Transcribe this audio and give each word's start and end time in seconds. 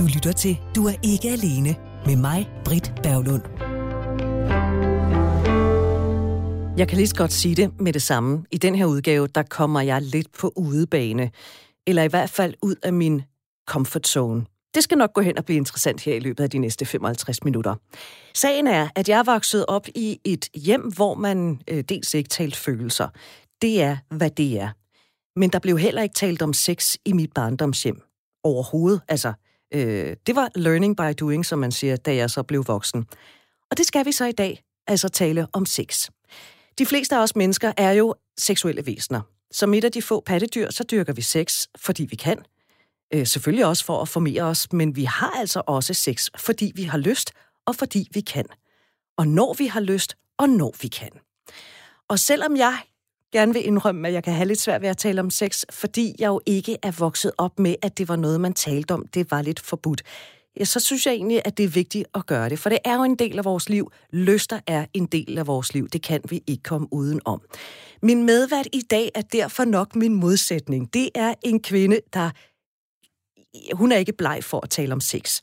Du 0.00 0.04
lytter 0.14 0.32
til 0.32 0.60
Du 0.76 0.86
er 0.86 0.94
ikke 1.02 1.28
alene 1.28 1.76
med 2.06 2.16
mig, 2.16 2.48
Britt 2.64 2.92
Berglund. 3.02 3.42
Jeg 6.78 6.88
kan 6.88 6.96
lige 6.96 7.06
så 7.06 7.14
godt 7.14 7.32
sige 7.32 7.54
det 7.54 7.80
med 7.80 7.92
det 7.92 8.02
samme. 8.02 8.44
I 8.50 8.58
den 8.58 8.74
her 8.74 8.86
udgave, 8.86 9.26
der 9.26 9.42
kommer 9.42 9.80
jeg 9.80 10.02
lidt 10.02 10.32
på 10.38 10.52
udebane. 10.56 11.30
Eller 11.86 12.02
i 12.02 12.06
hvert 12.08 12.30
fald 12.30 12.54
ud 12.62 12.74
af 12.82 12.92
min 12.92 13.22
comfort 13.68 14.08
zone. 14.08 14.44
Det 14.74 14.82
skal 14.82 14.98
nok 14.98 15.12
gå 15.12 15.20
hen 15.20 15.38
og 15.38 15.44
blive 15.44 15.56
interessant 15.56 16.00
her 16.00 16.14
i 16.14 16.20
løbet 16.20 16.44
af 16.44 16.50
de 16.50 16.58
næste 16.58 16.86
55 16.86 17.44
minutter. 17.44 17.74
Sagen 18.34 18.66
er, 18.66 18.88
at 18.94 19.08
jeg 19.08 19.18
er 19.18 19.24
vokset 19.24 19.66
op 19.66 19.86
i 19.94 20.20
et 20.24 20.48
hjem, 20.54 20.92
hvor 20.92 21.14
man 21.14 21.60
øh, 21.68 21.84
dels 21.88 22.14
ikke 22.14 22.28
talt 22.28 22.56
følelser. 22.56 23.08
Det 23.62 23.82
er, 23.82 23.96
hvad 24.10 24.30
det 24.30 24.60
er. 24.60 24.68
Men 25.38 25.50
der 25.50 25.58
blev 25.58 25.78
heller 25.78 26.02
ikke 26.02 26.14
talt 26.14 26.42
om 26.42 26.52
sex 26.52 26.96
i 27.04 27.12
mit 27.12 27.32
barndomshjem. 27.32 28.02
Overhovedet. 28.44 29.00
Altså, 29.08 29.32
øh, 29.74 30.16
det 30.26 30.36
var 30.36 30.50
learning 30.54 30.96
by 30.96 31.14
doing, 31.20 31.46
som 31.46 31.58
man 31.58 31.72
siger, 31.72 31.96
da 31.96 32.14
jeg 32.14 32.30
så 32.30 32.42
blev 32.42 32.64
voksen. 32.66 33.06
Og 33.70 33.78
det 33.78 33.86
skal 33.86 34.06
vi 34.06 34.12
så 34.12 34.24
i 34.24 34.32
dag, 34.32 34.62
altså 34.86 35.08
tale 35.08 35.46
om 35.52 35.66
sex. 35.66 36.08
De 36.78 36.86
fleste 36.86 37.16
af 37.16 37.22
os 37.22 37.36
mennesker 37.36 37.72
er 37.76 37.92
jo 37.92 38.14
seksuelle 38.38 38.86
væsener. 38.86 39.20
Som 39.52 39.74
et 39.74 39.84
af 39.84 39.92
de 39.92 40.02
få 40.02 40.20
pattedyr, 40.20 40.70
så 40.70 40.84
dyrker 40.84 41.12
vi 41.12 41.22
sex, 41.22 41.66
fordi 41.78 42.04
vi 42.04 42.16
kan. 42.16 42.38
Øh, 43.14 43.26
selvfølgelig 43.26 43.66
også 43.66 43.84
for 43.84 44.02
at 44.02 44.08
formere 44.08 44.42
os, 44.42 44.72
men 44.72 44.96
vi 44.96 45.04
har 45.04 45.30
altså 45.30 45.62
også 45.66 45.94
sex, 45.94 46.28
fordi 46.38 46.72
vi 46.74 46.82
har 46.82 46.98
lyst, 46.98 47.32
og 47.66 47.76
fordi 47.76 48.08
vi 48.12 48.20
kan. 48.20 48.44
Og 49.18 49.26
når 49.28 49.54
vi 49.58 49.66
har 49.66 49.80
lyst, 49.80 50.16
og 50.38 50.48
når 50.48 50.74
vi 50.82 50.88
kan. 50.88 51.10
Og 52.08 52.18
selvom 52.18 52.56
jeg 52.56 52.78
gerne 53.32 53.52
vil 53.52 53.66
indrømme, 53.66 54.08
at 54.08 54.14
jeg 54.14 54.24
kan 54.24 54.32
have 54.32 54.48
lidt 54.48 54.60
svært 54.60 54.82
ved 54.82 54.88
at 54.88 54.96
tale 54.96 55.20
om 55.20 55.30
sex, 55.30 55.64
fordi 55.70 56.14
jeg 56.18 56.28
jo 56.28 56.40
ikke 56.46 56.76
er 56.82 56.90
vokset 56.90 57.32
op 57.38 57.58
med, 57.58 57.74
at 57.82 57.98
det 57.98 58.08
var 58.08 58.16
noget, 58.16 58.40
man 58.40 58.52
talte 58.52 58.92
om. 58.92 59.06
Det 59.06 59.30
var 59.30 59.42
lidt 59.42 59.60
forbudt. 59.60 60.02
Ja, 60.60 60.64
så 60.64 60.80
synes 60.80 61.06
jeg 61.06 61.14
egentlig, 61.14 61.42
at 61.44 61.56
det 61.58 61.64
er 61.64 61.68
vigtigt 61.68 62.08
at 62.14 62.26
gøre 62.26 62.48
det, 62.48 62.58
for 62.58 62.68
det 62.68 62.78
er 62.84 62.94
jo 62.94 63.02
en 63.02 63.14
del 63.14 63.38
af 63.38 63.44
vores 63.44 63.68
liv. 63.68 63.92
Lyster 64.12 64.60
er 64.66 64.86
en 64.94 65.06
del 65.06 65.38
af 65.38 65.46
vores 65.46 65.74
liv. 65.74 65.88
Det 65.88 66.02
kan 66.02 66.20
vi 66.28 66.42
ikke 66.46 66.62
komme 66.62 66.88
uden 66.90 67.20
om. 67.24 67.42
Min 68.02 68.24
medvært 68.24 68.66
i 68.72 68.80
dag 68.90 69.10
er 69.14 69.22
derfor 69.22 69.64
nok 69.64 69.96
min 69.96 70.14
modsætning. 70.14 70.94
Det 70.94 71.10
er 71.14 71.34
en 71.42 71.62
kvinde, 71.62 72.00
der... 72.12 72.30
Hun 73.74 73.92
er 73.92 73.96
ikke 73.96 74.12
bleg 74.12 74.44
for 74.44 74.60
at 74.62 74.70
tale 74.70 74.92
om 74.92 75.00
sex. 75.00 75.40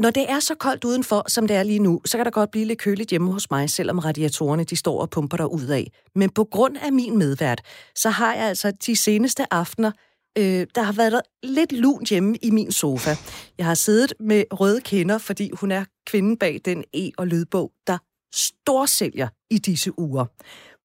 Når 0.00 0.10
det 0.10 0.30
er 0.30 0.40
så 0.40 0.54
koldt 0.54 0.84
udenfor, 0.84 1.24
som 1.28 1.46
det 1.46 1.56
er 1.56 1.62
lige 1.62 1.78
nu, 1.78 2.00
så 2.04 2.16
kan 2.16 2.24
der 2.24 2.30
godt 2.30 2.50
blive 2.50 2.64
lidt 2.64 2.78
køligt 2.78 3.10
hjemme 3.10 3.32
hos 3.32 3.50
mig, 3.50 3.70
selvom 3.70 3.98
radiatorerne 3.98 4.64
de 4.64 4.76
står 4.76 5.00
og 5.00 5.10
pumper 5.10 5.36
der 5.36 5.44
ud 5.44 5.66
af. 5.66 5.92
Men 6.14 6.30
på 6.30 6.44
grund 6.44 6.76
af 6.76 6.92
min 6.92 7.18
medvært, 7.18 7.62
så 7.94 8.10
har 8.10 8.34
jeg 8.34 8.44
altså 8.44 8.70
de 8.86 8.96
seneste 8.96 9.52
aftener, 9.52 9.92
øh, 10.38 10.66
der 10.74 10.82
har 10.82 10.92
været 10.92 11.12
der 11.12 11.20
lidt 11.42 11.72
lunt 11.72 12.08
hjemme 12.08 12.36
i 12.42 12.50
min 12.50 12.72
sofa. 12.72 13.10
Jeg 13.58 13.66
har 13.66 13.74
siddet 13.74 14.12
med 14.20 14.44
røde 14.52 14.80
kinder, 14.80 15.18
fordi 15.18 15.50
hun 15.52 15.70
er 15.70 15.84
kvinden 16.06 16.36
bag 16.36 16.60
den 16.64 16.84
e- 16.96 17.10
og 17.18 17.26
lydbog, 17.26 17.72
der 17.86 17.98
storsælger 18.34 19.28
i 19.50 19.58
disse 19.58 19.98
uger. 19.98 20.24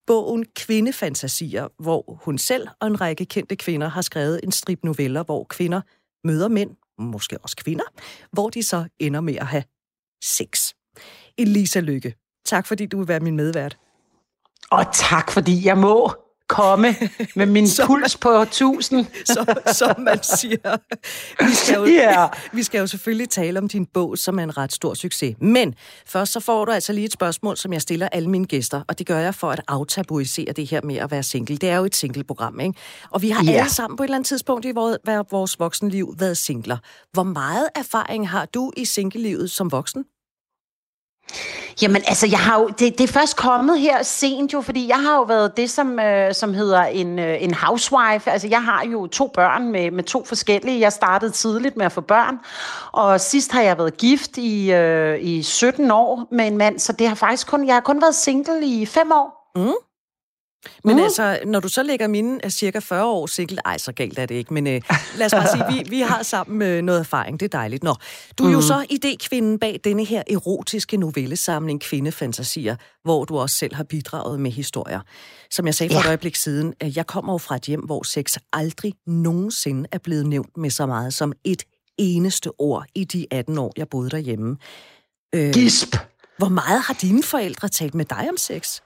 Bogen 0.07 0.45
Kvindefantasier, 0.55 1.67
hvor 1.79 2.19
hun 2.23 2.37
selv 2.37 2.67
og 2.81 2.87
en 2.87 3.01
række 3.01 3.25
kendte 3.25 3.55
kvinder 3.55 3.87
har 3.87 4.01
skrevet 4.01 4.39
en 4.43 4.51
strip 4.51 4.79
noveller, 4.83 5.23
hvor 5.23 5.43
kvinder 5.43 5.81
møder 6.27 6.47
mænd 6.47 6.69
måske 6.99 7.37
også 7.43 7.55
kvinder, 7.55 7.83
hvor 8.31 8.49
de 8.49 8.63
så 8.63 8.85
ender 8.99 9.21
med 9.21 9.35
at 9.35 9.47
have 9.47 9.63
sex. 10.23 10.73
Elisa 11.37 11.79
Lykke, 11.79 12.15
tak 12.45 12.67
fordi 12.67 12.85
du 12.85 12.97
vil 12.97 13.07
være 13.07 13.19
min 13.19 13.35
medvært. 13.35 13.77
Og 14.71 14.85
tak 14.93 15.31
fordi 15.31 15.65
jeg 15.65 15.77
må 15.77 16.24
komme 16.47 16.95
med 17.35 17.45
min 17.45 17.67
som, 17.75 17.87
puls 17.87 18.17
på 18.17 18.29
1000. 18.29 19.05
Som, 19.25 19.47
som 19.73 19.99
man 19.99 20.23
siger. 20.23 20.77
Vi 21.45 21.53
skal, 21.53 21.75
jo, 21.75 21.87
yeah. 22.01 22.29
vi 22.53 22.63
skal 22.63 22.79
jo 22.79 22.87
selvfølgelig 22.87 23.29
tale 23.29 23.59
om 23.59 23.67
din 23.67 23.85
bog, 23.85 24.17
som 24.17 24.39
er 24.39 24.43
en 24.43 24.57
ret 24.57 24.73
stor 24.73 24.93
succes. 24.93 25.35
Men 25.39 25.75
først 26.05 26.31
så 26.31 26.39
får 26.39 26.65
du 26.65 26.71
altså 26.71 26.93
lige 26.93 27.05
et 27.05 27.13
spørgsmål, 27.13 27.57
som 27.57 27.73
jeg 27.73 27.81
stiller 27.81 28.09
alle 28.11 28.29
mine 28.29 28.45
gæster, 28.45 28.81
og 28.87 28.99
det 28.99 29.07
gør 29.07 29.19
jeg 29.19 29.35
for 29.35 29.51
at 29.51 29.61
aftabuisere 29.67 30.53
det 30.53 30.69
her 30.69 30.81
med 30.83 30.95
at 30.95 31.11
være 31.11 31.23
single. 31.23 31.57
Det 31.57 31.69
er 31.69 31.77
jo 31.77 31.85
et 31.85 31.95
single-program, 31.95 32.59
ikke? 32.59 32.79
Og 33.11 33.21
vi 33.21 33.29
har 33.29 33.43
yeah. 33.43 33.55
alle 33.55 33.73
sammen 33.73 33.97
på 33.97 34.03
et 34.03 34.07
eller 34.07 34.15
andet 34.15 34.27
tidspunkt 34.27 34.65
i 34.65 34.71
vores, 34.71 34.97
vores 35.31 35.59
voksenliv 35.59 36.15
været 36.19 36.37
singler. 36.37 36.77
Hvor 37.13 37.23
meget 37.23 37.69
erfaring 37.75 38.29
har 38.29 38.45
du 38.45 38.71
i 38.77 38.85
single-livet 38.85 39.51
som 39.51 39.71
voksen? 39.71 40.05
Jamen 41.81 42.01
altså, 42.07 42.27
jeg 42.27 42.39
har 42.39 42.59
jo, 42.59 42.67
det, 42.67 42.97
det 42.97 43.01
er 43.01 43.13
først 43.13 43.37
kommet 43.37 43.79
her 43.79 44.03
sent 44.03 44.53
jo, 44.53 44.61
fordi 44.61 44.87
jeg 44.87 44.97
har 44.97 45.15
jo 45.15 45.23
været 45.23 45.57
det, 45.57 45.69
som, 45.69 45.99
øh, 45.99 46.33
som 46.33 46.53
hedder 46.53 46.83
en, 46.83 47.19
øh, 47.19 47.43
en 47.43 47.53
housewife. 47.53 48.31
Altså, 48.31 48.47
jeg 48.47 48.63
har 48.63 48.85
jo 48.85 49.07
to 49.07 49.31
børn 49.33 49.71
med, 49.71 49.91
med 49.91 50.03
to 50.03 50.25
forskellige. 50.25 50.79
Jeg 50.79 50.93
startede 50.93 51.31
tidligt 51.31 51.77
med 51.77 51.85
at 51.85 51.91
få 51.91 52.01
børn, 52.01 52.39
og 52.91 53.21
sidst 53.21 53.51
har 53.51 53.61
jeg 53.61 53.77
været 53.77 53.97
gift 53.97 54.37
i, 54.37 54.71
øh, 54.71 55.19
i 55.21 55.43
17 55.43 55.91
år 55.91 56.27
med 56.31 56.47
en 56.47 56.57
mand, 56.57 56.79
så 56.79 56.93
det 56.93 57.07
har 57.07 57.15
faktisk 57.15 57.47
kun, 57.47 57.67
jeg 57.67 57.75
har 57.75 57.81
kun 57.81 58.01
været 58.01 58.15
single 58.15 58.65
i 58.65 58.85
fem 58.85 59.11
år. 59.11 59.51
Mm. 59.55 59.73
Men 60.83 60.95
mm. 60.95 61.03
altså, 61.03 61.39
når 61.45 61.59
du 61.59 61.67
så 61.67 61.83
lægger 61.83 62.07
mine 62.07 62.45
af 62.45 62.51
cirka 62.51 62.79
40 62.79 63.05
år 63.05 63.25
single, 63.25 63.57
ej, 63.65 63.77
så 63.77 63.91
galt 63.91 64.19
er 64.19 64.25
det 64.25 64.35
ikke, 64.35 64.53
men 64.53 64.67
øh, 64.67 64.81
lad 65.17 65.25
os 65.25 65.31
bare 65.31 65.47
sige, 65.47 65.83
vi, 65.83 65.89
vi 65.89 66.01
har 66.01 66.23
sammen 66.23 66.61
øh, 66.61 66.81
noget 66.81 66.99
erfaring, 66.99 67.39
det 67.39 67.45
er 67.45 67.57
dejligt. 67.57 67.83
Nå, 67.83 67.95
du 68.37 68.43
er 68.43 68.47
mm. 68.47 68.53
jo 68.53 68.61
så 68.61 68.85
idékvinden 68.93 69.57
bag 69.57 69.79
denne 69.83 70.05
her 70.05 70.23
erotiske 70.31 70.97
novellesamling 70.97 71.81
Kvindefantasier, 71.81 72.75
hvor 73.03 73.25
du 73.25 73.37
også 73.37 73.55
selv 73.57 73.75
har 73.75 73.83
bidraget 73.83 74.39
med 74.39 74.51
historier. 74.51 74.99
Som 75.51 75.65
jeg 75.65 75.75
sagde 75.75 75.93
for 75.93 75.99
ja. 75.99 76.03
et 76.03 76.07
øjeblik 76.07 76.35
siden, 76.35 76.73
øh, 76.83 76.97
jeg 76.97 77.07
kommer 77.07 77.33
jo 77.33 77.37
fra 77.37 77.55
et 77.55 77.61
hjem, 77.61 77.81
hvor 77.81 78.03
sex 78.03 78.37
aldrig 78.53 78.93
nogensinde 79.07 79.89
er 79.91 79.97
blevet 79.97 80.25
nævnt 80.25 80.57
med 80.57 80.69
så 80.69 80.85
meget 80.85 81.13
som 81.13 81.33
et 81.43 81.63
eneste 81.97 82.51
ord 82.57 82.85
i 82.95 83.03
de 83.03 83.25
18 83.31 83.57
år, 83.57 83.73
jeg 83.77 83.89
boede 83.89 84.09
derhjemme. 84.09 84.57
Øh, 85.35 85.53
Gisp! 85.53 85.95
Hvor 86.37 86.49
meget 86.49 86.81
har 86.81 86.93
dine 86.93 87.23
forældre 87.23 87.69
talt 87.69 87.95
med 87.95 88.05
dig 88.05 88.27
om 88.29 88.37
sex? 88.37 88.81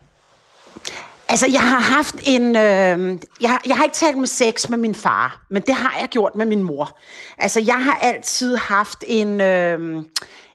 Altså, 1.29 1.47
jeg 1.51 1.61
har 1.61 1.79
haft 1.79 2.15
en... 2.23 2.55
Øh, 2.55 3.19
jeg, 3.41 3.59
jeg 3.65 3.75
har 3.77 3.83
ikke 3.83 3.95
talt 3.95 4.17
med 4.17 4.27
sex 4.27 4.69
med 4.69 4.77
min 4.77 4.95
far, 4.95 5.45
men 5.49 5.61
det 5.61 5.75
har 5.75 5.97
jeg 5.99 6.09
gjort 6.09 6.35
med 6.35 6.45
min 6.45 6.63
mor. 6.63 6.99
Altså, 7.37 7.59
jeg 7.59 7.83
har 7.83 7.99
altid 8.01 8.57
haft 8.57 9.03
en... 9.07 9.41
Øh, 9.41 10.03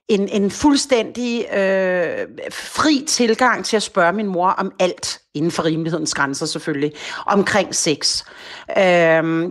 en, 0.08 0.28
en 0.28 0.50
fuldstændig 0.50 1.46
øh, 1.54 2.26
fri 2.50 3.04
tilgang 3.08 3.64
til 3.64 3.76
at 3.76 3.82
spørge 3.82 4.12
min 4.12 4.26
mor 4.26 4.48
om 4.48 4.72
alt, 4.78 5.20
inden 5.34 5.50
for 5.50 5.64
rimelighedens 5.64 6.14
grænser 6.14 6.46
selvfølgelig, 6.46 6.92
omkring 7.26 7.74
sex. 7.74 8.24
Øh, 8.70 8.82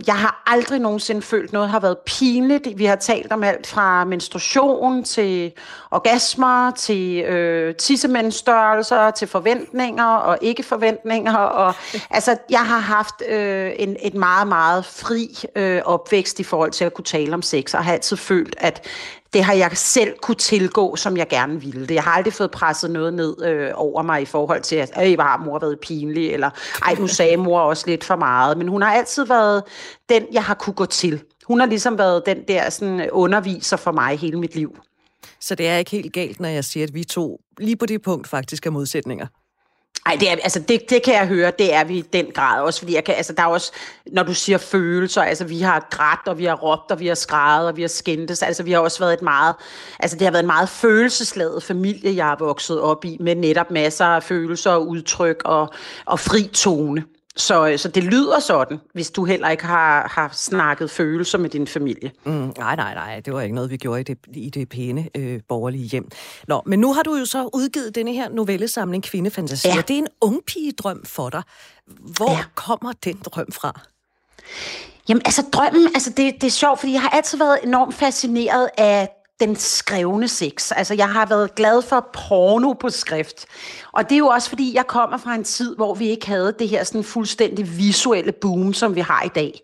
jeg 0.06 0.16
har 0.16 0.42
aldrig 0.46 0.78
nogensinde 0.78 1.22
følt 1.22 1.52
noget 1.52 1.68
har 1.68 1.80
været 1.80 1.98
pinligt. 2.06 2.68
Vi 2.78 2.84
har 2.84 2.96
talt 2.96 3.32
om 3.32 3.42
alt 3.44 3.66
fra 3.66 4.04
menstruation 4.04 5.04
til 5.04 5.52
orgasmer, 5.90 6.70
til 6.70 7.18
øh, 7.18 7.74
tissemændsstørrelser, 7.74 9.10
til 9.10 9.28
forventninger 9.28 10.04
og 10.04 10.38
ikke 10.40 10.62
forventninger. 10.62 11.36
Og, 11.36 11.74
altså, 12.10 12.36
jeg 12.50 12.66
har 12.66 12.78
haft 12.78 13.22
øh, 13.28 13.72
en, 13.76 13.96
et 14.02 14.14
meget, 14.14 14.48
meget 14.48 14.84
fri 14.84 15.36
øh, 15.56 15.82
opvækst 15.84 16.40
i 16.40 16.44
forhold 16.44 16.70
til 16.70 16.84
at 16.84 16.94
kunne 16.94 17.04
tale 17.04 17.34
om 17.34 17.42
sex, 17.42 17.74
og 17.74 17.84
har 17.84 17.92
altid 17.92 18.16
følt, 18.16 18.56
at 18.58 18.86
det 19.34 19.44
har 19.44 19.52
jeg 19.52 19.70
selv 19.74 20.18
kunne 20.22 20.34
tilgå, 20.34 20.96
som 20.96 21.16
jeg 21.16 21.28
gerne 21.28 21.60
ville. 21.60 21.94
Jeg 21.94 22.02
har 22.02 22.10
aldrig 22.10 22.32
fået 22.32 22.50
presset 22.50 22.90
noget 22.90 23.14
ned 23.14 23.44
øh, 23.44 23.70
over 23.74 24.02
mig 24.02 24.22
i 24.22 24.24
forhold 24.24 24.62
til, 24.62 24.76
at 24.76 24.90
øh, 25.02 25.18
har 25.18 25.42
mor 25.44 25.58
været 25.58 25.80
pinlig, 25.80 26.30
eller 26.30 26.50
ej, 26.82 26.94
nu 26.98 27.06
sagde 27.06 27.36
mor 27.36 27.60
også 27.60 27.84
lidt 27.86 28.04
for 28.04 28.16
meget. 28.16 28.58
Men 28.58 28.68
hun 28.68 28.82
har 28.82 28.94
altid 28.94 29.26
været 29.26 29.62
den, 30.08 30.22
jeg 30.32 30.44
har 30.44 30.54
kunne 30.54 30.74
gå 30.74 30.86
til. 30.86 31.22
Hun 31.46 31.60
har 31.60 31.66
ligesom 31.66 31.98
været 31.98 32.22
den 32.26 32.38
der 32.48 32.70
sådan, 32.70 33.00
øh, 33.00 33.08
underviser 33.12 33.76
for 33.76 33.92
mig 33.92 34.18
hele 34.18 34.38
mit 34.38 34.54
liv. 34.54 34.76
Så 35.40 35.54
det 35.54 35.68
er 35.68 35.76
ikke 35.76 35.90
helt 35.90 36.12
galt, 36.12 36.40
når 36.40 36.48
jeg 36.48 36.64
siger, 36.64 36.86
at 36.86 36.94
vi 36.94 37.04
to 37.04 37.40
lige 37.58 37.76
på 37.76 37.86
det 37.86 38.02
punkt 38.02 38.28
faktisk 38.28 38.66
er 38.66 38.70
modsætninger? 38.70 39.26
Nej, 40.06 40.16
det, 40.20 40.30
er, 40.30 40.36
altså 40.42 40.58
det, 40.58 40.90
det 40.90 41.02
kan 41.02 41.14
jeg 41.14 41.26
høre, 41.26 41.52
det 41.58 41.74
er 41.74 41.84
vi 41.84 41.98
i 41.98 42.00
den 42.12 42.26
grad 42.34 42.62
også, 42.62 42.78
fordi 42.80 42.94
jeg 42.94 43.04
kan, 43.04 43.14
altså 43.14 43.32
der 43.32 43.42
er 43.42 43.46
også, 43.46 43.72
når 44.06 44.22
du 44.22 44.34
siger 44.34 44.58
følelser, 44.58 45.22
altså 45.22 45.44
vi 45.44 45.60
har 45.60 45.88
grædt, 45.90 46.28
og 46.28 46.38
vi 46.38 46.44
har 46.44 46.54
råbt, 46.54 46.90
og 46.90 47.00
vi 47.00 47.06
har 47.06 47.14
skrevet, 47.14 47.68
og 47.68 47.76
vi 47.76 47.80
har 47.80 47.88
skændtes, 47.88 48.42
altså 48.42 48.62
vi 48.62 48.72
har 48.72 48.78
også 48.78 48.98
været 48.98 49.12
et 49.12 49.22
meget, 49.22 49.54
altså 50.00 50.16
det 50.16 50.26
har 50.26 50.32
været 50.32 50.42
en 50.42 50.46
meget 50.46 50.68
følelsesladet 50.68 51.62
familie, 51.62 52.16
jeg 52.16 52.24
har 52.24 52.36
vokset 52.38 52.80
op 52.80 53.04
i, 53.04 53.16
med 53.20 53.34
netop 53.34 53.70
masser 53.70 54.06
af 54.06 54.22
følelser 54.22 54.70
og 54.70 54.88
udtryk 54.88 55.42
og, 55.44 55.72
og 56.06 56.20
fri 56.20 56.42
tone. 56.42 57.04
Så, 57.36 57.68
øh, 57.68 57.78
så 57.78 57.88
det 57.88 58.04
lyder 58.04 58.38
sådan, 58.38 58.80
hvis 58.92 59.10
du 59.10 59.24
heller 59.24 59.48
ikke 59.48 59.64
har, 59.64 60.08
har 60.08 60.30
snakket 60.32 60.90
følelser 60.90 61.38
med 61.38 61.50
din 61.50 61.66
familie. 61.66 62.12
Mm, 62.24 62.32
nej, 62.32 62.76
nej, 62.76 62.94
nej. 62.94 63.20
Det 63.20 63.32
var 63.32 63.40
ikke 63.40 63.54
noget, 63.54 63.70
vi 63.70 63.76
gjorde 63.76 64.00
i 64.00 64.04
det, 64.04 64.18
i 64.34 64.50
det 64.50 64.68
pæne 64.68 65.08
øh, 65.14 65.40
borgerlige 65.48 65.84
hjem. 65.84 66.08
Nå, 66.48 66.62
men 66.66 66.80
nu 66.80 66.92
har 66.92 67.02
du 67.02 67.14
jo 67.16 67.24
så 67.24 67.50
udgivet 67.52 67.94
denne 67.94 68.12
her 68.12 68.28
novellesamling 68.28 69.02
Kvindefantasier. 69.02 69.74
Ja. 69.74 69.80
Det 69.80 69.94
er 69.94 69.98
en 69.98 70.08
ungpigedrøm 70.20 71.04
for 71.04 71.30
dig. 71.30 71.42
Hvor 71.86 72.30
ja. 72.30 72.44
kommer 72.54 72.92
den 73.04 73.20
drøm 73.24 73.52
fra? 73.52 73.80
Jamen, 75.08 75.22
altså 75.24 75.44
drømmen, 75.52 75.86
altså 75.94 76.10
det, 76.10 76.34
det 76.40 76.46
er 76.46 76.50
sjovt, 76.50 76.80
fordi 76.80 76.92
jeg 76.92 77.02
har 77.02 77.08
altid 77.08 77.38
været 77.38 77.58
enormt 77.62 77.94
fascineret 77.94 78.68
af 78.78 79.08
den 79.40 79.56
skrevne 79.56 80.28
sex. 80.28 80.72
Altså, 80.76 80.94
jeg 80.94 81.08
har 81.08 81.26
været 81.26 81.54
glad 81.54 81.82
for 81.82 82.08
porno 82.12 82.72
på 82.72 82.90
skrift. 82.90 83.46
Og 83.92 84.04
det 84.04 84.12
er 84.12 84.18
jo 84.18 84.26
også, 84.26 84.48
fordi 84.48 84.74
jeg 84.74 84.86
kommer 84.86 85.16
fra 85.16 85.34
en 85.34 85.44
tid, 85.44 85.76
hvor 85.76 85.94
vi 85.94 86.08
ikke 86.08 86.26
havde 86.26 86.54
det 86.58 86.68
her 86.68 86.84
sådan 86.84 87.04
fuldstændig 87.04 87.78
visuelle 87.78 88.32
boom, 88.32 88.74
som 88.74 88.94
vi 88.94 89.00
har 89.00 89.22
i 89.22 89.28
dag. 89.28 89.60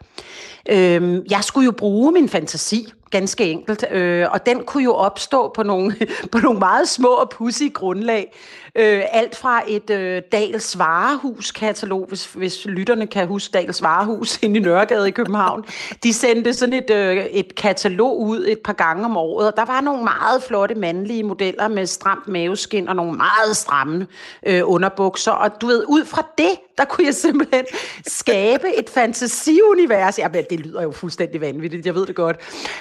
Øhm, 0.68 1.22
jeg 1.30 1.44
skulle 1.44 1.64
jo 1.64 1.72
bruge 1.72 2.12
min 2.12 2.28
fantasi. 2.28 2.92
ganske 3.10 3.50
enkelt. 3.50 3.84
Øh, 3.90 4.26
og 4.30 4.46
den 4.46 4.64
kunne 4.64 4.84
jo 4.84 4.94
opstå 4.94 5.52
på 5.56 5.62
nogle, 5.62 5.96
på 6.32 6.38
nogle 6.38 6.58
meget 6.58 6.88
små 6.88 7.08
og 7.08 7.30
pussy 7.30 7.72
grundlag. 7.74 8.32
Øh, 8.74 9.02
alt 9.12 9.36
fra 9.36 9.62
et 9.68 9.90
øh, 9.90 10.22
Dals 10.32 10.78
Varehus-katalog, 10.78 12.06
hvis, 12.08 12.24
hvis 12.32 12.66
lytterne 12.66 13.06
kan 13.06 13.26
huske 13.26 13.52
Dals 13.52 13.82
Varehus 13.82 14.38
inde 14.42 14.60
i 14.60 14.62
Nørregade 14.62 15.08
i 15.08 15.10
København. 15.10 15.64
De 16.02 16.12
sendte 16.12 16.54
sådan 16.54 16.72
et, 16.72 16.90
øh, 16.90 17.16
et 17.16 17.54
katalog 17.54 18.20
ud 18.20 18.46
et 18.48 18.58
par 18.64 18.72
gange 18.72 19.04
om 19.04 19.16
året, 19.16 19.46
og 19.46 19.56
der 19.56 19.64
var 19.64 19.80
nogle 19.80 20.04
meget 20.04 20.42
flotte 20.42 20.74
mandlige 20.74 21.22
modeller 21.22 21.68
med 21.68 21.86
stramt 21.86 22.28
maveskin 22.28 22.88
og 22.88 22.96
nogle 22.96 23.12
meget 23.12 23.56
stramme 23.56 24.06
øh, 24.46 24.62
underbukser. 24.64 25.32
Og 25.32 25.60
du 25.60 25.66
ved, 25.66 25.84
ud 25.88 26.04
fra 26.04 26.26
det, 26.38 26.50
der 26.78 26.84
kunne 26.84 27.06
jeg 27.06 27.14
simpelthen 27.14 27.64
skabe 28.06 28.78
et 28.78 28.90
fantasiunivers. 28.90 30.18
Ja, 30.18 30.28
men 30.28 30.44
det 30.50 30.60
lyder 30.60 30.82
jo 30.82 30.90
fuldstændig 30.90 31.40
vanvittigt, 31.40 31.86
jeg 31.86 31.94
ved 31.94 32.06
det 32.06 32.14
godt. 32.14 32.36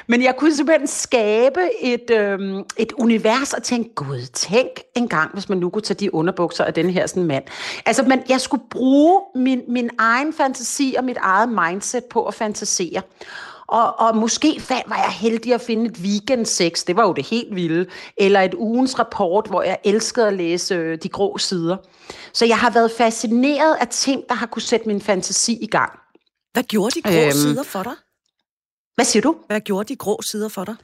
Men 0.08 0.24
jeg 0.24 0.36
kunne 0.38 0.56
simpelthen 0.56 0.88
skabe 0.88 1.60
et, 1.82 2.10
øh, 2.12 2.40
et 2.78 2.92
univers 2.92 3.54
og 3.54 3.64
tænke, 3.64 3.96
gud, 3.96 4.22
tænk 4.34 4.68
en 4.96 5.08
gang, 5.08 5.34
hvis 5.34 5.50
man 5.50 5.58
nu 5.58 5.70
kunne 5.70 5.79
tage 5.82 5.98
de 6.00 6.14
underbukser 6.14 6.64
af 6.64 6.74
den 6.74 6.90
her 6.90 7.08
sådan 7.08 7.24
mand. 7.24 7.44
Altså, 7.86 8.04
men 8.04 8.22
jeg 8.30 8.42
skulle 8.42 8.64
bruge 8.70 9.22
min, 9.36 9.62
min 9.68 9.90
egen 9.98 10.34
fantasi 10.34 10.96
og 10.98 11.04
mit 11.04 11.18
eget 11.18 11.50
mindset 11.50 12.04
på 12.06 12.26
at 12.26 12.34
fantasere. 12.34 13.02
Og, 13.68 14.00
og 14.00 14.18
måske 14.18 14.62
var 14.70 14.96
jeg 14.96 15.12
heldig 15.12 15.54
at 15.54 15.62
finde 15.62 15.86
et 15.86 15.98
weekend 15.98 16.46
sex, 16.46 16.86
det 16.86 16.96
var 16.96 17.08
jo 17.08 17.14
det 17.14 17.26
helt 17.26 17.56
vilde, 17.56 17.86
eller 18.18 18.42
et 18.42 18.54
ugens 18.54 19.00
rapport, 19.00 19.48
hvor 19.48 19.62
jeg 19.62 19.78
elskede 19.84 20.28
at 20.28 20.34
læse 20.34 20.76
øh, 20.76 20.98
de 21.04 21.10
grå 21.10 21.38
sider. 21.38 21.78
Så 22.34 22.46
jeg 22.46 22.58
har 22.58 22.70
været 22.70 22.92
fascineret 22.92 23.76
af 23.82 23.88
ting, 23.88 24.24
der 24.30 24.36
har 24.36 24.46
kunne 24.46 24.62
sætte 24.62 24.88
min 24.88 25.02
fantasi 25.02 25.58
i 25.62 25.68
gang. 25.68 25.92
Hvad 26.54 26.64
gjorde 26.64 26.96
de 26.96 27.02
grå 27.02 27.24
øhm, 27.24 27.32
sider 27.32 27.64
for 27.64 27.84
dig? 27.84 27.94
Hvad 28.96 29.06
siger 29.06 29.22
du? 29.22 29.36
Hvad 29.48 29.62
gjorde 29.62 29.90
de 29.90 29.96
grå 29.96 30.22
sider 30.22 30.50
for 30.50 30.64
dig? 30.64 30.76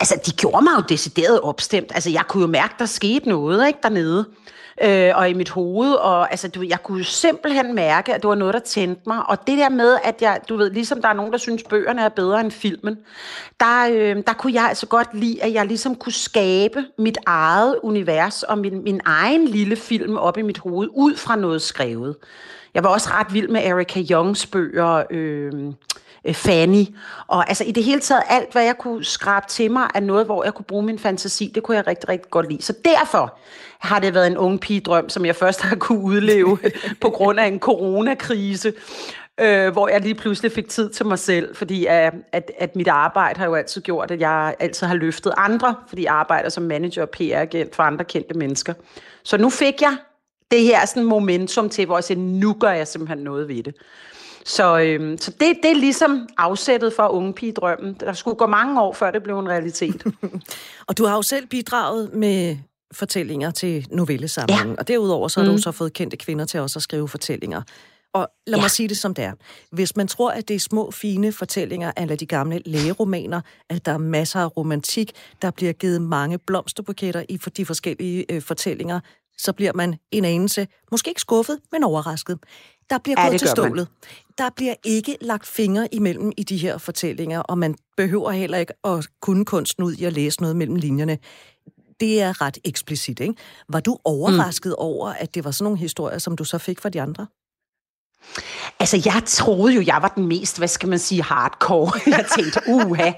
Altså, 0.00 0.20
de 0.26 0.32
gjorde 0.32 0.64
mig 0.64 0.72
jo 0.76 0.82
decideret 0.88 1.40
opstemt. 1.40 1.92
Altså, 1.94 2.10
jeg 2.10 2.22
kunne 2.28 2.40
jo 2.40 2.46
mærke, 2.46 2.74
der 2.78 2.86
skete 2.86 3.28
noget 3.28 3.66
ikke, 3.66 3.78
dernede. 3.82 4.24
Øh, 4.82 5.12
og 5.14 5.30
i 5.30 5.32
mit 5.32 5.50
hoved. 5.50 5.92
Og 5.92 6.30
altså, 6.30 6.48
du, 6.48 6.62
jeg 6.62 6.82
kunne 6.82 7.04
simpelthen 7.04 7.74
mærke, 7.74 8.14
at 8.14 8.22
det 8.22 8.28
var 8.28 8.34
noget, 8.34 8.54
der 8.54 8.60
tændte 8.60 9.02
mig. 9.06 9.28
Og 9.28 9.46
det 9.46 9.58
der 9.58 9.68
med, 9.68 9.98
at 10.04 10.22
jeg, 10.22 10.40
du 10.48 10.56
ved, 10.56 10.70
ligesom 10.70 11.02
der 11.02 11.08
er 11.08 11.12
nogen, 11.12 11.32
der 11.32 11.38
synes, 11.38 11.62
bøgerne 11.62 12.02
er 12.02 12.08
bedre 12.08 12.40
end 12.40 12.50
filmen, 12.50 12.98
der, 13.60 13.88
øh, 13.92 14.16
der 14.26 14.32
kunne 14.32 14.54
jeg 14.54 14.64
altså 14.64 14.86
godt 14.86 15.08
lide, 15.12 15.42
at 15.42 15.52
jeg 15.52 15.66
ligesom 15.66 15.94
kunne 15.94 16.12
skabe 16.12 16.84
mit 16.98 17.18
eget 17.26 17.76
univers 17.82 18.42
og 18.42 18.58
min, 18.58 18.84
min 18.84 19.00
egen 19.04 19.48
lille 19.48 19.76
film 19.76 20.16
op 20.16 20.38
i 20.38 20.42
mit 20.42 20.58
hoved, 20.58 20.88
ud 20.94 21.16
fra 21.16 21.36
noget 21.36 21.62
skrevet. 21.62 22.16
Jeg 22.74 22.84
var 22.84 22.90
også 22.90 23.08
ret 23.12 23.34
vild 23.34 23.48
med 23.48 23.60
Erika 23.64 24.02
Youngs 24.10 24.46
bøger. 24.46 25.02
Øh, 25.10 25.52
Øh, 26.28 26.34
Fanny. 26.34 26.84
Og 27.26 27.48
altså 27.48 27.64
i 27.64 27.72
det 27.72 27.84
hele 27.84 28.00
taget 28.00 28.22
alt, 28.28 28.52
hvad 28.52 28.64
jeg 28.64 28.78
kunne 28.78 29.04
skrabe 29.04 29.46
til 29.48 29.70
mig 29.70 29.88
af 29.94 30.02
noget, 30.02 30.26
hvor 30.26 30.44
jeg 30.44 30.54
kunne 30.54 30.64
bruge 30.64 30.82
min 30.82 30.98
fantasi, 30.98 31.52
det 31.54 31.62
kunne 31.62 31.76
jeg 31.76 31.86
rigtig, 31.86 32.08
rigtig 32.08 32.30
godt 32.30 32.48
lide. 32.50 32.62
Så 32.62 32.74
derfor 32.84 33.38
har 33.78 33.98
det 33.98 34.14
været 34.14 34.26
en 34.26 34.36
ung 34.36 34.60
pigedrøm, 34.60 35.08
som 35.08 35.26
jeg 35.26 35.36
først 35.36 35.62
har 35.62 35.76
kunne 35.76 36.02
udleve 36.02 36.58
på 37.00 37.10
grund 37.10 37.40
af 37.40 37.46
en 37.46 37.58
coronakrise. 37.58 38.72
Øh, 39.40 39.72
hvor 39.72 39.88
jeg 39.88 40.00
lige 40.00 40.14
pludselig 40.14 40.52
fik 40.52 40.68
tid 40.68 40.90
til 40.90 41.06
mig 41.06 41.18
selv, 41.18 41.56
fordi 41.56 41.86
at, 41.86 42.14
at, 42.32 42.50
at 42.58 42.76
mit 42.76 42.88
arbejde 42.88 43.38
har 43.38 43.46
jo 43.46 43.54
altid 43.54 43.82
gjort, 43.82 44.10
at 44.10 44.20
jeg 44.20 44.54
altid 44.60 44.86
har 44.86 44.94
løftet 44.94 45.32
andre, 45.36 45.74
fordi 45.88 46.04
jeg 46.04 46.12
arbejder 46.12 46.48
som 46.48 46.62
manager 46.62 47.02
og 47.02 47.10
PR-agent 47.10 47.76
for 47.76 47.82
andre 47.82 48.04
kendte 48.04 48.34
mennesker. 48.34 48.74
Så 49.22 49.36
nu 49.36 49.50
fik 49.50 49.82
jeg 49.82 49.96
det 50.50 50.62
her 50.62 50.86
sådan 50.86 51.04
momentum 51.04 51.68
til, 51.68 51.86
hvor 51.86 51.96
jeg 51.96 52.04
siger, 52.04 52.18
nu 52.18 52.52
gør 52.60 52.70
jeg 52.70 52.88
simpelthen 52.88 53.18
noget 53.18 53.48
ved 53.48 53.62
det. 53.62 53.74
Så, 54.44 54.78
øhm, 54.78 55.18
så 55.18 55.30
det, 55.30 55.56
det 55.62 55.70
er 55.70 55.74
ligesom 55.74 56.28
afsættet 56.38 56.92
for 56.92 57.08
unge 57.08 57.32
pigedrømmen. 57.32 57.96
Der 58.00 58.12
skulle 58.12 58.36
gå 58.36 58.46
mange 58.46 58.80
år, 58.80 58.92
før 58.92 59.10
det 59.10 59.22
blev 59.22 59.38
en 59.38 59.48
realitet. 59.48 60.04
og 60.88 60.98
du 60.98 61.04
har 61.04 61.16
jo 61.16 61.22
selv 61.22 61.46
bidraget 61.46 62.14
med 62.14 62.56
fortællinger 62.92 63.50
til 63.50 63.86
novellesamlingen, 63.90 64.68
ja. 64.68 64.74
og 64.78 64.88
derudover 64.88 65.28
så 65.28 65.40
har 65.40 65.50
mm. 65.50 65.56
du 65.56 65.62
så 65.62 65.72
fået 65.72 65.92
kendte 65.92 66.16
kvinder 66.16 66.44
til 66.44 66.60
også 66.60 66.78
at 66.78 66.82
skrive 66.82 67.08
fortællinger. 67.08 67.62
Og 68.14 68.28
lad 68.46 68.58
ja. 68.58 68.62
mig 68.62 68.70
sige 68.70 68.88
det 68.88 68.98
som 68.98 69.14
det 69.14 69.24
er. 69.24 69.32
Hvis 69.72 69.96
man 69.96 70.08
tror, 70.08 70.30
at 70.30 70.48
det 70.48 70.56
er 70.56 70.60
små, 70.60 70.90
fine 70.90 71.32
fortællinger 71.32 71.92
af 71.96 72.18
de 72.18 72.26
gamle 72.26 72.62
lægeromaner, 72.66 73.40
at 73.70 73.86
der 73.86 73.92
er 73.92 73.98
masser 73.98 74.40
af 74.40 74.56
romantik, 74.56 75.12
der 75.42 75.50
bliver 75.50 75.72
givet 75.72 76.02
mange 76.02 76.38
blomsterbuketter 76.38 77.24
i 77.28 77.38
for 77.38 77.50
de 77.50 77.66
forskellige 77.66 78.32
øh, 78.32 78.42
fortællinger, 78.42 79.00
så 79.38 79.52
bliver 79.52 79.72
man 79.74 79.94
en 80.10 80.24
anelse, 80.24 80.66
måske 80.90 81.08
ikke 81.08 81.20
skuffet, 81.20 81.58
men 81.72 81.84
overrasket. 81.84 82.38
Der 82.90 82.98
bliver 82.98 83.20
ja, 83.20 83.28
gået 83.28 83.40
til 83.40 83.48
stålet. 83.48 83.76
Man. 83.76 83.86
Der 84.38 84.50
bliver 84.56 84.74
ikke 84.84 85.16
lagt 85.20 85.46
fingre 85.46 85.94
imellem 85.94 86.32
i 86.36 86.42
de 86.42 86.56
her 86.56 86.78
fortællinger, 86.78 87.40
og 87.40 87.58
man 87.58 87.74
behøver 87.96 88.30
heller 88.30 88.58
ikke 88.58 88.72
at 88.84 89.08
kunne 89.20 89.44
kunsten 89.44 89.84
ud 89.84 89.94
i 89.94 90.04
at 90.04 90.12
læse 90.12 90.40
noget 90.40 90.56
mellem 90.56 90.76
linjerne. 90.76 91.18
Det 92.00 92.22
er 92.22 92.40
ret 92.40 92.58
eksplicit, 92.64 93.20
ikke? 93.20 93.34
Var 93.68 93.80
du 93.80 93.98
overrasket 94.04 94.70
mm. 94.70 94.84
over, 94.84 95.08
at 95.08 95.34
det 95.34 95.44
var 95.44 95.50
sådan 95.50 95.64
nogle 95.64 95.78
historier, 95.78 96.18
som 96.18 96.36
du 96.36 96.44
så 96.44 96.58
fik 96.58 96.80
fra 96.80 96.88
de 96.88 97.02
andre? 97.02 97.26
Altså, 98.80 99.02
jeg 99.04 99.22
troede 99.26 99.74
jo, 99.74 99.82
jeg 99.86 99.98
var 100.02 100.08
den 100.08 100.26
mest, 100.26 100.58
hvad 100.58 100.68
skal 100.68 100.88
man 100.88 100.98
sige, 100.98 101.22
hardcore. 101.22 101.92
Jeg 102.16 102.24
tænkte, 102.36 102.60
uha, 102.66 103.12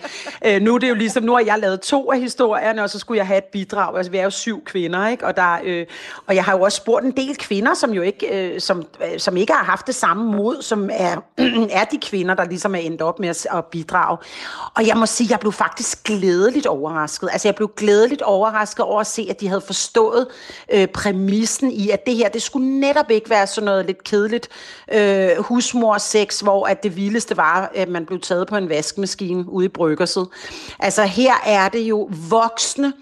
øh, 0.45 0.63
nu 0.63 0.75
er 0.75 0.79
det 0.79 0.89
jo 0.89 0.95
ligesom, 0.95 1.23
nu 1.23 1.33
har 1.33 1.41
jeg 1.41 1.59
lavet 1.59 1.81
to 1.81 2.13
af 2.13 2.21
historierne, 2.21 2.83
og 2.83 2.91
så 2.91 2.99
skulle 2.99 3.19
jeg 3.19 3.27
have 3.27 3.39
et 3.39 3.45
bidrag. 3.45 3.97
Altså, 3.97 4.13
vi 4.13 4.19
er 4.19 4.25
jo 4.25 4.31
syv 4.31 4.65
kvinder, 4.65 5.09
ikke? 5.09 5.27
Og, 5.27 5.37
der, 5.37 5.59
øh, 5.65 5.87
og 6.27 6.35
jeg 6.35 6.45
har 6.45 6.57
jo 6.57 6.63
også 6.63 6.77
spurgt 6.77 7.05
en 7.05 7.11
del 7.11 7.37
kvinder, 7.37 7.75
som 7.75 7.91
jo 7.91 8.03
ikke, 8.03 8.53
øh, 8.55 8.61
som, 8.61 8.83
øh, 9.05 9.21
som 9.21 9.37
ikke 9.37 9.53
har 9.53 9.65
haft 9.65 9.87
det 9.87 9.95
samme 9.95 10.37
mod, 10.37 10.63
som 10.63 10.91
er, 10.93 11.17
er 11.81 11.85
de 11.85 11.99
kvinder, 12.03 12.35
der 12.35 12.45
ligesom 12.45 12.75
er 12.75 12.79
endt 12.79 13.03
op 13.03 13.19
med 13.19 13.29
at, 13.29 13.47
at 13.53 13.65
bidrage. 13.65 14.19
Og 14.75 14.87
jeg 14.87 14.97
må 14.97 15.07
sige, 15.07 15.29
jeg 15.31 15.41
blev 15.41 15.53
faktisk 15.53 16.05
glædeligt 16.05 16.67
overrasket. 16.67 17.29
Altså, 17.33 17.49
jeg 17.49 17.55
blev 17.55 17.71
glædeligt 17.77 18.23
overrasket 18.23 18.85
over 18.85 19.01
at 19.01 19.07
se, 19.07 19.27
at 19.31 19.41
de 19.41 19.49
havde 19.49 19.61
forstået 19.61 20.27
øh, 20.73 20.87
præmissen 20.87 21.71
i, 21.73 21.91
at 21.91 22.07
det 22.07 22.17
her, 22.17 22.29
det 22.29 22.43
skulle 22.43 22.81
netop 22.81 23.11
ikke 23.11 23.31
være 23.31 23.47
sådan 23.47 23.65
noget 23.65 23.87
lidt 23.87 24.05
kedeligt, 24.05 24.49
øh, 24.93 25.31
husmorsex, 25.39 26.41
hvor 26.41 26.67
at 26.67 26.83
det 26.83 26.97
vildeste 26.97 27.37
var, 27.37 27.71
at 27.75 27.89
man 27.89 28.07
blev 28.07 28.21
taget 28.21 28.49
på 28.49 28.57
en 28.57 28.69
vaskemaskine 28.69 29.49
ude 29.49 29.67
i 29.67 29.69
bryggerset. 29.69 30.29
Altså 30.79 31.03
her 31.03 31.35
er 31.47 31.69
det 31.69 31.81
jo 31.81 32.11
voksne, 32.31 32.93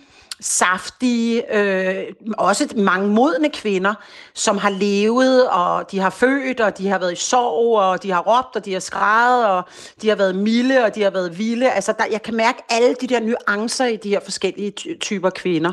saftige, 0.40 1.56
øh, 1.56 2.04
også 2.38 2.68
mange 2.76 3.08
modne 3.08 3.50
kvinder, 3.50 3.94
som 4.34 4.58
har 4.58 4.70
levet, 4.70 5.48
og 5.48 5.90
de 5.90 5.98
har 5.98 6.10
født, 6.10 6.60
og 6.60 6.78
de 6.78 6.88
har 6.88 6.98
været 6.98 7.12
i 7.12 7.16
sorg, 7.16 7.78
og 7.78 8.02
de 8.02 8.10
har 8.10 8.20
råbt, 8.20 8.56
og 8.56 8.64
de 8.64 8.72
har 8.72 8.80
skrevet, 8.80 9.46
og 9.46 9.62
de 10.02 10.08
har 10.08 10.16
været 10.16 10.36
milde, 10.36 10.84
og 10.84 10.94
de 10.94 11.02
har 11.02 11.10
været 11.10 11.38
vilde. 11.38 11.70
Altså, 11.70 11.94
der, 11.98 12.04
jeg 12.10 12.22
kan 12.22 12.34
mærke 12.34 12.62
alle 12.68 12.94
de 13.00 13.06
der 13.06 13.20
nuancer 13.20 13.86
i 13.86 13.96
de 13.96 14.08
her 14.08 14.20
forskellige 14.20 14.70
ty- 14.70 14.98
typer 15.00 15.30
kvinder. 15.30 15.72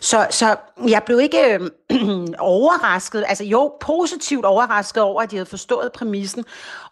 Så, 0.00 0.26
så 0.30 0.56
jeg 0.88 1.02
blev 1.06 1.20
ikke 1.20 1.54
øh, 1.54 1.60
overrasket, 2.38 3.24
altså 3.28 3.44
jo, 3.44 3.72
positivt 3.80 4.44
overrasket 4.44 5.02
over, 5.02 5.22
at 5.22 5.30
de 5.30 5.36
havde 5.36 5.46
forstået 5.46 5.92
præmissen, 5.92 6.44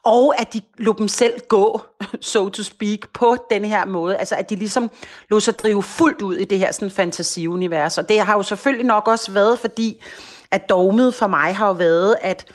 og 0.02 0.40
at 0.40 0.52
de 0.52 0.60
lå 0.78 0.94
dem 0.98 1.08
selv 1.08 1.40
gå, 1.48 1.80
so 2.20 2.48
to 2.48 2.62
speak, 2.62 2.98
på 3.12 3.36
den 3.50 3.64
her 3.64 3.84
måde. 3.84 4.16
Altså, 4.16 4.34
at 4.34 4.50
de 4.50 4.56
ligesom 4.56 4.90
lå 5.30 5.40
sig 5.40 5.58
drive 5.58 5.82
fuldt 5.82 6.22
ud 6.22 6.36
i 6.36 6.44
det 6.44 6.58
her 6.58 6.72
sådan 6.72 6.90
fantasiunivers. 6.90 7.98
Og 7.98 8.08
det 8.08 8.20
har 8.20 8.34
jo 8.34 8.42
selvfølgelig 8.42 8.86
nok 8.86 9.08
også 9.08 9.32
været, 9.32 9.58
fordi 9.58 10.02
at 10.50 10.68
dogmet 10.68 11.14
for 11.14 11.26
mig 11.26 11.56
har 11.56 11.66
jo 11.66 11.72
været, 11.72 12.16
at 12.20 12.52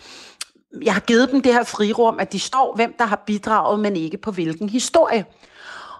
jeg 0.81 0.93
har 0.93 1.01
givet 1.01 1.31
dem 1.31 1.41
det 1.41 1.53
her 1.53 1.63
frirum, 1.63 2.19
at 2.19 2.33
de 2.33 2.39
står, 2.39 2.75
hvem 2.75 2.95
der 2.99 3.05
har 3.05 3.23
bidraget, 3.25 3.79
men 3.79 3.95
ikke 3.95 4.17
på 4.17 4.31
hvilken 4.31 4.69
historie. 4.69 5.25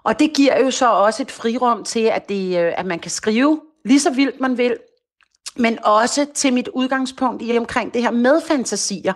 Og 0.04 0.20
det 0.20 0.34
giver 0.34 0.60
jo 0.64 0.72
så 0.72 0.92
også 0.92 1.24
et 1.24 1.32
frirum 1.32 1.84
til, 1.84 2.00
at, 2.00 2.30
det, 2.30 2.60
øh, 2.60 2.74
at 2.78 2.86
man 2.86 3.00
kan 3.00 3.12
skrive 3.12 3.62
lige 3.86 4.00
så 4.00 4.10
vildt 4.10 4.40
man 4.40 4.58
vil, 4.58 4.78
men 5.56 5.86
også 5.86 6.26
til 6.34 6.54
mit 6.54 6.68
udgangspunkt 6.68 7.42
i 7.44 7.58
omkring 7.58 7.94
det 7.94 8.02
her 8.02 8.12
med 8.12 8.42
fantasier. 8.48 9.14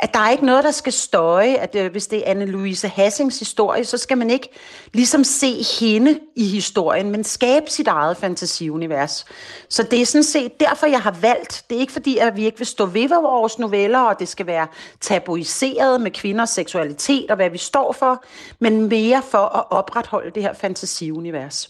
At 0.00 0.14
der 0.14 0.20
er 0.20 0.30
ikke 0.30 0.46
noget, 0.46 0.64
der 0.64 0.70
skal 0.70 0.92
støje, 0.92 1.54
at 1.54 1.74
øh, 1.74 1.90
hvis 1.90 2.06
det 2.06 2.28
er 2.28 2.34
Anne-Louise 2.34 2.88
Hassings 2.88 3.38
historie, 3.38 3.84
så 3.84 3.98
skal 3.98 4.18
man 4.18 4.30
ikke 4.30 4.48
ligesom 4.92 5.24
se 5.24 5.62
hende 5.80 6.18
i 6.36 6.44
historien, 6.44 7.10
men 7.10 7.24
skabe 7.24 7.70
sit 7.70 7.88
eget 7.88 8.16
fantasiunivers. 8.16 9.24
Så 9.68 9.82
det 9.82 10.00
er 10.00 10.06
sådan 10.06 10.24
set 10.24 10.60
derfor, 10.60 10.86
jeg 10.86 11.00
har 11.00 11.16
valgt. 11.20 11.64
Det 11.70 11.76
er 11.76 11.80
ikke 11.80 11.92
fordi, 11.92 12.18
at 12.18 12.36
vi 12.36 12.44
ikke 12.44 12.58
vil 12.58 12.66
stå 12.66 12.86
ved 12.86 13.08
vores 13.08 13.58
noveller, 13.58 14.00
og 14.00 14.18
det 14.18 14.28
skal 14.28 14.46
være 14.46 14.66
tabuiseret 15.00 16.00
med 16.00 16.10
kvinders 16.10 16.50
seksualitet 16.50 17.30
og 17.30 17.36
hvad 17.36 17.50
vi 17.50 17.58
står 17.58 17.92
for, 17.92 18.24
men 18.58 18.88
mere 18.88 19.22
for 19.30 19.38
at 19.38 19.64
opretholde 19.70 20.30
det 20.30 20.42
her 20.42 20.54
fantasiunivers. 20.54 21.68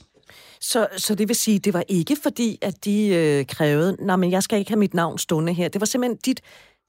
Så, 0.61 0.89
så 0.97 1.15
det 1.15 1.29
vil 1.29 1.37
sige, 1.37 1.59
det 1.59 1.75
var 1.75 1.85
ikke 1.89 2.17
fordi, 2.23 2.59
at 2.63 2.85
de 2.85 3.09
øh, 3.09 3.47
krævede, 3.47 3.97
nej, 4.01 4.17
men 4.17 4.31
jeg 4.31 4.43
skal 4.43 4.59
ikke 4.59 4.71
have 4.71 4.79
mit 4.79 4.95
navn 4.95 5.19
stående 5.19 5.53
her. 5.53 5.69
Det 5.69 5.81
var 5.81 5.87
simpelthen 5.87 6.17
dit 6.17 6.41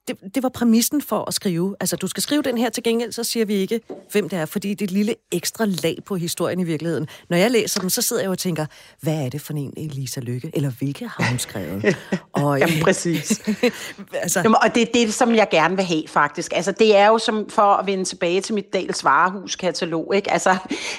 det, 0.08 0.36
det 0.36 0.44
var 0.44 0.50
præmissen 0.50 1.02
for 1.02 1.24
at 1.28 1.34
skrive. 1.34 1.76
Altså, 1.80 1.96
du 1.96 2.08
skal 2.08 2.24
skrive 2.24 2.42
den 2.42 2.58
her 2.58 2.70
til 2.70 2.84
gengæld, 2.84 3.12
så 3.12 3.24
siger 3.24 3.46
vi 3.46 3.54
ikke, 3.54 3.82
hvem 4.12 4.30
det 4.30 4.40
er, 4.40 4.46
fordi 4.46 4.70
det 4.70 4.82
er 4.82 4.86
et 4.86 4.92
lille 4.92 5.16
ekstra 5.32 5.66
lag 5.66 5.98
på 6.06 6.16
historien 6.16 6.60
i 6.60 6.64
virkeligheden. 6.64 7.08
Når 7.30 7.38
jeg 7.38 7.52
læser 7.52 7.80
dem, 7.80 7.90
så 7.90 8.02
sidder 8.02 8.22
jeg 8.22 8.32
og 8.32 8.38
tænker, 8.38 8.66
hvad 9.02 9.26
er 9.26 9.30
det 9.30 9.42
for 9.42 9.54
en 9.54 9.74
Elisa 9.78 10.20
Lykke? 10.20 10.52
Eller 10.54 10.70
hvilke 10.70 11.08
har 11.08 11.30
hun 11.30 11.40
skrevet? 11.40 11.98
Og, 12.34 12.60
Jamen, 12.60 12.84
præcis. 12.84 13.42
altså... 14.14 14.40
Jamen, 14.40 14.56
og 14.64 14.76
det 14.76 14.82
er 14.82 14.92
det, 14.94 15.14
som 15.14 15.36
jeg 15.36 15.48
gerne 15.52 15.76
vil 15.76 15.86
have, 15.86 16.04
faktisk. 16.08 16.54
Altså, 16.56 16.72
det 16.72 16.96
er 16.96 17.08
jo 17.08 17.18
som 17.18 17.50
for 17.50 17.74
at 17.74 17.86
vende 17.86 18.06
tilbage 18.06 18.42
til 18.42 18.56
mit 18.56 18.74
Dals 18.74 19.04
Varehus-katalog, 19.04 20.16
ikke? 20.16 20.32
Altså, 20.32 20.58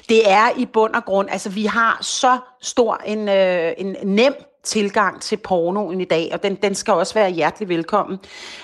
det 0.09 0.31
er 0.31 0.59
i 0.59 0.67
bund 0.73 0.95
og 0.95 1.05
grund, 1.05 1.29
altså, 1.31 1.51
vi 1.51 1.65
har 1.65 1.99
så 2.03 2.39
stor 2.63 2.97
en, 3.07 3.29
øh, 3.29 3.73
en 3.79 3.97
nem 4.05 4.35
tilgang 4.63 5.21
til 5.21 5.37
pornoen 5.37 6.01
i 6.01 6.05
dag, 6.05 6.31
og 6.33 6.43
den, 6.43 6.55
den 6.55 6.75
skal 6.75 6.95
også 6.95 7.15
være 7.15 7.31
hjertelig 7.31 7.69
velkommen. 7.69 8.19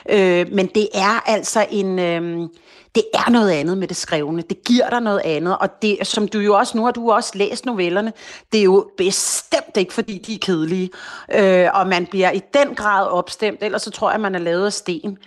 Øh, 0.09 0.47
men 0.53 0.67
det 0.67 0.89
er 0.95 1.31
altså 1.31 1.67
en... 1.71 1.99
Øh, 1.99 2.49
det 2.95 3.05
er 3.15 3.31
noget 3.31 3.51
andet 3.51 3.79
med 3.79 3.89
det 3.89 3.97
skrevne. 3.97 4.43
Det 4.43 4.65
giver 4.65 4.91
dig 4.91 5.01
noget 5.01 5.21
andet, 5.25 5.59
og 5.59 5.83
det, 5.83 5.99
som 6.03 6.29
du 6.29 6.39
jo 6.39 6.55
også, 6.55 6.77
nu 6.77 6.85
har 6.85 6.91
du 6.91 7.13
også 7.13 7.31
læst 7.35 7.67
novellerne, 7.67 8.13
det 8.53 8.61
er 8.61 8.65
jo 8.65 8.91
bestemt 8.97 9.77
ikke, 9.77 9.93
fordi 9.93 10.19
de 10.19 10.35
er 10.35 10.39
kedelige, 10.39 10.91
øh, 11.35 11.69
og 11.75 11.87
man 11.87 12.07
bliver 12.07 12.31
i 12.31 12.41
den 12.55 12.75
grad 12.75 13.07
opstemt, 13.07 13.63
ellers 13.63 13.83
så 13.83 13.91
tror 13.91 14.11
jeg, 14.11 14.21
man 14.21 14.35
er 14.35 14.39
lavet 14.39 14.67
af 14.67 14.73
sten. 14.73 15.19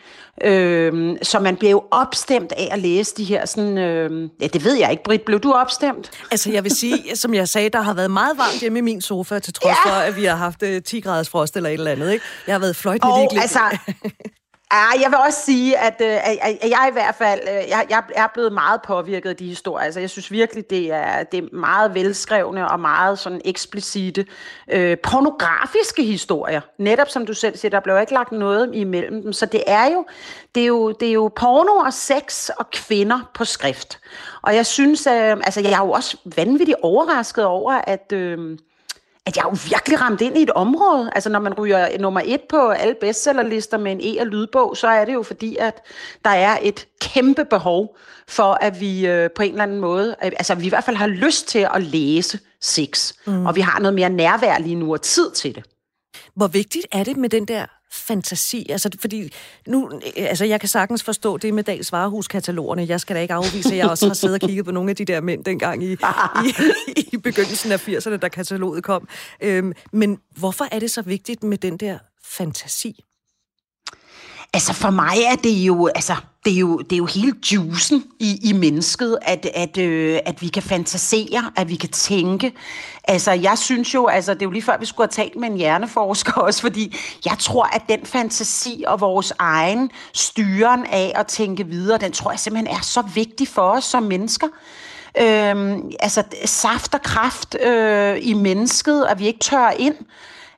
Øh, 0.43 1.17
så 1.21 1.39
man 1.39 1.57
bliver 1.57 1.71
jo 1.71 1.83
opstemt 1.91 2.51
af 2.51 2.69
at 2.71 2.79
læse 2.79 3.15
de 3.15 3.23
her 3.23 3.45
sådan, 3.45 3.77
øh, 3.77 4.29
ja, 4.41 4.47
det 4.47 4.63
ved 4.63 4.75
jeg 4.75 4.91
ikke, 4.91 5.03
Britt, 5.03 5.25
blev 5.25 5.39
du 5.39 5.53
opstemt? 5.53 6.11
Altså, 6.31 6.51
jeg 6.51 6.63
vil 6.63 6.71
sige, 6.71 7.15
som 7.15 7.33
jeg 7.33 7.49
sagde, 7.49 7.69
der 7.69 7.81
har 7.81 7.93
været 7.93 8.11
meget 8.11 8.37
varmt 8.37 8.59
hjemme 8.59 8.79
i 8.79 8.81
min 8.81 9.01
sofa, 9.01 9.39
til 9.39 9.53
trods 9.53 9.75
ja. 9.85 9.89
for, 9.89 9.95
at 9.95 10.15
vi 10.15 10.25
har 10.25 10.35
haft 10.35 10.63
øh, 10.63 10.81
10 10.81 10.99
graders 10.99 11.29
frost 11.29 11.57
eller 11.57 11.69
et 11.69 11.73
eller 11.73 11.91
andet, 11.91 12.11
ikke? 12.11 12.25
Jeg 12.47 12.53
har 12.53 12.59
været 12.59 12.75
fløjtende 12.75 13.13
oh, 13.13 13.41
altså, 13.41 13.59
Ja, 14.73 15.01
jeg 15.01 15.09
vil 15.09 15.17
også 15.25 15.41
sige, 15.41 15.77
øh, 15.77 15.85
at, 15.87 16.01
at, 16.01 16.69
jeg 16.69 16.87
i 16.89 16.93
hvert 16.93 17.15
fald 17.15 17.39
øh, 17.41 17.69
jeg, 17.69 17.85
jeg 17.89 18.03
er 18.15 18.27
blevet 18.33 18.53
meget 18.53 18.81
påvirket 18.81 19.29
af 19.29 19.35
de 19.35 19.47
historier. 19.47 19.85
Altså, 19.85 19.99
jeg 19.99 20.09
synes 20.09 20.31
virkelig, 20.31 20.69
det 20.69 20.93
er, 20.93 21.23
det 21.23 21.43
er 21.43 21.55
meget 21.55 21.93
velskrevne 21.93 22.71
og 22.71 22.79
meget 22.79 23.19
sådan 23.19 23.41
eksplicite 23.45 24.25
øh, 24.71 24.97
pornografiske 24.97 26.03
historier. 26.03 26.61
Netop 26.77 27.09
som 27.09 27.25
du 27.25 27.33
selv 27.33 27.57
siger, 27.57 27.69
der 27.69 27.79
blev 27.79 27.99
ikke 28.01 28.13
lagt 28.13 28.31
noget 28.31 28.75
imellem 28.75 29.21
dem. 29.21 29.33
Så 29.33 29.45
det 29.45 29.63
er 29.67 29.85
jo, 29.85 30.05
det 30.55 30.63
er 30.63 30.67
jo, 30.67 30.91
det 30.91 31.07
er 31.07 31.13
jo 31.13 31.31
porno 31.35 31.71
og 31.71 31.93
sex 31.93 32.49
og 32.49 32.69
kvinder 32.71 33.31
på 33.33 33.45
skrift. 33.45 33.99
Og 34.41 34.55
jeg 34.55 34.65
synes, 34.65 35.07
øh, 35.07 35.13
altså 35.31 35.61
jeg 35.61 35.71
er 35.71 35.85
jo 35.85 35.91
også 35.91 36.17
vanvittigt 36.37 36.77
overrasket 36.81 37.45
over, 37.45 37.73
at... 37.73 38.11
Øh, 38.13 38.57
at 39.27 39.37
jeg 39.37 39.45
jo 39.45 39.57
virkelig 39.69 40.01
ramt 40.01 40.21
ind 40.21 40.37
i 40.37 40.41
et 40.41 40.49
område. 40.49 41.11
Altså 41.15 41.29
når 41.29 41.39
man 41.39 41.53
ryger 41.53 41.97
nummer 41.99 42.21
et 42.25 42.41
på 42.49 42.69
alle 42.69 42.95
bestsellerlister 43.01 43.77
med 43.77 43.91
en 43.91 44.01
E- 44.01 44.21
og 44.21 44.27
lydbog, 44.27 44.77
så 44.77 44.87
er 44.87 45.05
det 45.05 45.13
jo 45.13 45.23
fordi, 45.23 45.57
at 45.59 45.81
der 46.25 46.29
er 46.29 46.57
et 46.61 46.87
kæmpe 47.01 47.45
behov 47.45 47.97
for, 48.27 48.57
at 48.61 48.79
vi 48.79 49.07
øh, 49.07 49.29
på 49.35 49.43
en 49.43 49.51
eller 49.51 49.63
anden 49.63 49.79
måde, 49.79 50.15
altså 50.19 50.55
vi 50.55 50.65
i 50.65 50.69
hvert 50.69 50.83
fald 50.83 50.95
har 50.95 51.07
lyst 51.07 51.47
til 51.47 51.67
at 51.73 51.83
læse 51.83 52.39
sex, 52.61 53.13
mm. 53.25 53.45
og 53.45 53.55
vi 53.55 53.61
har 53.61 53.79
noget 53.79 53.93
mere 53.95 54.09
nærvær 54.09 54.57
lige 54.57 54.75
nu 54.75 54.93
og 54.93 55.01
tid 55.01 55.31
til 55.31 55.55
det. 55.55 55.63
Hvor 56.35 56.47
vigtigt 56.47 56.87
er 56.91 57.03
det 57.03 57.17
med 57.17 57.29
den 57.29 57.45
der 57.45 57.65
fantasi? 57.91 58.67
Altså, 58.69 58.89
fordi 59.01 59.33
nu, 59.67 59.91
altså, 60.15 60.45
jeg 60.45 60.59
kan 60.59 60.69
sagtens 60.69 61.03
forstå 61.03 61.37
det 61.37 61.53
med 61.53 61.63
Dags 61.63 61.91
Varehuskatalogerne. 61.91 62.85
Jeg 62.87 63.01
skal 63.01 63.15
da 63.15 63.21
ikke 63.21 63.33
afvise, 63.33 63.69
at 63.69 63.77
jeg 63.77 63.89
også 63.89 64.07
har 64.07 64.13
siddet 64.13 64.43
og 64.43 64.47
kigget 64.49 64.65
på 64.65 64.71
nogle 64.71 64.89
af 64.89 64.95
de 64.95 65.05
der 65.05 65.21
mænd 65.21 65.43
dengang 65.43 65.83
i, 65.83 65.91
i, 65.91 67.09
i 67.13 67.17
begyndelsen 67.17 67.71
af 67.71 67.87
80'erne, 67.87 68.17
da 68.17 68.27
kataloget 68.27 68.83
kom. 68.83 69.07
Øhm, 69.41 69.73
men 69.93 70.19
hvorfor 70.37 70.67
er 70.71 70.79
det 70.79 70.91
så 70.91 71.01
vigtigt 71.01 71.43
med 71.43 71.57
den 71.57 71.77
der 71.77 71.97
fantasi? 72.23 73.03
Altså 74.53 74.73
for 74.73 74.89
mig 74.89 75.17
er 75.31 75.35
det 75.35 75.49
jo, 75.49 75.87
altså, 75.87 76.15
det 76.45 76.53
er 76.53 76.59
jo, 76.59 76.77
det 76.77 76.93
er 76.93 76.97
jo 76.97 77.05
hele 77.05 77.33
juicen 77.51 78.03
i, 78.19 78.39
i 78.49 78.53
mennesket, 78.53 79.17
at, 79.21 79.47
at, 79.53 79.77
øh, 79.77 80.19
at 80.25 80.41
vi 80.41 80.47
kan 80.47 80.63
fantasere, 80.63 81.51
at 81.55 81.69
vi 81.69 81.75
kan 81.75 81.89
tænke. 81.89 82.53
Altså 83.03 83.31
jeg 83.31 83.57
synes 83.57 83.93
jo, 83.93 84.07
altså 84.07 84.33
det 84.33 84.41
er 84.41 84.45
jo 84.45 84.51
lige 84.51 84.63
før 84.63 84.77
vi 84.77 84.85
skulle 84.85 85.09
have 85.15 85.23
talt 85.25 85.35
med 85.35 85.49
en 85.49 85.57
hjerneforsker 85.57 86.33
også, 86.47 86.61
fordi 86.61 86.95
jeg 87.25 87.35
tror, 87.39 87.63
at 87.63 87.81
den 87.89 88.05
fantasi 88.05 88.83
og 88.87 89.01
vores 89.01 89.33
egen 89.39 89.91
styren 90.13 90.85
af 90.85 91.11
at 91.15 91.27
tænke 91.27 91.67
videre, 91.67 91.97
den 91.97 92.11
tror 92.11 92.31
jeg 92.31 92.39
simpelthen 92.39 92.77
er 92.77 92.81
så 92.81 93.01
vigtig 93.01 93.47
for 93.47 93.61
os 93.61 93.83
som 93.83 94.03
mennesker. 94.03 94.47
Øhm, 95.21 95.91
altså 95.99 96.23
saft 96.45 96.93
og 96.93 97.01
kraft 97.01 97.55
øh, 97.65 98.17
i 98.21 98.33
mennesket, 98.33 99.05
at 99.09 99.19
vi 99.19 99.27
ikke 99.27 99.39
tør 99.39 99.69
ind. 99.79 99.95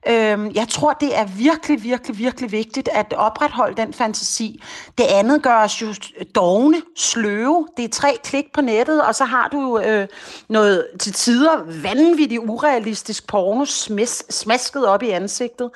Øhm, 0.07 0.51
jeg 0.55 0.67
tror, 0.69 0.93
det 0.93 1.17
er 1.17 1.25
virkelig, 1.25 1.83
virkelig, 1.83 2.17
virkelig 2.17 2.51
vigtigt 2.51 2.89
at 2.93 3.13
opretholde 3.13 3.77
den 3.77 3.93
fantasi. 3.93 4.63
Det 4.97 5.03
andet 5.03 5.43
gør 5.43 5.63
os 5.63 5.81
jo 5.81 5.93
dogne, 6.35 6.81
sløve. 6.95 7.67
Det 7.77 7.85
er 7.85 7.89
tre 7.89 8.17
klik 8.23 8.45
på 8.53 8.61
nettet, 8.61 9.03
og 9.03 9.15
så 9.15 9.25
har 9.25 9.47
du 9.47 9.79
øh, 9.79 10.07
noget 10.49 10.87
til 10.99 11.13
tider 11.13 11.81
vanvittigt 11.83 12.41
urealistisk 12.47 13.27
porno 13.27 13.65
smis, 13.65 14.23
smasket 14.29 14.87
op 14.87 15.03
i 15.03 15.09
ansigtet. 15.09 15.69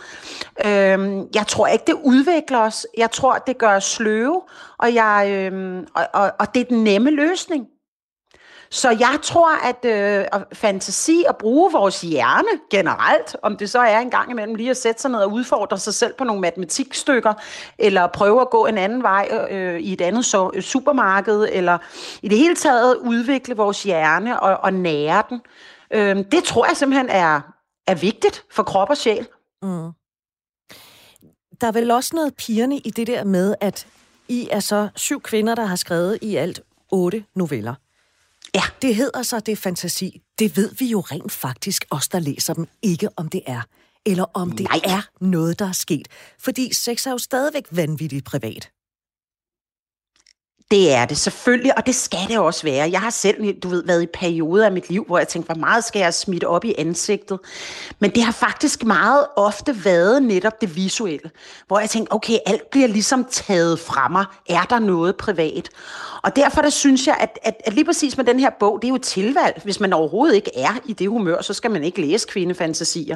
Øhm, 0.65 1.27
jeg 1.35 1.47
tror 1.47 1.67
ikke, 1.67 1.85
det 1.87 1.95
udvikler 2.03 2.59
os. 2.59 2.87
Jeg 2.97 3.11
tror, 3.11 3.37
det 3.37 3.57
gør 3.57 3.75
os 3.75 3.85
sløve, 3.85 4.41
og, 4.77 4.93
jeg, 4.93 5.27
øhm, 5.29 5.87
og, 5.93 6.07
og, 6.13 6.31
og 6.39 6.53
det 6.53 6.61
er 6.61 6.65
den 6.65 6.83
nemme 6.83 7.11
løsning. 7.11 7.67
Så 8.73 8.89
jeg 8.89 9.19
tror, 9.23 9.49
at 9.67 9.85
øh, 9.85 10.25
fantasi 10.53 11.23
og 11.27 11.37
bruge 11.37 11.71
vores 11.71 12.01
hjerne 12.01 12.59
generelt, 12.69 13.35
om 13.41 13.57
det 13.57 13.69
så 13.69 13.79
er 13.79 13.99
en 13.99 14.09
gang 14.09 14.31
imellem 14.31 14.55
lige 14.55 14.69
at 14.69 14.77
sætte 14.77 15.01
sig 15.01 15.11
ned 15.11 15.19
og 15.19 15.31
udfordre 15.31 15.77
sig 15.77 15.93
selv 15.93 16.13
på 16.13 16.23
nogle 16.23 16.41
matematikstykker, 16.41 17.33
eller 17.77 18.07
prøve 18.07 18.41
at 18.41 18.49
gå 18.49 18.65
en 18.65 18.77
anden 18.77 19.03
vej 19.03 19.29
øh, 19.31 19.73
øh 19.73 19.79
i 19.79 19.93
et 19.93 20.01
andet 20.01 20.35
so- 20.35 20.49
øh, 20.53 20.61
supermarked, 20.61 21.47
eller 21.51 21.77
i 22.21 22.27
det 22.27 22.37
hele 22.37 22.55
taget 22.55 22.95
udvikle 22.95 23.55
vores 23.55 23.83
hjerne 23.83 24.39
og, 24.39 24.57
og 24.57 24.73
nære 24.73 25.23
den. 25.29 25.41
Øh, 25.93 26.15
det 26.31 26.43
tror 26.43 26.65
jeg 26.65 26.77
simpelthen 26.77 27.09
er, 27.09 27.41
er 27.87 27.95
vigtigt 27.95 28.43
for 28.51 28.63
krop 28.63 28.89
og 28.89 28.97
sjæl. 28.97 29.27
Mm. 29.61 29.91
Der 31.61 31.67
er 31.67 31.71
vel 31.71 31.91
også 31.91 32.15
noget 32.15 32.35
pigerne 32.35 32.77
i 32.77 32.89
det 32.89 33.07
der 33.07 33.23
med, 33.23 33.55
at 33.61 33.87
I 34.27 34.47
er 34.51 34.59
så 34.59 34.89
syv 34.95 35.21
kvinder, 35.21 35.55
der 35.55 35.65
har 35.65 35.75
skrevet 35.75 36.19
i 36.21 36.35
alt 36.35 36.61
otte 36.91 37.25
noveller. 37.35 37.82
Ja. 38.55 38.63
Det 38.81 38.95
hedder 38.95 39.23
så, 39.23 39.39
det 39.39 39.51
er 39.51 39.55
fantasi. 39.55 40.21
Det 40.39 40.57
ved 40.57 40.71
vi 40.75 40.85
jo 40.85 40.99
rent 40.99 41.31
faktisk, 41.31 41.85
os 41.89 42.07
der 42.07 42.19
læser 42.19 42.53
dem, 42.53 42.67
ikke 42.81 43.09
om 43.15 43.27
det 43.29 43.41
er. 43.45 43.61
Eller 44.05 44.25
om 44.33 44.51
det 44.51 44.67
Nej. 44.69 44.81
er 44.83 45.01
noget, 45.21 45.59
der 45.59 45.67
er 45.67 45.71
sket. 45.71 46.07
Fordi 46.39 46.73
sex 46.73 47.07
er 47.07 47.11
jo 47.11 47.17
stadigvæk 47.17 47.65
vanvittigt 47.71 48.25
privat. 48.25 48.69
Det 50.71 50.93
er 50.93 51.05
det 51.05 51.17
selvfølgelig, 51.17 51.77
og 51.77 51.85
det 51.85 51.95
skal 51.95 52.27
det 52.27 52.39
også 52.39 52.63
være. 52.63 52.91
Jeg 52.91 53.01
har 53.01 53.09
selv, 53.09 53.53
du 53.53 53.67
ved, 53.67 53.85
været 53.85 54.03
i 54.03 54.07
perioder 54.13 54.65
af 54.65 54.71
mit 54.71 54.89
liv, 54.89 55.05
hvor 55.05 55.17
jeg 55.17 55.27
tænkte, 55.27 55.53
hvor 55.53 55.59
meget 55.59 55.83
skal 55.83 55.99
jeg 55.99 56.13
smitte 56.13 56.47
op 56.47 56.65
i 56.65 56.73
ansigtet? 56.77 57.39
Men 57.99 58.11
det 58.11 58.23
har 58.23 58.31
faktisk 58.31 58.83
meget 58.83 59.25
ofte 59.35 59.85
været 59.85 60.23
netop 60.23 60.61
det 60.61 60.75
visuelle, 60.75 61.31
hvor 61.67 61.79
jeg 61.79 61.89
tænkte, 61.89 62.13
okay, 62.13 62.37
alt 62.45 62.69
bliver 62.71 62.87
ligesom 62.87 63.25
taget 63.31 63.79
fra 63.79 64.07
mig. 64.07 64.25
Er 64.49 64.63
der 64.63 64.79
noget 64.79 65.17
privat? 65.17 65.69
Og 66.23 66.35
derfor 66.35 66.61
der 66.61 66.69
synes 66.69 67.07
jeg, 67.07 67.17
at, 67.19 67.39
at, 67.41 67.61
at 67.65 67.73
lige 67.73 67.85
præcis 67.85 68.17
med 68.17 68.25
den 68.25 68.39
her 68.39 68.49
bog, 68.59 68.81
det 68.81 68.87
er 68.87 68.89
jo 68.89 68.95
et 68.95 69.01
tilvalg. 69.01 69.61
Hvis 69.63 69.79
man 69.79 69.93
overhovedet 69.93 70.35
ikke 70.35 70.51
er 70.57 70.79
i 70.85 70.93
det 70.93 71.09
humør, 71.09 71.41
så 71.41 71.53
skal 71.53 71.71
man 71.71 71.83
ikke 71.83 72.01
læse 72.01 72.27
kvindefantasier. 72.27 73.15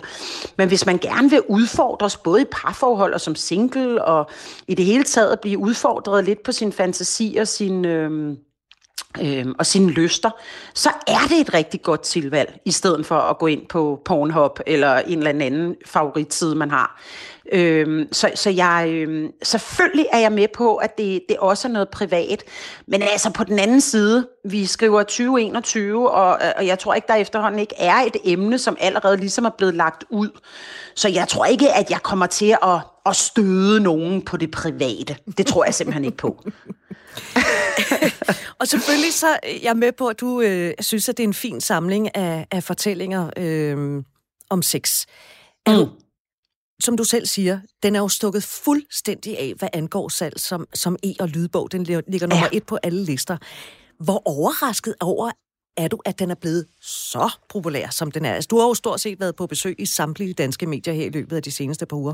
Men 0.58 0.68
hvis 0.68 0.86
man 0.86 0.98
gerne 0.98 1.30
vil 1.30 1.42
udfordres 1.48 2.18
både 2.18 2.42
i 2.42 2.46
parforhold 2.52 3.14
og 3.14 3.22
som 3.22 3.36
single, 3.36 4.06
og 4.06 4.30
i 4.68 4.76
det 4.76 4.86
hele 4.86 5.04
taget 5.04 5.40
blive 5.40 5.58
udfordret 5.58 6.24
lidt 6.24 6.44
på 6.44 6.52
sin 6.52 6.74
fantasi 6.74 7.38
og 7.40 7.48
sin... 7.48 7.86
Øh, 7.86 8.38
øh, 9.22 9.46
og 9.60 9.66
sine 9.66 9.92
lyster, 9.92 10.30
så 10.74 10.90
er 11.08 11.28
det 11.30 11.40
et 11.40 11.54
rigtig 11.54 11.82
godt 11.82 12.02
tilvalg, 12.02 12.60
i 12.66 12.72
stedet 12.72 13.06
for 13.06 13.16
at 13.16 13.38
gå 13.38 13.48
ind 13.48 13.68
på 13.68 14.02
Pornhub 14.06 14.60
eller 14.66 14.98
en 14.98 15.18
eller 15.18 15.46
anden 15.46 15.76
favoritside, 15.86 16.56
man 16.56 16.72
har. 16.72 17.02
Øh, 17.52 18.06
så 18.12 18.32
så 18.36 18.50
jeg, 18.50 18.86
øh, 18.90 19.30
selvfølgelig 19.44 20.06
er 20.14 20.20
jeg 20.20 20.32
med 20.32 20.48
på, 20.54 20.76
at 20.76 20.98
det, 20.98 21.22
det 21.30 21.38
også 21.38 21.68
er 21.68 21.72
noget 21.72 21.90
privat. 21.90 22.44
Men 22.88 23.02
altså 23.02 23.32
på 23.32 23.44
den 23.44 23.60
anden 23.60 23.82
side, 23.82 24.28
vi 24.46 24.66
skriver 24.66 25.04
2021, 25.04 26.12
og, 26.12 26.40
og 26.58 26.68
jeg 26.68 26.80
tror 26.80 26.94
ikke, 26.94 27.08
der 27.08 27.16
efterhånden 27.16 27.60
ikke 27.60 27.76
er 27.78 27.96
et 27.96 28.18
emne, 28.24 28.58
som 28.58 28.78
allerede 28.80 29.18
ligesom 29.18 29.46
er 29.46 29.50
blevet 29.50 29.76
lagt 29.76 30.04
ud. 30.10 30.30
Så 30.96 31.10
jeg 31.10 31.28
tror 31.28 31.46
ikke, 31.46 31.74
at 31.74 31.90
jeg 31.90 32.04
kommer 32.04 32.26
til 32.26 32.56
at, 32.64 32.80
at 33.06 33.16
støde 33.16 33.80
nogen 33.80 34.22
på 34.22 34.38
det 34.38 34.52
private. 34.52 35.16
Det 35.38 35.46
tror 35.46 35.66
jeg 35.66 35.74
simpelthen 35.74 36.06
ikke 36.06 36.18
på. 36.18 36.44
og 38.60 38.68
selvfølgelig 38.68 39.07
så 39.12 39.28
er 39.28 39.60
jeg 39.64 39.78
med 39.78 39.92
på, 39.92 40.08
at 40.08 40.20
du 40.20 40.42
øh, 40.42 40.74
synes, 40.80 41.10
at 41.10 41.18
det 41.18 41.24
er 41.24 41.28
en 41.28 41.34
fin 41.34 41.62
samling 41.62 42.16
af, 42.16 42.48
af 42.52 42.64
fortællinger 42.64 43.30
øh, 43.38 44.04
om 44.50 44.62
sex. 44.62 45.06
Mm 45.68 45.74
som 46.84 46.98
du 46.98 47.04
selv 47.04 47.26
siger, 47.26 47.60
den 47.84 47.96
er 47.96 48.00
jo 48.00 48.08
stukket 48.08 48.44
fuldstændig 48.44 49.40
af, 49.40 49.54
hvad 49.58 49.70
angår 49.74 50.10
salg 50.10 50.40
som, 50.40 50.68
som 50.74 50.98
e- 51.06 51.16
og 51.20 51.28
lydbog. 51.28 51.72
Den 51.72 51.84
ligger 51.84 52.28
nummer 52.28 52.50
ja. 52.52 52.58
et 52.58 52.66
på 52.66 52.78
alle 52.84 53.04
lister. 53.04 53.38
Hvor 54.00 54.22
overrasket 54.26 54.96
over 55.00 55.32
er 55.78 55.88
du, 55.88 56.00
at 56.06 56.20
den 56.20 56.32
er 56.32 56.36
blevet 56.36 56.66
så 56.82 57.30
populær, 57.50 57.90
som 57.90 58.12
den 58.12 58.26
er? 58.26 58.34
Altså, 58.34 58.48
du 58.48 58.58
har 58.58 58.68
jo 58.68 58.74
stort 58.74 59.00
set 59.00 59.20
været 59.20 59.36
på 59.36 59.48
besøg 59.48 59.76
i 59.80 59.86
samtlige 59.86 60.34
danske 60.34 60.66
medier 60.66 60.94
her 60.94 61.06
i 61.06 61.10
løbet 61.10 61.36
af 61.36 61.44
de 61.44 61.52
seneste 61.52 61.86
par 61.86 61.98
uger. 61.98 62.14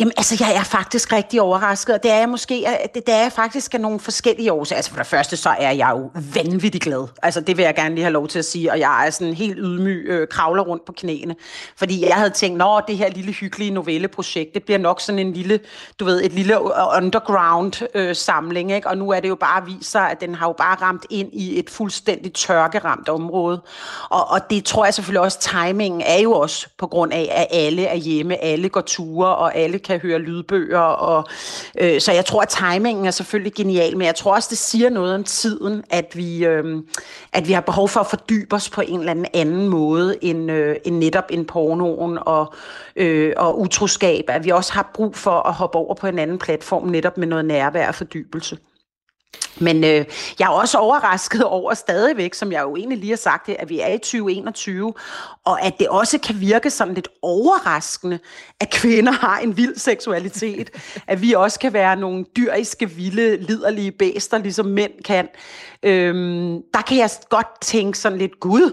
Jamen, 0.00 0.12
altså, 0.16 0.36
jeg 0.40 0.56
er 0.56 0.62
faktisk 0.62 1.12
rigtig 1.12 1.40
overrasket, 1.40 1.94
og 1.94 2.02
det 2.02 2.10
er 2.10 2.18
jeg 2.18 2.28
måske, 2.28 2.58
øh, 2.58 2.88
det, 2.94 3.06
det 3.06 3.14
er 3.14 3.22
jeg 3.22 3.32
faktisk 3.32 3.74
af 3.74 3.80
nogle 3.80 4.00
forskellige 4.00 4.52
årsager. 4.52 4.76
Altså, 4.76 4.90
for 4.90 4.98
det 4.98 5.06
første, 5.06 5.36
så 5.36 5.48
er 5.48 5.70
jeg 5.70 5.90
jo 5.90 6.10
vanvittig 6.34 6.80
glad. 6.80 7.06
Altså, 7.22 7.40
det 7.40 7.56
vil 7.56 7.62
jeg 7.62 7.74
gerne 7.74 7.94
lige 7.94 8.04
have 8.04 8.12
lov 8.12 8.28
til 8.28 8.38
at 8.38 8.44
sige, 8.44 8.72
og 8.72 8.78
jeg 8.78 9.06
er 9.06 9.10
sådan 9.10 9.34
helt 9.34 9.58
ydmyg, 9.58 10.04
øh, 10.08 10.28
kravler 10.28 10.62
rundt 10.62 10.84
på 10.84 10.92
knæene. 10.92 11.36
Fordi 11.76 12.06
jeg 12.06 12.14
havde 12.14 12.30
tænkt, 12.30 12.58
nå, 12.58 12.80
det 12.88 12.96
her 12.96 13.08
lille 13.10 13.32
hyggelige 13.32 13.70
novelleprojekt, 13.70 14.54
det 14.54 14.62
bliver 14.62 14.78
nok 14.78 15.00
sådan 15.00 15.18
en 15.18 15.32
lille, 15.32 15.60
du 16.00 16.04
ved, 16.04 16.24
et 16.24 16.32
lille 16.32 16.60
underground-samling, 16.96 18.70
øh, 18.70 18.72
øh 18.72 18.76
ikke? 18.76 18.88
Og 18.88 18.98
nu 18.98 19.10
er 19.10 19.20
det 19.20 19.28
jo 19.28 19.34
bare 19.34 19.64
vist 19.64 19.90
sig, 19.90 20.10
at 20.10 20.20
den 20.20 20.34
har 20.34 20.46
jo 20.46 20.52
bare 20.52 20.76
ramt 20.82 21.06
ind 21.10 21.28
i 21.32 21.58
et 21.58 21.70
fuldstændig 21.70 22.32
tørkeramt 22.32 23.08
område. 23.08 23.62
Og, 24.10 24.30
og 24.30 24.50
det 24.50 24.64
tror 24.64 24.84
jeg 24.84 24.94
selvfølgelig 24.94 25.20
også, 25.20 25.38
timingen 25.40 26.00
er 26.00 26.18
jo 26.18 26.32
også 26.32 26.66
på 26.78 26.86
grund 26.86 27.12
af, 27.12 27.28
at 27.32 27.58
alle 27.58 27.86
er 27.86 27.96
hjemme, 27.96 28.44
alle 28.44 28.68
går 28.68 28.80
ture, 28.80 29.36
og 29.36 29.56
alle 29.56 29.78
kan 29.88 30.00
høre 30.00 30.18
lydbøger. 30.18 30.78
Og, 30.78 31.28
øh, 31.80 32.00
så 32.00 32.12
jeg 32.12 32.24
tror, 32.24 32.42
at 32.42 32.48
timingen 32.48 33.06
er 33.06 33.10
selvfølgelig 33.10 33.52
genial, 33.54 33.96
men 33.96 34.06
jeg 34.06 34.14
tror 34.14 34.34
også, 34.34 34.48
det 34.50 34.58
siger 34.58 34.90
noget 34.90 35.14
om 35.14 35.24
tiden, 35.24 35.84
at 35.90 36.12
vi, 36.14 36.44
øh, 36.44 36.82
at 37.32 37.48
vi 37.48 37.52
har 37.52 37.60
behov 37.60 37.88
for 37.88 38.00
at 38.00 38.06
fordybe 38.06 38.56
os 38.56 38.70
på 38.70 38.80
en 38.80 38.98
eller 38.98 39.10
anden 39.10 39.26
anden 39.34 39.68
måde 39.68 40.24
end, 40.24 40.50
øh, 40.50 40.76
end 40.84 40.98
netop 40.98 41.24
en 41.30 41.44
pornoen 41.44 42.18
og, 42.20 42.54
øh, 42.96 43.32
og 43.36 43.60
utroskab. 43.60 44.24
At 44.28 44.44
vi 44.44 44.50
også 44.50 44.72
har 44.72 44.90
brug 44.94 45.16
for 45.16 45.48
at 45.48 45.54
hoppe 45.54 45.78
over 45.78 45.94
på 45.94 46.06
en 46.06 46.18
anden 46.18 46.38
platform 46.38 46.86
netop 46.86 47.18
med 47.18 47.26
noget 47.26 47.44
nærvær 47.44 47.88
og 47.88 47.94
fordybelse. 47.94 48.58
Men 49.60 49.84
øh, 49.84 50.04
jeg 50.38 50.46
er 50.46 50.48
også 50.48 50.78
overrasket 50.78 51.44
over 51.58 51.74
stadigvæk, 51.74 52.34
som 52.34 52.52
jeg 52.52 52.62
jo 52.62 52.76
egentlig 52.76 52.98
lige 52.98 53.10
har 53.10 53.16
sagt, 53.16 53.48
at 53.48 53.68
vi 53.68 53.80
er 53.80 53.88
i 53.88 53.98
2021, 53.98 54.94
og 55.44 55.62
at 55.62 55.74
det 55.78 55.88
også 55.88 56.18
kan 56.18 56.40
virke 56.40 56.70
sådan 56.70 56.94
lidt 56.94 57.08
overraskende, 57.22 58.18
at 58.60 58.70
kvinder 58.70 59.12
har 59.26 59.38
en 59.38 59.56
vild 59.56 59.76
seksualitet. 59.76 60.70
at 61.06 61.22
vi 61.22 61.32
også 61.32 61.58
kan 61.58 61.72
være 61.72 61.96
nogle 61.96 62.24
dyriske, 62.36 62.90
vilde, 62.90 63.36
liderlige 63.36 63.92
bæster, 63.92 64.38
ligesom 64.38 64.66
mænd 64.66 64.92
kan. 65.04 65.28
Øhm, 65.82 66.62
der 66.74 66.82
kan 66.82 66.98
jeg 66.98 67.10
godt 67.28 67.60
tænke 67.60 67.98
sådan 67.98 68.18
lidt, 68.18 68.40
gud, 68.40 68.72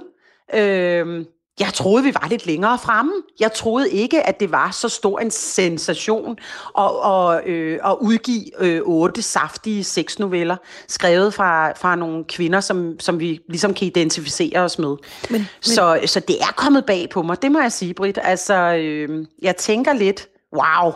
øhm, 0.53 1.25
jeg 1.59 1.73
troede, 1.73 2.03
vi 2.03 2.13
var 2.13 2.27
lidt 2.29 2.45
længere 2.45 2.79
fremme. 2.79 3.13
Jeg 3.39 3.53
troede 3.53 3.91
ikke, 3.91 4.27
at 4.27 4.39
det 4.39 4.51
var 4.51 4.71
så 4.71 4.89
stor 4.89 5.19
en 5.19 5.31
sensation 5.31 6.37
at, 6.77 6.91
at, 7.05 7.47
øh, 7.47 7.79
at 7.85 7.97
udgive 8.01 8.63
øh, 8.63 8.81
otte 8.81 9.21
saftige 9.21 9.83
sexnoveller, 9.83 10.55
skrevet 10.87 11.33
fra, 11.33 11.71
fra 11.71 11.95
nogle 11.95 12.23
kvinder, 12.23 12.59
som, 12.59 12.99
som 12.99 13.19
vi 13.19 13.41
ligesom 13.49 13.73
kan 13.73 13.87
identificere 13.87 14.59
os 14.59 14.79
med. 14.79 14.87
Men, 14.87 14.97
men... 15.29 15.47
Så, 15.61 15.99
så 16.05 16.19
det 16.19 16.41
er 16.41 16.53
kommet 16.55 16.85
bag 16.85 17.09
på 17.09 17.21
mig, 17.21 17.41
det 17.41 17.51
må 17.51 17.59
jeg 17.59 17.71
sige, 17.71 17.93
Britt. 17.93 18.19
Altså, 18.23 18.55
øh, 18.55 19.25
jeg 19.41 19.55
tænker 19.55 19.93
lidt, 19.93 20.27
wow, 20.53 20.93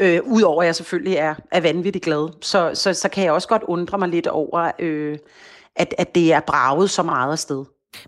øh, 0.00 0.20
udover 0.24 0.62
at 0.62 0.66
jeg 0.66 0.76
selvfølgelig 0.76 1.16
er, 1.16 1.34
er 1.52 1.60
vanvittigt 1.60 2.04
glad, 2.04 2.28
så, 2.40 2.70
så, 2.74 2.94
så 2.94 3.08
kan 3.08 3.24
jeg 3.24 3.32
også 3.32 3.48
godt 3.48 3.62
undre 3.62 3.98
mig 3.98 4.08
lidt 4.08 4.26
over, 4.26 4.70
øh, 4.78 5.18
at, 5.76 5.94
at 5.98 6.14
det 6.14 6.32
er 6.32 6.40
braget 6.40 6.90
så 6.90 7.02
meget 7.02 7.32
afsted. 7.32 7.64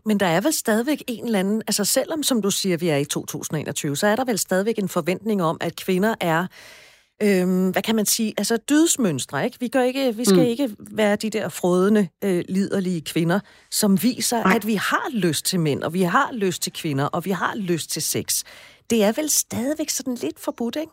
Men 0.06 0.20
der 0.20 0.26
er 0.26 0.40
vel 0.40 0.52
stadigvæk 0.52 1.02
en 1.08 1.24
eller 1.24 1.38
anden, 1.38 1.62
altså 1.66 1.84
selvom 1.84 2.22
som 2.22 2.42
du 2.42 2.50
siger, 2.50 2.76
vi 2.76 2.88
er 2.88 2.96
i 2.96 3.04
2021, 3.04 3.96
så 3.96 4.06
er 4.06 4.16
der 4.16 4.24
vel 4.24 4.38
stadigvæk 4.38 4.78
en 4.78 4.88
forventning 4.88 5.42
om, 5.42 5.56
at 5.60 5.76
kvinder 5.76 6.14
er 6.20 6.46
øhm, 7.22 7.70
hvad 7.70 7.82
kan 7.82 7.96
man 7.96 8.06
sige, 8.06 8.34
altså 8.36 8.56
dydsmønstre, 8.56 9.44
ikke? 9.44 9.60
Vi, 9.60 9.68
gør 9.68 9.82
ikke, 9.82 10.16
vi 10.16 10.24
skal 10.24 10.36
mm. 10.36 10.44
ikke 10.44 10.70
være 10.78 11.16
de 11.16 11.30
der 11.30 11.48
frødende, 11.48 12.08
øh, 12.24 12.44
liderlige 12.48 13.00
kvinder, 13.00 13.40
som 13.70 14.02
viser, 14.02 14.42
Nej. 14.42 14.56
at 14.56 14.66
vi 14.66 14.74
har 14.74 15.10
lyst 15.12 15.44
til 15.44 15.60
mænd, 15.60 15.82
og 15.82 15.94
vi 15.94 16.02
har 16.02 16.30
lyst 16.32 16.62
til 16.62 16.72
kvinder, 16.72 17.04
og 17.04 17.24
vi 17.24 17.30
har 17.30 17.54
lyst 17.56 17.90
til 17.90 18.02
sex. 18.02 18.42
Det 18.90 19.04
er 19.04 19.12
vel 19.12 19.30
stadigvæk 19.30 19.90
sådan 19.90 20.14
lidt 20.14 20.40
forbudt, 20.40 20.76
ikke? 20.76 20.92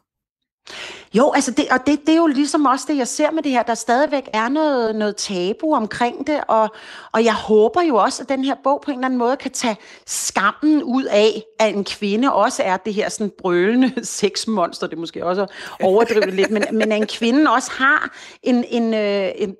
Jo, 1.13 1.31
altså 1.31 1.51
det, 1.51 1.65
og 1.71 1.79
det, 1.87 1.99
det 2.05 2.09
er 2.09 2.17
jo 2.17 2.27
ligesom 2.27 2.65
også 2.65 2.85
det, 2.87 2.97
jeg 2.97 3.07
ser 3.07 3.31
med 3.31 3.43
det 3.43 3.51
her. 3.51 3.63
Der 3.63 3.73
stadigvæk 3.73 4.29
er 4.33 4.49
noget, 4.49 4.95
noget 4.95 5.15
tabu 5.15 5.73
omkring 5.73 6.27
det, 6.27 6.41
og, 6.47 6.69
og 7.11 7.23
jeg 7.23 7.33
håber 7.33 7.81
jo 7.81 7.95
også, 7.95 8.23
at 8.23 8.29
den 8.29 8.43
her 8.43 8.55
bog 8.63 8.81
på 8.81 8.91
en 8.91 8.97
eller 8.97 9.05
anden 9.05 9.19
måde 9.19 9.37
kan 9.37 9.51
tage 9.51 9.77
skammen 10.05 10.83
ud 10.83 11.03
af, 11.03 11.43
at 11.59 11.75
en 11.75 11.83
kvinde 11.83 12.33
også 12.33 12.63
er 12.63 12.77
det 12.77 12.93
her 12.93 13.09
sådan 13.09 13.31
brølende 13.37 13.93
sexmonster. 14.05 14.87
Det 14.87 14.95
er 14.95 14.99
måske 14.99 15.25
også 15.25 15.45
overdrivet 15.81 16.33
lidt, 16.33 16.51
men, 16.51 16.63
men 16.71 16.91
at 16.91 16.97
en 16.97 17.07
kvinde 17.07 17.51
også 17.51 17.71
har 17.71 18.17
en, 18.43 18.65
en, 18.69 18.93
øh, 18.93 19.31
en, 19.35 19.49
en 19.49 19.55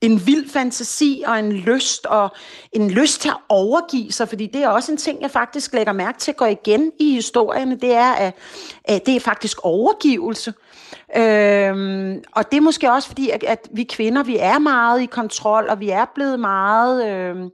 en 0.00 0.26
vild 0.26 0.50
fantasi 0.50 1.24
og 1.26 1.38
en 1.38 1.52
lyst 1.52 2.06
og 2.06 2.30
en 2.72 2.90
lyst 2.90 3.20
til 3.20 3.28
at 3.28 3.36
overgive 3.48 4.12
sig, 4.12 4.28
fordi 4.28 4.46
det 4.46 4.62
er 4.62 4.68
også 4.68 4.92
en 4.92 4.98
ting, 4.98 5.22
jeg 5.22 5.30
faktisk 5.30 5.72
lægger 5.72 5.92
mærke 5.92 6.18
til 6.18 6.34
går 6.34 6.46
igen 6.46 6.92
i 7.00 7.14
historierne, 7.14 7.80
det 7.80 7.92
er, 7.92 8.12
at, 8.12 8.34
at 8.84 9.06
det 9.06 9.16
er 9.16 9.20
faktisk 9.20 9.58
overgivelse. 9.62 10.54
Øhm, 11.16 12.22
og 12.32 12.50
det 12.50 12.56
er 12.56 12.60
måske 12.60 12.92
også 12.92 13.08
fordi, 13.08 13.30
at, 13.30 13.44
at 13.44 13.68
vi 13.72 13.84
kvinder, 13.84 14.22
vi 14.22 14.36
er 14.40 14.58
meget 14.58 15.02
i 15.02 15.06
kontrol, 15.06 15.66
og 15.68 15.80
vi 15.80 15.90
er 15.90 16.04
blevet 16.14 16.40
meget... 16.40 17.08
Øhm, 17.08 17.50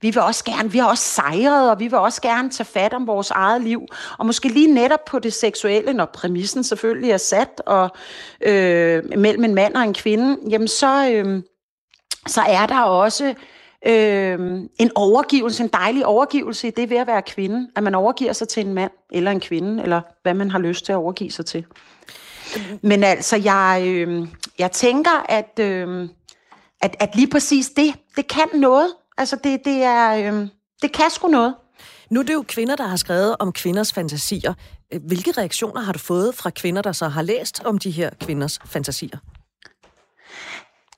vi 0.00 0.10
vil 0.10 0.22
også 0.22 0.44
gerne, 0.44 0.72
vi 0.72 0.78
har 0.78 0.88
også 0.88 1.04
sejret, 1.04 1.70
og 1.70 1.80
vi 1.80 1.84
vil 1.84 1.98
også 1.98 2.22
gerne 2.22 2.50
tage 2.50 2.66
fat 2.66 2.94
om 2.94 3.06
vores 3.06 3.30
eget 3.30 3.62
liv. 3.62 3.80
Og 4.18 4.26
måske 4.26 4.48
lige 4.48 4.74
netop 4.74 5.04
på 5.04 5.18
det 5.18 5.32
seksuelle, 5.32 5.92
når 5.92 6.04
præmissen 6.04 6.64
selvfølgelig 6.64 7.10
er 7.10 7.16
sat, 7.16 7.62
og 7.66 7.90
øh, 8.40 9.02
mellem 9.18 9.44
en 9.44 9.54
mand 9.54 9.74
og 9.74 9.82
en 9.82 9.94
kvinde, 9.94 10.36
jamen 10.50 10.68
så, 10.68 11.10
øh, 11.10 11.42
så 12.26 12.40
er 12.40 12.66
der 12.66 12.80
også 12.80 13.34
øh, 13.86 14.38
en 14.78 14.90
overgivelse, 14.94 15.62
en 15.62 15.70
dejlig 15.72 16.06
overgivelse 16.06 16.68
i 16.68 16.70
det 16.70 16.90
ved 16.90 16.96
at 16.96 17.06
være 17.06 17.22
kvinde, 17.22 17.68
at 17.76 17.82
man 17.82 17.94
overgiver 17.94 18.32
sig 18.32 18.48
til 18.48 18.66
en 18.66 18.74
mand, 18.74 18.92
eller 19.12 19.30
en 19.30 19.40
kvinde, 19.40 19.82
eller 19.82 20.00
hvad 20.22 20.34
man 20.34 20.50
har 20.50 20.58
lyst 20.58 20.84
til 20.84 20.92
at 20.92 20.96
overgive 20.96 21.30
sig 21.30 21.46
til. 21.46 21.64
Men 22.82 23.04
altså, 23.04 23.36
jeg, 23.36 23.82
øh, 23.86 24.28
jeg 24.58 24.72
tænker, 24.72 25.24
at, 25.28 25.58
øh, 25.60 26.08
at, 26.80 26.96
at 27.00 27.16
lige 27.16 27.30
præcis 27.30 27.68
det, 27.68 27.94
det 28.16 28.28
kan 28.28 28.46
noget. 28.54 28.88
Altså, 29.18 29.36
det, 29.44 29.64
det, 29.64 29.82
er, 29.82 30.32
øh, 30.32 30.48
det 30.82 30.92
kan 30.92 31.10
sgu 31.10 31.28
noget. 31.28 31.54
Nu 32.10 32.20
er 32.20 32.24
det 32.24 32.34
jo 32.34 32.44
kvinder, 32.48 32.76
der 32.76 32.86
har 32.86 32.96
skrevet 32.96 33.36
om 33.38 33.52
kvinders 33.52 33.92
fantasier. 33.92 34.54
Hvilke 35.06 35.30
reaktioner 35.30 35.80
har 35.80 35.92
du 35.92 35.98
fået 35.98 36.34
fra 36.34 36.50
kvinder, 36.50 36.82
der 36.82 36.92
så 36.92 37.08
har 37.08 37.22
læst 37.22 37.62
om 37.64 37.78
de 37.78 37.90
her 37.90 38.10
kvinders 38.20 38.58
fantasier? 38.66 39.18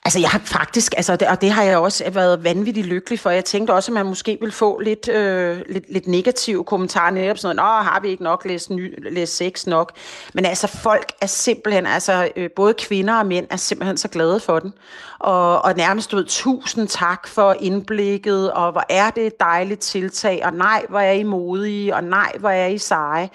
Altså, 0.08 0.20
jeg 0.20 0.30
har 0.30 0.40
faktisk, 0.44 0.94
altså, 0.96 1.16
det, 1.16 1.28
og 1.28 1.40
det 1.40 1.50
har 1.50 1.62
jeg 1.62 1.78
også 1.78 2.10
været 2.10 2.44
vanvittigt 2.44 2.86
lykkelig 2.86 3.20
for. 3.20 3.30
Jeg 3.30 3.44
tænkte 3.44 3.72
også, 3.72 3.92
at 3.92 3.94
man 3.94 4.06
måske 4.06 4.36
ville 4.40 4.52
få 4.52 4.80
lidt, 4.80 5.08
øh, 5.08 5.60
lidt, 5.68 5.92
lidt 5.92 6.06
negative 6.06 6.64
kommentarer 6.64 7.10
netop 7.10 7.38
sådan 7.38 7.56
noget, 7.56 7.84
har 7.84 8.00
vi 8.00 8.08
ikke 8.08 8.22
nok 8.22 8.44
læst, 8.44 8.70
ny, 8.70 9.12
læst 9.12 9.36
sex 9.36 9.66
nok? 9.66 9.92
Men 10.34 10.44
altså, 10.44 10.66
folk 10.66 11.12
er 11.20 11.26
simpelthen, 11.26 11.86
altså, 11.86 12.28
øh, 12.36 12.50
både 12.56 12.74
kvinder 12.74 13.14
og 13.14 13.26
mænd 13.26 13.46
er 13.50 13.56
simpelthen 13.56 13.96
så 13.96 14.08
glade 14.08 14.40
for 14.40 14.58
den. 14.58 14.72
Og, 15.18 15.64
og 15.64 15.74
nærmest 15.76 16.14
ud, 16.14 16.24
tusind 16.24 16.88
tak 16.88 17.28
for 17.28 17.56
indblikket, 17.60 18.52
og 18.52 18.72
hvor 18.72 18.84
er 18.88 19.10
det 19.10 19.26
et 19.26 19.40
dejligt 19.40 19.80
tiltag, 19.80 20.40
og 20.44 20.52
nej, 20.52 20.84
hvor 20.88 21.00
er 21.00 21.12
I 21.12 21.22
modige, 21.22 21.94
og 21.94 22.04
nej, 22.04 22.32
hvor 22.38 22.50
er 22.50 22.66
I 22.66 22.78
seje. 22.78 23.30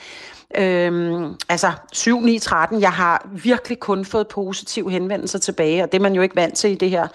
Øhm, 0.58 1.36
altså 1.50 1.72
7, 1.92 2.22
9, 2.22 2.40
13. 2.40 2.82
Jeg 2.82 2.92
har 2.92 3.28
virkelig 3.32 3.80
kun 3.80 4.06
fået 4.06 4.28
positive 4.28 4.92
henvendelser 4.92 5.40
tilbage, 5.40 5.84
og 5.84 5.92
det 5.92 5.98
er 5.98 6.02
man 6.02 6.16
jo 6.16 6.22
ikke 6.22 6.36
vant 6.36 6.58
til 6.58 6.72
i 6.72 6.76
det 6.76 6.90
her 6.90 7.08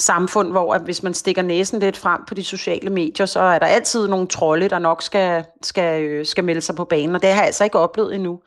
samfund, 0.00 0.50
hvor 0.50 0.74
at 0.74 0.82
hvis 0.82 1.02
man 1.02 1.14
stikker 1.14 1.42
næsen 1.42 1.80
lidt 1.80 1.96
frem 1.96 2.20
på 2.28 2.34
de 2.34 2.44
sociale 2.44 2.90
medier, 2.90 3.26
så 3.26 3.40
er 3.40 3.58
der 3.58 3.66
altid 3.66 4.08
nogle 4.08 4.26
trolde, 4.26 4.68
der 4.68 4.78
nok 4.78 5.02
skal, 5.02 5.44
skal, 5.62 6.02
øh, 6.02 6.26
skal 6.26 6.44
melde 6.44 6.60
sig 6.60 6.74
på 6.74 6.84
banen, 6.84 7.14
og 7.14 7.22
det 7.22 7.30
har 7.30 7.36
jeg 7.36 7.46
altså 7.46 7.64
ikke 7.64 7.78
oplevet 7.78 8.14
endnu. 8.14 8.40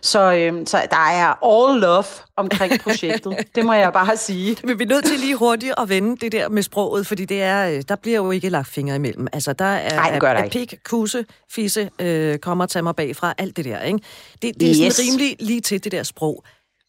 Så, 0.00 0.32
øh, 0.32 0.66
så 0.66 0.78
der 0.90 0.96
er 0.96 1.44
all 1.44 1.80
love 1.80 2.04
omkring 2.36 2.80
projektet. 2.84 3.36
det 3.54 3.64
må 3.64 3.72
jeg 3.72 3.92
bare 3.92 4.16
sige. 4.16 4.56
Men 4.64 4.78
vi 4.78 4.84
er 4.84 4.88
nødt 4.88 5.04
til 5.04 5.18
lige 5.18 5.36
hurtigt 5.36 5.74
at 5.78 5.88
vende 5.88 6.16
det 6.16 6.32
der 6.32 6.48
med 6.48 6.62
sproget, 6.62 7.06
fordi 7.06 7.24
det 7.24 7.42
er, 7.42 7.70
øh, 7.70 7.82
der 7.88 7.96
bliver 7.96 8.16
jo 8.16 8.30
ikke 8.30 8.48
lagt 8.48 8.68
fingre 8.68 8.96
imellem. 8.96 9.26
Altså, 9.32 9.52
der 9.52 9.64
er, 9.64 9.94
Nej, 9.94 10.10
det 10.10 10.20
gør 10.20 10.34
der 10.34 10.48
pik, 10.48 10.74
kusse, 10.84 11.24
fisse, 11.50 11.90
øh, 11.98 12.38
kommer 12.38 12.64
og 12.64 12.70
tager 12.70 12.82
mig 12.82 12.96
bagfra, 12.96 13.34
alt 13.38 13.56
det 13.56 13.64
der, 13.64 13.80
ikke? 13.82 13.98
Det, 14.42 14.60
det 14.60 14.70
er 14.70 14.86
yes. 14.86 14.94
sådan 14.94 15.10
rimelig 15.10 15.36
lige 15.40 15.60
til 15.60 15.84
det 15.84 15.92
der 15.92 16.02
sprog. 16.02 16.44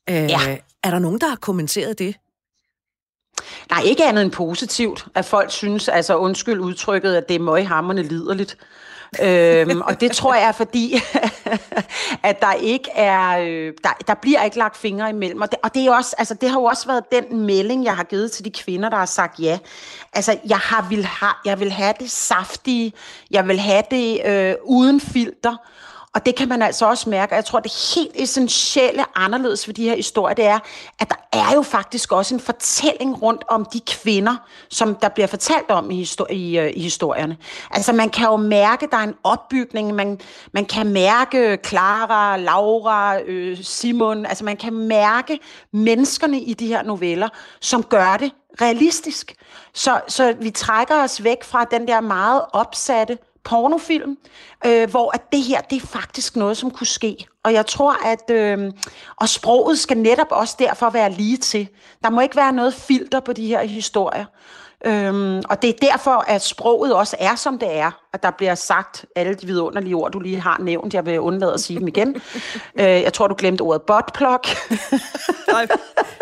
Øh, 0.09 0.15
ja. 0.15 0.57
Er 0.83 0.91
der 0.91 0.99
nogen, 0.99 1.19
der 1.19 1.27
har 1.27 1.35
kommenteret 1.35 1.99
det? 1.99 2.15
Nej, 3.69 3.81
ikke 3.85 4.05
andet 4.05 4.21
end 4.21 4.31
positivt, 4.31 5.05
at 5.15 5.25
folk 5.25 5.51
synes, 5.51 5.89
altså 5.89 6.17
undskyld 6.17 6.59
udtrykket, 6.59 7.15
at 7.15 7.27
det 7.27 7.35
er 7.35 7.39
møghammerne 7.39 8.03
liderligt. 8.03 8.57
øhm, 9.21 9.81
og 9.81 10.01
det 10.01 10.11
tror 10.11 10.35
jeg 10.35 10.47
er 10.47 10.51
fordi, 10.51 10.95
at 12.29 12.41
der 12.41 12.53
ikke 12.53 12.91
er, 12.95 13.39
øh, 13.39 13.73
der, 13.83 13.89
der 14.07 14.13
bliver 14.13 14.43
ikke 14.43 14.57
lagt 14.57 14.77
fingre 14.77 15.09
imellem. 15.09 15.41
Og 15.41 15.51
det, 15.51 15.59
og 15.63 15.73
det, 15.73 15.85
er 15.85 15.91
også, 15.91 16.15
altså, 16.17 16.33
det 16.33 16.49
har 16.49 16.59
jo 16.59 16.63
også 16.63 16.87
været 16.87 17.11
den 17.11 17.39
melding, 17.39 17.85
jeg 17.85 17.95
har 17.95 18.03
givet 18.03 18.31
til 18.31 18.45
de 18.45 18.51
kvinder, 18.51 18.89
der 18.89 18.97
har 18.97 19.05
sagt 19.05 19.39
ja. 19.39 19.59
Altså, 20.13 20.37
jeg, 20.49 20.57
har 20.57 20.87
vil 20.89 21.05
ha, 21.05 21.27
jeg 21.45 21.59
vil 21.59 21.71
have 21.71 21.93
det 21.99 22.11
saftige, 22.11 22.93
jeg 23.31 23.47
vil 23.47 23.59
have 23.59 23.83
det 23.91 24.21
øh, 24.25 24.55
uden 24.63 25.01
filter, 25.01 25.55
og 26.15 26.25
det 26.25 26.35
kan 26.35 26.49
man 26.49 26.61
altså 26.61 26.85
også 26.85 27.09
mærke, 27.09 27.33
og 27.33 27.35
jeg 27.35 27.45
tror, 27.45 27.59
det 27.59 27.95
helt 27.95 28.11
essentielle 28.15 29.03
anderledes 29.15 29.67
ved 29.67 29.73
de 29.73 29.83
her 29.83 29.95
historier, 29.95 30.35
det 30.35 30.45
er, 30.45 30.59
at 30.99 31.09
der 31.09 31.39
er 31.39 31.53
jo 31.55 31.61
faktisk 31.61 32.11
også 32.11 32.35
en 32.35 32.39
fortælling 32.39 33.21
rundt 33.21 33.43
om 33.47 33.65
de 33.73 33.79
kvinder, 33.79 34.35
som 34.69 34.95
der 34.95 35.09
bliver 35.09 35.27
fortalt 35.27 35.71
om 35.71 35.91
i, 35.91 36.03
histori- 36.03 36.33
i, 36.33 36.59
øh, 36.59 36.71
i 36.75 36.81
historierne. 36.81 37.37
Altså 37.71 37.93
man 37.93 38.09
kan 38.09 38.25
jo 38.25 38.35
mærke, 38.35 38.87
der 38.91 38.97
er 38.97 39.03
en 39.03 39.15
opbygning, 39.23 39.95
man, 39.95 40.19
man 40.53 40.65
kan 40.65 40.87
mærke 40.87 41.59
Clara, 41.65 42.37
Laura, 42.37 43.19
øh, 43.19 43.57
Simon, 43.63 44.25
altså 44.25 44.45
man 44.45 44.57
kan 44.57 44.73
mærke 44.73 45.39
menneskerne 45.73 46.41
i 46.41 46.53
de 46.53 46.67
her 46.67 46.83
noveller, 46.83 47.29
som 47.61 47.83
gør 47.83 48.17
det 48.17 48.31
realistisk. 48.61 49.35
Så, 49.73 50.01
så 50.07 50.35
vi 50.39 50.49
trækker 50.49 51.03
os 51.03 51.23
væk 51.23 51.43
fra 51.43 51.65
den 51.65 51.87
der 51.87 52.01
meget 52.01 52.41
opsatte 52.53 53.17
pornofilm, 53.43 54.17
øh, 54.65 54.89
hvor 54.89 55.15
at 55.15 55.31
det 55.31 55.41
her, 55.43 55.61
det 55.61 55.83
er 55.83 55.87
faktisk 55.87 56.35
noget, 56.35 56.57
som 56.57 56.71
kunne 56.71 56.87
ske. 56.87 57.25
Og 57.43 57.53
jeg 57.53 57.65
tror, 57.65 57.95
at 58.05 58.29
øh, 58.29 58.71
og 59.15 59.29
sproget 59.29 59.79
skal 59.79 59.97
netop 59.97 60.31
også 60.31 60.55
derfor 60.59 60.89
være 60.89 61.11
lige 61.11 61.37
til. 61.37 61.67
Der 62.03 62.09
må 62.09 62.21
ikke 62.21 62.35
være 62.35 62.53
noget 62.53 62.73
filter 62.73 63.19
på 63.19 63.33
de 63.33 63.47
her 63.47 63.63
historier. 63.63 64.25
Øhm, 64.85 65.41
og 65.49 65.61
det 65.61 65.69
er 65.69 65.89
derfor, 65.91 66.25
at 66.27 66.41
sproget 66.41 66.93
også 66.93 67.15
er, 67.19 67.35
som 67.35 67.59
det 67.59 67.77
er. 67.77 67.91
At 68.13 68.23
der 68.23 68.31
bliver 68.31 68.55
sagt 68.55 69.05
alle 69.15 69.33
de 69.33 69.45
vidunderlige 69.45 69.95
ord, 69.95 70.11
du 70.11 70.19
lige 70.19 70.39
har 70.39 70.57
nævnt. 70.59 70.93
Jeg 70.93 71.05
vil 71.05 71.19
undlade 71.19 71.53
at 71.53 71.59
sige 71.59 71.79
dem 71.79 71.87
igen. 71.87 72.15
øh, 72.79 72.85
jeg 72.85 73.13
tror, 73.13 73.27
du 73.27 73.35
glemte 73.37 73.61
ordet 73.61 73.81
botplok. 73.81 74.47
Nej, 75.51 75.67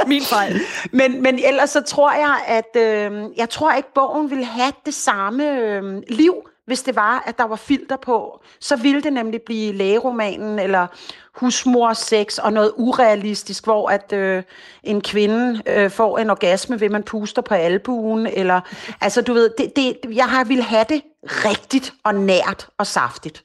min 0.07 0.21
fejl. 0.21 0.59
Men, 0.91 1.21
men 1.21 1.39
ellers 1.45 1.69
så 1.69 1.81
tror 1.81 2.11
jeg, 2.11 2.39
at 2.47 2.81
øh, 2.81 3.29
jeg 3.37 3.49
tror 3.49 3.73
ikke, 3.73 3.93
bogen 3.95 4.29
vil 4.29 4.45
have 4.45 4.73
det 4.85 4.93
samme 4.93 5.59
øh, 5.59 6.03
liv, 6.07 6.33
hvis 6.69 6.81
det 6.81 6.95
var, 6.95 7.23
at 7.25 7.37
der 7.37 7.43
var 7.43 7.55
filter 7.55 7.97
på. 7.97 8.41
Så 8.59 8.75
ville 8.75 9.01
det 9.01 9.13
nemlig 9.13 9.41
blive 9.41 9.73
lægeromanen, 9.73 10.59
eller 10.59 10.87
husmor 11.35 11.93
sex 11.93 12.37
og 12.37 12.53
noget 12.53 12.73
urealistisk, 12.77 13.63
hvor 13.63 13.89
at 13.89 14.13
øh, 14.13 14.43
en 14.83 15.01
kvinde 15.01 15.61
øh, 15.65 15.91
får 15.91 16.17
en 16.17 16.29
orgasme 16.29 16.79
ved, 16.79 16.89
man 16.89 17.03
puster 17.03 17.41
på 17.41 17.53
albuen, 17.53 18.27
eller, 18.27 18.61
altså 19.05 19.21
du 19.21 19.33
ved, 19.33 19.49
det, 19.57 19.71
det, 19.75 19.97
jeg 20.15 20.25
har 20.25 20.43
vil 20.43 20.61
have 20.61 20.85
det 20.89 21.01
rigtigt 21.25 21.93
og 22.03 22.15
nært 22.15 22.67
og 22.77 22.87
saftigt. 22.87 23.43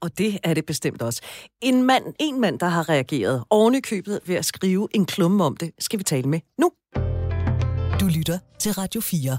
Og 0.00 0.18
det 0.18 0.38
er 0.42 0.54
det 0.54 0.66
bestemt 0.66 1.02
også. 1.02 1.22
En 1.60 1.82
mand, 1.82 2.04
en 2.18 2.40
mand, 2.40 2.58
der 2.58 2.66
har 2.66 2.88
reageret 2.88 3.44
oven 3.50 3.74
i 3.74 3.80
købet 3.80 4.20
ved 4.26 4.34
at 4.34 4.44
skrive 4.44 4.88
en 4.94 5.06
klumme 5.06 5.44
om 5.44 5.56
det, 5.56 5.70
skal 5.78 5.98
vi 5.98 6.04
tale 6.04 6.28
med 6.28 6.40
nu. 6.58 6.70
Du 8.00 8.06
lytter 8.06 8.38
til 8.58 8.72
Radio 8.72 9.00
4. 9.00 9.38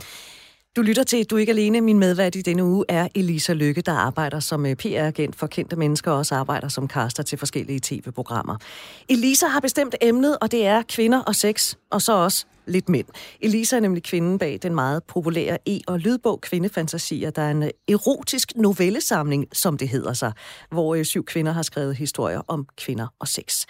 Du 0.75 0.81
lytter 0.81 1.03
til 1.03 1.25
Du 1.25 1.35
er 1.35 1.39
ikke 1.39 1.51
alene. 1.51 1.81
Min 1.81 1.99
medvært 1.99 2.35
i 2.35 2.41
denne 2.41 2.63
uge 2.63 2.85
er 2.89 3.07
Elisa 3.15 3.53
Lykke, 3.53 3.81
der 3.81 3.91
arbejder 3.91 4.39
som 4.39 4.65
øh, 4.65 4.75
PR-agent 4.75 5.35
for 5.35 5.47
kendte 5.47 5.75
mennesker 5.75 6.11
og 6.11 6.17
også 6.17 6.35
arbejder 6.35 6.67
som 6.67 6.89
caster 6.89 7.23
til 7.23 7.37
forskellige 7.37 7.79
tv-programmer. 7.83 8.57
Elisa 9.09 9.47
har 9.47 9.59
bestemt 9.59 9.95
emnet, 10.01 10.37
og 10.41 10.51
det 10.51 10.65
er 10.65 10.81
kvinder 10.89 11.21
og 11.21 11.35
sex, 11.35 11.75
og 11.89 12.01
så 12.01 12.13
også 12.13 12.45
lidt 12.65 12.89
mænd. 12.89 13.05
Elisa 13.41 13.75
er 13.75 13.79
nemlig 13.79 14.03
kvinden 14.03 14.39
bag 14.39 14.59
den 14.61 14.75
meget 14.75 15.03
populære 15.03 15.57
e- 15.69 15.81
og 15.87 15.99
lydbog 15.99 16.41
Kvindefantasier, 16.41 17.29
der 17.29 17.41
er 17.41 17.51
en 17.51 17.63
øh, 17.63 17.69
erotisk 17.87 18.51
novellesamling, 18.55 19.47
som 19.53 19.77
det 19.77 19.89
hedder 19.89 20.13
sig, 20.13 20.33
hvor 20.71 20.95
øh, 20.95 21.05
syv 21.05 21.25
kvinder 21.25 21.51
har 21.51 21.61
skrevet 21.61 21.95
historier 21.95 22.41
om 22.47 22.67
kvinder 22.77 23.07
og 23.19 23.27
sex. 23.27 23.65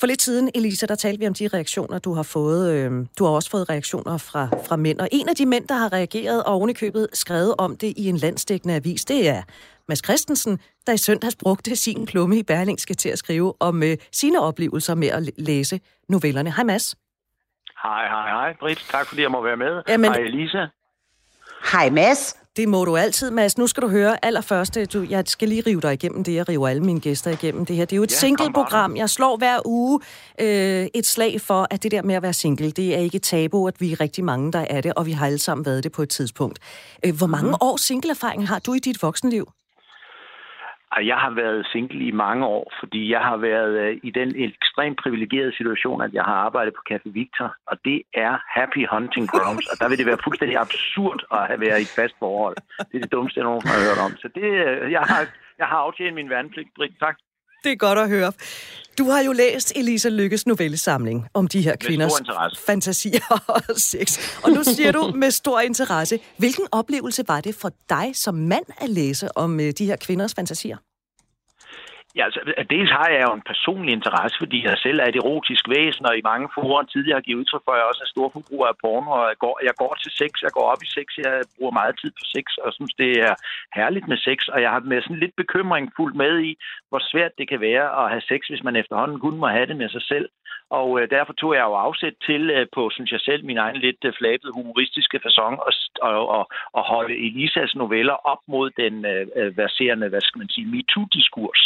For 0.00 0.06
lidt 0.06 0.22
siden, 0.22 0.50
Elisa, 0.54 0.86
der 0.86 0.94
talte 0.94 1.18
vi 1.20 1.26
om 1.26 1.34
de 1.34 1.48
reaktioner, 1.48 1.98
du 1.98 2.12
har 2.14 2.22
fået. 2.22 2.72
Øh, 2.74 3.06
du 3.18 3.24
har 3.24 3.30
også 3.30 3.50
fået 3.50 3.70
reaktioner 3.70 4.18
fra, 4.18 4.48
fra 4.68 4.76
mænd. 4.76 5.00
Og 5.00 5.08
en 5.12 5.28
af 5.28 5.36
de 5.36 5.46
mænd, 5.46 5.68
der 5.68 5.74
har 5.74 5.92
reageret 5.92 6.44
og 6.44 6.54
ovenikøbet 6.54 7.08
skrevet 7.12 7.54
om 7.58 7.76
det 7.76 7.94
i 7.96 8.08
en 8.08 8.16
landstækkende 8.16 8.74
avis, 8.74 9.04
det 9.04 9.28
er 9.28 9.42
Mads 9.88 10.04
Christensen, 10.04 10.60
der 10.86 10.92
i 10.92 10.96
søndags 10.96 11.36
brugte 11.36 11.76
sin 11.76 12.06
klumme 12.06 12.38
i 12.38 12.42
Berlingske 12.42 12.94
til 12.94 13.08
at 13.08 13.18
skrive 13.18 13.54
om 13.60 13.82
øh, 13.82 13.96
sine 14.12 14.40
oplevelser 14.40 14.94
med 14.94 15.08
at 15.08 15.30
læse 15.38 15.80
novellerne. 16.08 16.52
Hej 16.52 16.64
Mads. 16.64 16.96
Hej, 17.82 18.08
hej, 18.08 18.28
hej, 18.28 18.56
Britt. 18.60 18.86
Tak 18.90 19.06
fordi 19.06 19.22
jeg 19.22 19.30
må 19.30 19.42
være 19.42 19.56
med. 19.56 19.82
Jamen- 19.88 20.12
Hej, 20.12 20.20
Elisa. 20.22 20.66
Hej 21.72 21.90
Mads. 21.90 22.39
Det 22.56 22.68
må 22.68 22.84
du 22.84 22.96
altid, 22.96 23.30
Mads. 23.30 23.58
Nu 23.58 23.66
skal 23.66 23.82
du 23.82 23.88
høre 23.88 24.24
allerførst. 24.24 24.78
Du, 24.92 25.06
jeg 25.10 25.22
skal 25.26 25.48
lige 25.48 25.62
rive 25.66 25.80
dig 25.80 25.92
igennem 25.92 26.24
det. 26.24 26.34
Jeg 26.34 26.48
river 26.48 26.68
alle 26.68 26.82
mine 26.82 27.00
gæster 27.00 27.30
igennem 27.30 27.66
det 27.66 27.76
her. 27.76 27.84
Det 27.84 27.92
er 27.92 27.96
jo 27.96 28.02
et 28.02 28.10
Ja, 28.10 28.16
single-program. 28.16 28.96
Jeg 28.96 29.10
slår 29.10 29.36
hver 29.36 29.58
uge 29.66 30.00
øh, 30.40 30.86
et 30.94 31.06
slag 31.06 31.40
for, 31.40 31.66
at 31.70 31.82
det 31.82 31.90
der 31.90 32.02
med 32.02 32.14
at 32.14 32.22
være 32.22 32.32
single, 32.32 32.70
det 32.70 32.94
er 32.94 32.98
ikke 32.98 33.18
tabu, 33.18 33.68
at 33.68 33.80
vi 33.80 33.92
er 33.92 34.00
rigtig 34.00 34.24
mange, 34.24 34.52
der 34.52 34.58
er 34.70 34.80
det, 34.80 34.92
og 34.94 35.06
vi 35.06 35.12
har 35.12 35.26
alle 35.26 35.38
sammen 35.38 35.66
været 35.66 35.84
det 35.84 35.92
på 35.92 36.02
et 36.02 36.08
tidspunkt. 36.08 36.58
Øh, 37.06 37.16
hvor 37.16 37.26
mange 37.26 37.46
Mhm. 37.46 37.56
års 37.60 37.80
single-erfaring 37.80 38.48
har 38.48 38.58
du 38.58 38.74
i 38.74 38.78
dit 38.78 39.02
voksenliv? 39.02 39.48
Jeg 40.98 41.16
har 41.16 41.30
været 41.30 41.66
single 41.72 42.04
i 42.04 42.10
mange 42.10 42.46
år, 42.46 42.72
fordi 42.80 43.12
jeg 43.12 43.20
har 43.20 43.36
været 43.36 43.72
øh, 43.80 44.00
i 44.02 44.10
den 44.10 44.34
ekstremt 44.36 44.98
privilegerede 45.02 45.56
situation, 45.56 46.02
at 46.02 46.12
jeg 46.12 46.24
har 46.24 46.34
arbejdet 46.34 46.74
på 46.74 46.82
Café 46.90 47.10
Victor, 47.10 47.54
og 47.66 47.76
det 47.84 48.02
er 48.14 48.38
happy 48.58 48.86
hunting 48.92 49.28
grounds, 49.28 49.66
og 49.66 49.76
der 49.80 49.88
vil 49.88 49.98
det 49.98 50.06
være 50.06 50.24
fuldstændig 50.24 50.58
absurd 50.58 51.20
at 51.32 51.46
have 51.46 51.60
været 51.60 51.78
i 51.78 51.82
et 51.82 51.94
fast 52.00 52.14
forhold. 52.18 52.56
Det 52.88 52.94
er 52.94 53.02
det 53.02 53.12
dummeste, 53.12 53.38
jeg 53.38 53.44
nogensinde 53.44 53.74
har 53.76 53.86
hørt 53.88 54.04
om. 54.06 54.12
Så 54.22 54.28
det, 54.34 54.48
øh, 54.66 54.92
jeg, 54.92 55.00
har, 55.00 55.20
jeg 55.58 55.66
har 55.66 55.78
aftjent 55.86 56.14
min 56.14 56.30
værnepligt, 56.30 56.68
Britt. 56.76 56.94
Tak. 56.98 57.16
Det 57.64 57.72
er 57.72 57.76
godt 57.76 57.98
at 57.98 58.08
høre. 58.08 58.32
Du 58.98 59.04
har 59.04 59.20
jo 59.20 59.32
læst 59.32 59.72
Elisa 59.76 60.08
Lykkes 60.08 60.46
novellesamling 60.46 61.26
om 61.34 61.48
de 61.48 61.62
her 61.62 61.76
kvinders 61.76 62.12
fantasier 62.66 63.42
og 63.68 63.76
sex. 63.76 64.18
Og 64.44 64.50
nu 64.50 64.64
siger 64.64 64.92
du 64.92 65.12
med 65.14 65.30
stor 65.30 65.60
interesse, 65.60 66.18
hvilken 66.36 66.66
oplevelse 66.72 67.24
var 67.28 67.40
det 67.40 67.54
for 67.54 67.72
dig 67.88 68.10
som 68.14 68.34
mand 68.34 68.64
at 68.80 68.90
læse 68.90 69.36
om 69.36 69.60
øh, 69.60 69.72
de 69.78 69.86
her 69.86 69.96
kvinders 69.96 70.34
fantasier? 70.34 70.76
Ja, 72.16 72.24
altså, 72.24 72.40
dels 72.74 72.90
har 72.90 73.08
jeg 73.14 73.22
jo 73.26 73.32
en 73.34 73.48
personlig 73.52 73.92
interesse, 73.92 74.36
fordi 74.38 74.58
jeg 74.68 74.78
selv 74.78 74.98
er 75.00 75.06
et 75.08 75.20
erotisk 75.22 75.64
væsen, 75.68 76.06
og 76.06 76.14
i 76.16 76.28
mange 76.30 76.48
forer 76.54 76.82
tidligere 76.82 77.16
har 77.20 77.26
givet 77.26 77.40
udtryk 77.40 77.62
for, 77.64 77.72
at 77.72 77.78
jeg 77.78 77.90
også 77.90 78.02
er 78.06 78.14
stor 78.14 78.28
forbruger 78.36 78.66
af 78.68 78.76
porno, 78.82 79.10
og 79.10 79.24
jeg 79.32 79.38
går, 79.44 79.54
jeg 79.68 79.74
går 79.82 79.92
til 80.02 80.12
sex, 80.20 80.30
jeg 80.46 80.52
går 80.56 80.66
op 80.72 80.82
i 80.86 80.90
sex, 80.96 81.06
jeg 81.24 81.34
bruger 81.56 81.78
meget 81.80 81.94
tid 82.00 82.10
på 82.18 82.24
sex, 82.34 82.46
og 82.64 82.72
synes, 82.72 82.94
det 83.02 83.12
er 83.28 83.34
herligt 83.78 84.08
med 84.08 84.18
sex, 84.26 84.38
og 84.52 84.58
jeg 84.62 84.70
har 84.70 84.80
med 84.80 85.02
sådan 85.02 85.22
lidt 85.24 85.36
bekymring 85.42 85.92
fuldt 85.96 86.16
med 86.16 86.34
i, 86.50 86.52
hvor 86.88 87.00
svært 87.12 87.32
det 87.38 87.46
kan 87.48 87.60
være 87.60 87.86
at 88.00 88.10
have 88.12 88.24
sex, 88.30 88.40
hvis 88.48 88.64
man 88.66 88.76
efterhånden 88.76 89.18
kun 89.20 89.36
må 89.42 89.46
have 89.46 89.66
det 89.66 89.76
med 89.76 89.88
sig 89.88 90.02
selv. 90.02 90.28
Og 90.78 91.00
øh, 91.00 91.10
derfor 91.10 91.32
tog 91.32 91.54
jeg 91.54 91.64
jo 91.70 91.74
afsæt 91.74 92.14
til 92.26 92.50
øh, 92.50 92.66
på, 92.74 92.90
synes 92.92 93.10
jeg 93.12 93.20
selv, 93.20 93.44
min 93.44 93.58
egen 93.58 93.76
lidt 93.76 94.04
øh, 94.04 94.12
flabede 94.18 94.52
humoristiske 94.52 95.20
façon 95.24 95.54
og, 95.66 95.72
og, 96.08 96.28
og, 96.36 96.48
og 96.72 96.82
holde 96.92 97.14
Elisas 97.26 97.74
noveller 97.74 98.16
op 98.32 98.42
mod 98.48 98.70
den 98.70 99.04
øh, 99.04 99.26
øh, 99.36 99.56
verserende, 99.56 100.08
hvad 100.08 100.20
skal 100.20 100.38
man 100.38 100.48
sige, 100.48 100.66
MeToo-diskurs. 100.66 101.62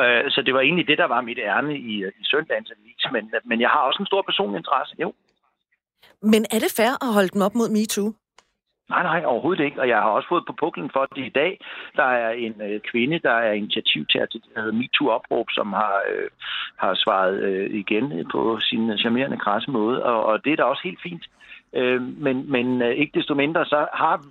Øh, 0.00 0.30
så 0.34 0.42
det 0.46 0.54
var 0.54 0.60
egentlig 0.60 0.88
det, 0.88 0.98
der 0.98 1.08
var 1.14 1.20
mit 1.20 1.38
ærne 1.38 1.78
i, 1.78 1.94
øh, 2.04 2.12
i 2.20 2.24
søndagens 2.24 2.70
avis. 2.76 3.04
Men, 3.12 3.32
men 3.44 3.60
jeg 3.60 3.70
har 3.70 3.80
også 3.80 4.02
en 4.02 4.06
stor 4.06 4.22
personlig 4.22 4.58
interesse, 4.58 4.94
jo. 4.98 5.12
Men 6.22 6.42
er 6.54 6.58
det 6.64 6.72
fair 6.76 6.92
at 7.04 7.14
holde 7.16 7.32
dem 7.34 7.42
op 7.42 7.54
mod 7.54 7.68
MeToo? 7.76 8.12
Nej, 8.90 9.02
nej, 9.02 9.22
overhovedet 9.24 9.64
ikke. 9.64 9.80
Og 9.80 9.88
jeg 9.88 9.96
har 9.96 10.10
også 10.10 10.28
fået 10.28 10.44
på 10.46 10.54
puklen 10.60 10.90
for 10.92 11.06
det 11.16 11.26
i 11.26 11.36
dag. 11.40 11.52
Der 11.96 12.04
er 12.04 12.30
en 12.30 12.54
øh, 12.62 12.80
kvinde, 12.80 13.18
der 13.18 13.32
er 13.32 13.52
initiativ 13.52 14.06
til 14.06 14.18
at 14.18 14.28
det 14.32 14.42
hedder 14.56 14.72
MeToo-opråb, 14.72 15.46
som 15.50 15.72
har, 15.72 15.96
øh, 16.12 16.28
har 16.76 16.94
svaret 16.94 17.40
øh, 17.40 17.70
igen 17.82 18.28
på 18.32 18.60
sin 18.60 18.98
charmerende 18.98 19.38
krasse 19.38 19.70
måde. 19.70 20.04
Og, 20.04 20.24
og 20.24 20.44
det 20.44 20.52
er 20.52 20.56
da 20.56 20.62
også 20.62 20.82
helt 20.84 21.02
fint. 21.02 21.24
Øh, 21.72 22.02
men 22.02 22.50
men 22.50 22.82
øh, 22.82 22.90
ikke 22.90 23.18
desto 23.18 23.34
mindre, 23.34 23.64
så 23.64 23.86
har 23.94 24.24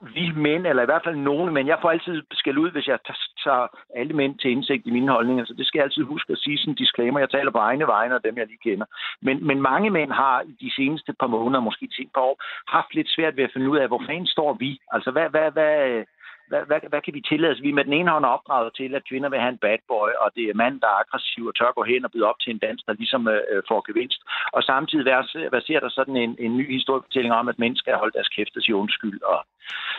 vi 0.00 0.32
mænd, 0.36 0.66
eller 0.66 0.82
i 0.82 0.90
hvert 0.90 1.04
fald 1.04 1.16
nogle 1.16 1.52
mænd, 1.52 1.68
jeg 1.68 1.78
får 1.82 1.90
altid 1.90 2.22
skæld 2.32 2.58
ud, 2.58 2.70
hvis 2.70 2.88
jeg 2.88 2.98
tager- 3.44 3.68
alle 3.96 4.12
mænd 4.12 4.38
til 4.38 4.50
indsigt 4.50 4.86
i 4.86 4.90
mine 4.90 5.12
holdninger, 5.12 5.44
så 5.44 5.54
det 5.54 5.66
skal 5.66 5.78
jeg 5.78 5.84
altid 5.84 6.02
huske 6.02 6.32
at 6.32 6.38
sige 6.38 6.58
sådan 6.58 6.72
en 6.72 6.76
disclaimer. 6.76 7.18
Jeg 7.18 7.30
taler 7.30 7.50
på 7.50 7.58
egne 7.58 7.86
vegne 7.86 8.14
og 8.14 8.24
dem, 8.24 8.36
jeg 8.36 8.46
lige 8.46 8.64
kender. 8.70 8.86
Men, 9.22 9.46
men 9.46 9.62
mange 9.62 9.90
mænd 9.90 10.12
har 10.12 10.42
i 10.42 10.54
de 10.60 10.70
seneste 10.76 11.12
par 11.20 11.26
måneder, 11.26 11.60
måske 11.60 11.88
et 11.98 12.10
par 12.14 12.20
år, 12.20 12.36
haft 12.68 12.94
lidt 12.94 13.10
svært 13.10 13.36
ved 13.36 13.44
at 13.44 13.50
finde 13.52 13.70
ud 13.70 13.78
af, 13.78 13.88
hvor 13.88 14.02
fanden 14.06 14.26
står 14.26 14.52
vi? 14.52 14.80
Altså, 14.92 15.10
hvad, 15.10 15.28
hvad, 15.30 15.50
hvad, 15.50 16.04
hvad, 16.50 16.62
hvad, 16.68 16.80
hvad 16.90 17.02
kan 17.04 17.14
vi 17.14 17.20
tillade 17.20 17.52
os? 17.52 17.62
Vi 17.62 17.70
er 17.70 17.78
med 17.78 17.84
den 17.84 17.98
ene 17.98 18.10
hånd 18.10 18.24
opdraget 18.24 18.70
til, 18.74 18.94
at 18.94 19.08
kvinder 19.08 19.28
vil 19.28 19.40
have 19.44 19.54
en 19.56 19.64
bad 19.66 19.80
boy, 19.88 20.10
og 20.22 20.28
det 20.36 20.44
er 20.44 20.60
mand, 20.64 20.80
der 20.80 20.86
er 20.86 21.00
aggressiv 21.02 21.42
og 21.46 21.54
tør 21.56 21.76
gå 21.78 21.82
hen 21.82 22.04
og 22.04 22.10
byde 22.12 22.28
op 22.30 22.40
til 22.40 22.50
en 22.52 22.58
dans, 22.66 22.82
der 22.86 22.92
ligesom 22.92 23.28
øh, 23.28 23.40
øh 23.52 23.62
får 23.68 23.80
gevinst. 23.88 24.20
Og 24.56 24.62
samtidig 24.62 25.04
vers- 25.04 25.52
verserer 25.56 25.80
der 25.80 25.88
sådan 25.88 26.16
en, 26.16 26.36
en 26.38 26.56
ny 26.56 26.66
historiefortælling 26.76 27.34
om, 27.34 27.48
at 27.48 27.58
mennesker 27.58 27.92
har 27.92 27.98
holde 27.98 28.16
deres 28.18 28.34
kæft 28.36 28.56
og 28.56 28.62
siger 28.62 28.76
undskyld. 28.76 29.22
Og... 29.22 29.38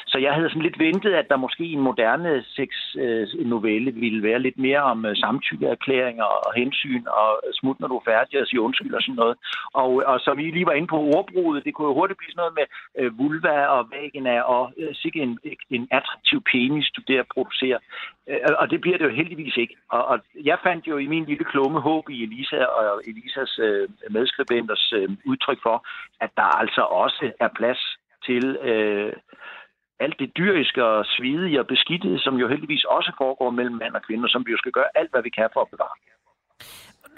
Så 0.07 0.17
jeg 0.17 0.33
havde 0.33 0.49
sådan 0.49 0.67
lidt 0.67 0.79
ventet, 0.79 1.13
at 1.13 1.29
der 1.29 1.38
måske 1.45 1.63
i 1.63 1.73
en 1.73 1.88
moderne 1.89 2.43
sex-novelle 2.55 3.91
øh, 3.91 4.01
ville 4.01 4.23
være 4.23 4.39
lidt 4.39 4.57
mere 4.57 4.81
om 4.91 5.05
øh, 5.05 5.15
samtykkeerklæringer 5.15 6.23
og 6.23 6.53
hensyn 6.53 7.03
og 7.07 7.29
øh, 7.47 7.53
smut, 7.53 7.79
når 7.79 7.88
du 7.88 7.97
er 7.97 8.09
færdig 8.12 8.41
og 8.41 8.47
siger 8.47 8.62
undskyld 8.62 8.93
og 8.93 9.01
sådan 9.01 9.15
noget. 9.15 9.35
Og, 9.73 9.91
og 10.12 10.19
som 10.19 10.38
vi 10.38 10.43
lige 10.43 10.65
var 10.65 10.77
inde 10.77 10.88
på 10.88 10.99
ordbruget, 11.17 11.65
det 11.65 11.73
kunne 11.73 11.88
jo 11.88 11.93
hurtigt 11.93 12.17
blive 12.17 12.31
sådan 12.31 12.41
noget 12.43 12.57
med 12.59 12.67
øh, 12.99 13.19
vulva 13.19 13.65
og 13.65 13.81
vagina 13.91 14.41
og 14.41 14.73
øh, 14.77 14.95
sikkert 15.01 15.23
en, 15.27 15.39
en 15.69 15.88
attraktiv 15.91 16.38
penis, 16.39 16.88
du 16.95 17.02
der 17.08 17.23
producerer. 17.34 17.80
Øh, 18.30 18.39
og 18.60 18.69
det 18.69 18.82
bliver 18.82 18.97
det 18.97 19.06
jo 19.06 19.19
heldigvis 19.19 19.58
ikke. 19.58 19.75
Og, 19.89 20.06
og 20.06 20.19
jeg 20.36 20.58
fandt 20.63 20.88
jo 20.88 20.97
i 20.97 21.08
min 21.08 21.25
lille 21.25 21.45
klumme 21.45 21.80
håb 21.80 22.10
i 22.10 22.23
Elisa 22.23 22.65
og 22.65 23.02
Elisas 23.08 23.60
øh, 23.60 23.89
medskribenters 24.10 24.93
øh, 24.95 25.10
udtryk 25.25 25.60
for, 25.63 25.88
at 26.21 26.30
der 26.38 26.49
altså 26.62 26.82
også 26.82 27.32
er 27.39 27.49
plads 27.60 27.82
til, 28.25 28.58
øh, 28.62 29.13
alt 29.99 30.19
det 30.19 30.38
dyriske 30.38 30.86
og 30.86 31.06
svidige 31.06 31.60
og 31.60 31.67
beskidte, 31.67 32.19
som 32.19 32.36
jo 32.36 32.47
heldigvis 32.47 32.84
også 32.84 33.12
foregår 33.17 33.49
mellem 33.49 33.75
mand 33.75 33.95
og 33.95 34.02
kvinde, 34.02 34.25
og 34.25 34.30
som 34.30 34.45
vi 34.45 34.52
jo 34.52 34.58
skal 34.58 34.71
gøre 34.71 34.89
alt, 34.95 35.12
hvad 35.12 35.23
vi 35.23 35.30
kan 35.30 35.49
for 35.54 35.62
at 35.62 35.71
bevare. 35.73 35.95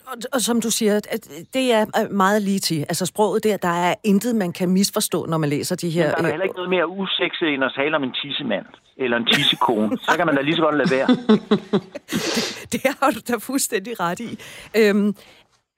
Og, 0.08 0.18
og 0.34 0.42
som 0.42 0.62
du 0.62 0.72
siger, 0.72 0.96
at 0.96 1.28
det 1.54 1.74
er 1.74 2.10
meget 2.10 2.42
lige 2.42 2.60
til. 2.60 2.80
Altså 2.80 3.06
sproget 3.06 3.44
der, 3.44 3.58
der 3.58 3.76
er 3.88 3.96
intet, 4.04 4.36
man 4.36 4.54
kan 4.54 4.70
misforstå, 4.70 5.26
når 5.26 5.38
man 5.38 5.50
læser 5.50 5.76
de 5.76 5.90
her... 5.90 6.06
Men 6.06 6.12
der 6.12 6.18
er 6.18 6.26
øh, 6.26 6.30
heller 6.30 6.44
ikke 6.44 6.56
noget 6.56 6.70
mere 6.70 6.88
usekset, 6.88 7.48
end 7.54 7.64
at 7.64 7.72
tale 7.76 7.96
om 7.96 8.04
en 8.04 8.14
tissemand 8.22 8.66
eller 8.98 9.18
en 9.18 9.26
tissekone. 9.26 9.98
Så 10.06 10.12
kan 10.18 10.26
man 10.26 10.36
da 10.36 10.42
lige 10.42 10.56
så 10.56 10.62
godt 10.62 10.78
lade 10.78 10.92
være. 10.92 11.08
det 12.74 12.82
har 13.00 13.12
du 13.12 13.20
da 13.28 13.38
fuldstændig 13.38 14.00
ret 14.00 14.20
i. 14.20 14.40
Øhm, 14.78 15.16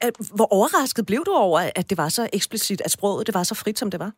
at, 0.01 0.13
hvor 0.35 0.53
overrasket 0.53 1.05
blev 1.05 1.23
du 1.25 1.31
over, 1.31 1.59
at 1.75 1.89
det 1.89 1.97
var 1.97 2.09
så 2.09 2.29
eksplicit, 2.33 2.81
at 2.85 2.91
sproget 2.91 3.27
det 3.27 3.35
var 3.35 3.43
så 3.43 3.55
frit, 3.55 3.79
som 3.79 3.91
det 3.91 3.99
var? 3.99 4.11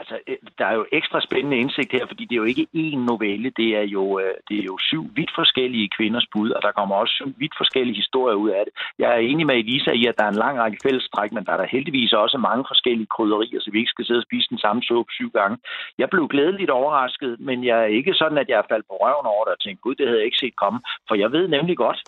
Altså, 0.00 0.18
øh, 0.28 0.36
der 0.58 0.66
er 0.66 0.74
jo 0.74 0.86
ekstra 0.92 1.20
spændende 1.20 1.56
indsigt 1.56 1.92
her, 1.92 2.06
fordi 2.06 2.24
det 2.24 2.34
er 2.34 2.42
jo 2.44 2.52
ikke 2.52 2.66
én 2.76 2.98
novelle, 3.10 3.50
det 3.60 3.68
er 3.80 3.86
jo, 3.96 4.18
øh, 4.18 4.34
det 4.48 4.56
er 4.58 4.66
jo 4.72 4.78
syv 4.88 5.02
vidt 5.18 5.32
forskellige 5.34 5.88
kvinders 5.96 6.26
bud, 6.32 6.50
og 6.50 6.62
der 6.62 6.72
kommer 6.72 6.94
også 6.96 7.14
syv 7.14 7.30
vidt 7.42 7.54
forskellige 7.56 7.96
historier 7.96 8.36
ud 8.36 8.50
af 8.50 8.62
det. 8.66 8.72
Jeg 8.98 9.10
er 9.12 9.20
enig 9.30 9.46
med 9.46 9.56
Elisa 9.56 9.90
i, 9.90 10.06
at 10.06 10.18
der 10.18 10.24
er 10.24 10.32
en 10.32 10.42
lang 10.44 10.58
række 10.58 10.78
fællestræk, 10.82 11.32
men 11.32 11.44
der 11.44 11.52
er 11.52 11.56
der 11.56 11.74
heldigvis 11.76 12.12
også 12.12 12.38
mange 12.38 12.64
forskellige 12.68 13.12
krydderier, 13.14 13.60
så 13.60 13.70
vi 13.70 13.78
ikke 13.78 13.94
skal 13.94 14.06
sidde 14.06 14.22
og 14.22 14.28
spise 14.28 14.48
den 14.48 14.58
samme 14.58 14.82
suppe 14.82 15.12
syv 15.12 15.30
gange. 15.30 15.56
Jeg 15.98 16.08
blev 16.10 16.28
glædeligt 16.28 16.70
overrasket, 16.70 17.40
men 17.40 17.64
jeg 17.64 17.78
er 17.82 17.90
ikke 17.98 18.14
sådan, 18.14 18.38
at 18.38 18.48
jeg 18.48 18.58
er 18.58 18.70
faldt 18.70 18.86
på 18.88 18.96
røven 19.02 19.26
over 19.34 19.44
det 19.44 19.52
og 19.52 19.60
tænkte, 19.60 19.82
gud, 19.82 19.94
det 19.94 20.06
havde 20.06 20.18
jeg 20.18 20.26
ikke 20.26 20.42
set 20.44 20.56
komme, 20.56 20.80
for 21.08 21.14
jeg 21.14 21.32
ved 21.32 21.48
nemlig 21.48 21.76
godt, 21.76 22.00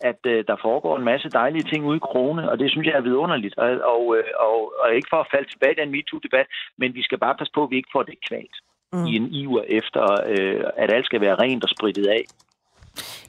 at 0.00 0.20
øh, 0.32 0.44
der 0.50 0.56
foregår 0.66 0.96
en 0.96 1.04
masse 1.04 1.28
dejlige 1.28 1.68
ting 1.70 1.84
ude 1.84 1.96
i 1.96 2.06
Krone, 2.08 2.50
og 2.50 2.58
det 2.58 2.70
synes 2.70 2.86
jeg 2.86 2.96
er 2.96 3.08
vidunderligt. 3.08 3.54
Og, 3.58 3.68
og, 3.94 4.02
øh, 4.16 4.24
og, 4.46 4.72
og 4.80 4.94
ikke 4.94 5.12
for 5.12 5.20
at 5.20 5.30
falde 5.34 5.48
tilbage 5.50 5.72
i 5.72 5.80
den 5.80 5.90
MeToo-debat, 5.94 6.46
men 6.78 6.94
vi 6.94 7.02
skal 7.02 7.18
bare 7.18 7.38
passe 7.38 7.52
på, 7.54 7.62
at 7.64 7.70
vi 7.70 7.76
ikke 7.76 7.94
får 7.96 8.02
det 8.02 8.18
kvalt 8.28 8.56
mm. 8.92 9.06
i 9.06 9.16
en 9.16 9.26
iver 9.40 9.64
efter, 9.68 10.02
øh, 10.26 10.64
at 10.76 10.92
alt 10.92 11.06
skal 11.06 11.20
være 11.20 11.34
rent 11.34 11.64
og 11.64 11.70
spritet 11.76 12.06
af. 12.06 12.24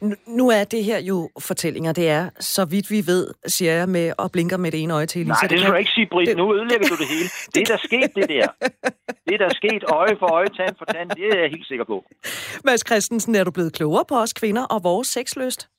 Nu, 0.01 0.15
nu 0.27 0.49
er 0.49 0.63
det 0.63 0.83
her 0.83 0.99
jo 0.99 1.29
fortællinger. 1.39 1.93
Det 1.93 2.09
er, 2.09 2.29
så 2.39 2.65
vidt 2.65 2.91
vi 2.91 3.01
ved, 3.07 3.27
siger 3.47 3.73
jeg 3.73 3.89
med 3.89 4.13
og 4.17 4.31
blinker 4.31 4.57
med 4.57 4.71
det 4.71 4.83
ene 4.83 4.93
øje 4.93 5.05
til 5.05 5.21
Elisa. 5.21 5.33
Nej, 5.41 5.47
det 5.47 5.59
skal 5.59 5.71
du 5.71 5.77
ikke 5.77 5.91
sige, 5.91 6.07
Britt. 6.11 6.29
Det... 6.29 6.37
Nu 6.37 6.55
ødelægger 6.55 6.87
du 6.87 6.95
det 6.95 7.07
hele. 7.07 7.29
Det 7.53 7.61
er 7.61 7.65
der 7.65 7.77
sket, 7.77 8.11
det 8.15 8.29
der. 8.29 8.47
Det 9.25 9.33
er 9.33 9.37
der 9.37 9.49
sket 9.49 9.83
øje 9.83 10.15
for 10.19 10.33
øje, 10.33 10.47
tand 10.47 10.75
for 10.77 10.85
tand. 10.85 11.09
Det 11.09 11.25
er 11.33 11.39
jeg 11.39 11.49
helt 11.49 11.67
sikker 11.67 11.85
på. 11.85 12.05
Mads 12.65 12.83
Christensen, 12.87 13.35
er 13.35 13.43
du 13.43 13.51
blevet 13.51 13.73
klogere 13.73 14.05
på 14.09 14.15
os 14.15 14.33
kvinder 14.33 14.63
og 14.63 14.83
vores 14.83 15.07
sexlyst? 15.07 15.69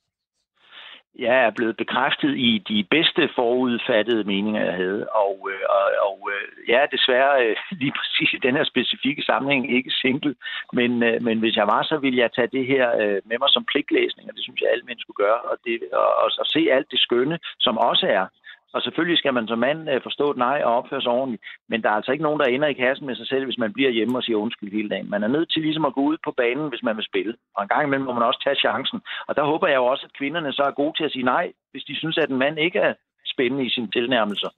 Jeg 1.19 1.37
er 1.47 1.51
blevet 1.51 1.77
bekræftet 1.77 2.37
i 2.37 2.63
de 2.69 2.85
bedste 2.91 3.29
forudfattede 3.35 4.25
meninger, 4.25 4.65
jeg 4.65 4.75
havde. 4.75 5.09
Og, 5.09 5.49
øh, 5.53 5.65
og, 5.69 5.87
og 6.09 6.31
øh, 6.33 6.69
jeg 6.69 6.83
er 6.83 6.87
desværre 6.87 7.47
øh, 7.47 7.57
lige 7.83 7.95
præcis 7.99 8.33
i 8.33 8.45
den 8.47 8.57
her 8.57 8.65
specifikke 8.65 9.23
sammenhæng 9.23 9.77
ikke 9.77 9.91
single. 9.91 10.35
Men, 10.73 10.99
men 10.99 11.39
hvis 11.39 11.57
jeg 11.57 11.67
var, 11.67 11.83
så 11.83 11.97
ville 11.99 12.19
jeg 12.19 12.33
tage 12.33 12.55
det 12.57 12.67
her 12.67 12.87
med 13.29 13.37
mig 13.39 13.51
som 13.51 13.65
pligtlæsning, 13.65 14.29
og 14.29 14.35
det 14.37 14.43
synes 14.43 14.61
jeg, 14.61 14.71
alle 14.71 14.85
mænd 14.87 14.99
skulle 15.01 15.23
gøre. 15.27 15.41
Og, 15.51 15.57
det, 15.65 15.79
og, 15.93 16.31
og 16.43 16.47
se 16.47 16.61
alt 16.71 16.91
det 16.91 17.01
skønne, 17.01 17.39
som 17.61 17.79
også 17.79 18.07
er 18.07 18.27
og 18.75 18.83
selvfølgelig 18.83 19.19
skal 19.19 19.35
man 19.35 19.49
som 19.49 19.59
mand 19.59 19.91
øh, 19.91 20.03
forstå 20.03 20.31
et 20.31 20.37
nej 20.37 20.59
og 20.65 20.77
opføre 20.79 21.03
sig 21.03 21.13
ordentligt, 21.13 21.43
men 21.69 21.83
der 21.83 21.89
er 21.89 21.97
altså 21.99 22.13
ikke 22.13 22.27
nogen, 22.27 22.41
der 22.41 22.47
ender 22.47 22.69
i 22.69 22.81
kassen 22.85 23.07
med 23.07 23.17
sig 23.17 23.27
selv, 23.29 23.45
hvis 23.45 23.59
man 23.59 23.73
bliver 23.73 23.91
hjemme 23.91 24.19
og 24.19 24.23
siger 24.23 24.37
undskyld 24.37 24.73
hele 24.73 24.89
dagen. 24.89 25.11
Man 25.11 25.23
er 25.23 25.29
nødt 25.29 25.53
til 25.53 25.63
ligesom 25.63 25.85
at 25.85 25.95
gå 25.95 26.01
ud 26.01 26.17
på 26.25 26.33
banen, 26.37 26.69
hvis 26.69 26.83
man 26.83 26.97
vil 26.97 27.09
spille. 27.11 27.35
Og 27.57 27.63
en 27.63 27.69
gang 27.69 27.85
imellem 27.85 28.07
må 28.07 28.13
man 28.13 28.29
også 28.29 28.41
tage 28.45 28.63
chancen. 28.65 29.01
Og 29.29 29.37
der 29.37 29.45
håber 29.45 29.67
jeg 29.69 29.77
jo 29.77 29.87
også, 29.87 30.05
at 30.07 30.17
kvinderne 30.19 30.53
så 30.53 30.63
er 30.63 30.81
gode 30.81 30.95
til 30.97 31.05
at 31.05 31.13
sige 31.13 31.31
nej, 31.35 31.53
hvis 31.73 31.85
de 31.85 31.97
synes, 31.97 32.19
at 32.19 32.31
en 32.31 32.43
mand 32.45 32.59
ikke 32.59 32.79
er 32.79 32.95
spændende 33.35 33.65
i 33.67 33.71
sine 33.71 33.91
tilnærmelser. 33.91 34.51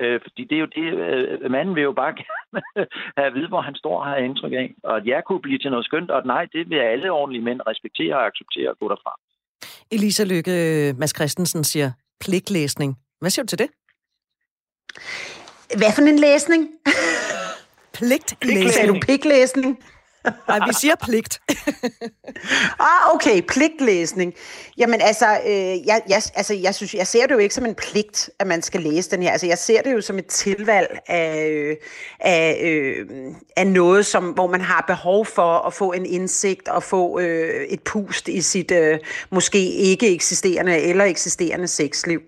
Øh, 0.00 0.20
fordi 0.22 0.42
det 0.44 0.56
er 0.56 0.64
jo 0.66 0.70
det, 0.78 0.86
øh, 1.04 1.50
manden 1.50 1.74
vil 1.74 1.82
jo 1.82 1.92
bare 1.92 2.14
gerne 2.22 2.86
have 3.16 3.26
at 3.26 3.34
vide, 3.34 3.48
hvor 3.48 3.60
han 3.60 3.74
står 3.74 3.98
og 4.00 4.06
har 4.06 4.16
indtryk 4.16 4.52
af. 4.52 4.74
Og 4.84 4.96
at 4.96 5.06
jeg 5.06 5.22
kunne 5.26 5.42
blive 5.46 5.58
til 5.58 5.70
noget 5.70 5.84
skønt, 5.84 6.10
og 6.10 6.18
at 6.18 6.26
nej, 6.26 6.44
det 6.52 6.70
vil 6.70 6.78
alle 6.78 7.10
ordentlige 7.10 7.44
mænd 7.44 7.60
respektere 7.66 8.14
og 8.16 8.26
acceptere 8.26 8.70
og 8.70 8.78
gå 8.78 8.88
derfra. 8.88 9.12
Elisa 9.92 10.24
Lykke, 10.24 10.52
øh, 10.52 10.98
Mads 10.98 11.14
Christensen 11.16 11.64
siger 11.64 11.90
pligtlæsning. 12.20 13.01
Hvad 13.22 13.30
siger 13.30 13.42
du 13.42 13.46
til 13.46 13.58
det? 13.58 13.70
Hvad 15.76 15.92
for 15.92 16.02
en 16.02 16.18
læsning? 16.18 16.68
Pligtlæsning. 17.92 18.72
Sagde 18.72 18.88
du 18.88 18.98
pigtlæsning? 19.02 19.84
Nej, 20.48 20.58
vi 20.68 20.72
siger 20.80 20.94
pligt. 21.02 21.40
ah, 22.80 23.14
okay, 23.14 23.42
pligtlæsning. 23.48 24.34
Jamen 24.78 25.00
altså, 25.00 25.26
øh, 25.46 25.86
jeg, 25.86 26.02
jeg, 26.08 26.22
altså 26.34 26.54
jeg, 26.54 26.74
synes, 26.74 26.94
jeg 26.94 27.06
ser 27.06 27.26
det 27.26 27.34
jo 27.34 27.38
ikke 27.38 27.54
som 27.54 27.66
en 27.66 27.74
pligt, 27.74 28.30
at 28.38 28.46
man 28.46 28.62
skal 28.62 28.80
læse 28.80 29.10
den 29.10 29.22
her. 29.22 29.30
Altså 29.32 29.46
jeg 29.46 29.58
ser 29.58 29.82
det 29.82 29.92
jo 29.92 30.00
som 30.00 30.18
et 30.18 30.26
tilvalg 30.26 30.98
af, 31.06 31.48
øh, 31.48 31.76
af, 32.20 32.60
øh, 32.64 33.06
af 33.56 33.66
noget, 33.66 34.06
som, 34.06 34.24
hvor 34.24 34.46
man 34.46 34.60
har 34.60 34.84
behov 34.86 35.26
for 35.26 35.66
at 35.66 35.74
få 35.74 35.92
en 35.92 36.06
indsigt 36.06 36.68
og 36.68 36.82
få 36.82 37.20
øh, 37.20 37.64
et 37.64 37.80
pust 37.82 38.28
i 38.28 38.40
sit 38.40 38.70
øh, 38.70 38.98
måske 39.30 39.72
ikke 39.72 40.14
eksisterende 40.14 40.78
eller 40.78 41.04
eksisterende 41.04 41.68
sexliv. 41.68 42.20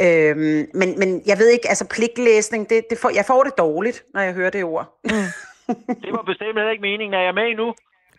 Øh, 0.00 0.36
men, 0.74 0.98
men 0.98 1.22
jeg 1.26 1.38
ved 1.38 1.48
ikke, 1.48 1.68
altså 1.68 1.84
pligtlæsning, 1.84 2.70
det, 2.70 2.84
det 2.90 2.98
får, 2.98 3.10
jeg 3.10 3.24
får 3.26 3.42
det 3.42 3.52
dårligt, 3.58 4.04
når 4.14 4.20
jeg 4.20 4.32
hører 4.32 4.50
det 4.50 4.64
ord. 4.64 4.98
Mm. 5.04 5.10
Det 6.04 6.10
var 6.16 6.22
bestemt 6.30 6.56
heller 6.58 6.74
ikke 6.74 6.88
meningen. 6.90 7.14
Er 7.14 7.24
jeg 7.28 7.34
med 7.34 7.46
endnu? 7.52 7.68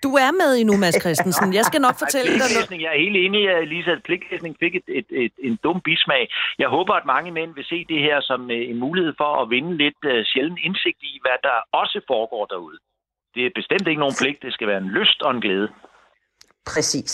Du 0.06 0.12
er 0.26 0.32
med 0.42 0.52
endnu, 0.62 0.76
Mads 0.78 0.98
Christensen. 1.04 1.54
Jeg 1.60 1.66
skal 1.70 1.82
nok 1.88 1.98
fortælle 2.04 2.30
dig 2.32 2.40
noget. 2.40 2.82
Jeg 2.84 2.92
er 2.96 3.00
helt 3.06 3.18
enig 3.26 3.40
i, 3.44 3.48
at 3.48 3.68
Lisa 3.68 3.94
pligtlæsning 4.08 4.54
fik 4.64 4.74
et, 4.76 4.88
et, 5.00 5.10
et, 5.24 5.34
en 5.48 5.56
dum 5.64 5.82
bismag. 5.82 6.24
Jeg 6.60 6.70
håber, 6.76 6.94
at 6.94 7.06
mange 7.06 7.32
mænd 7.32 7.52
vil 7.58 7.66
se 7.66 7.86
det 7.92 8.00
her 8.08 8.18
som 8.22 8.52
øh, 8.52 8.70
en 8.72 8.80
mulighed 8.86 9.14
for 9.22 9.32
at 9.42 9.50
vinde 9.50 9.78
lidt 9.84 10.02
uh, 10.12 10.20
sjælden 10.32 10.58
indsigt 10.68 11.00
i, 11.12 11.14
hvad 11.24 11.38
der 11.48 11.58
også 11.82 11.98
foregår 12.12 12.46
derude. 12.46 12.78
Det 13.36 13.46
er 13.46 13.52
bestemt 13.56 13.88
ikke 13.88 14.04
nogen 14.04 14.20
pligt. 14.22 14.42
Det 14.42 14.54
skal 14.54 14.68
være 14.68 14.82
en 14.86 14.92
lyst 15.00 15.22
og 15.22 15.32
en 15.32 15.42
glæde. 15.42 15.68
Præcis. 16.72 17.14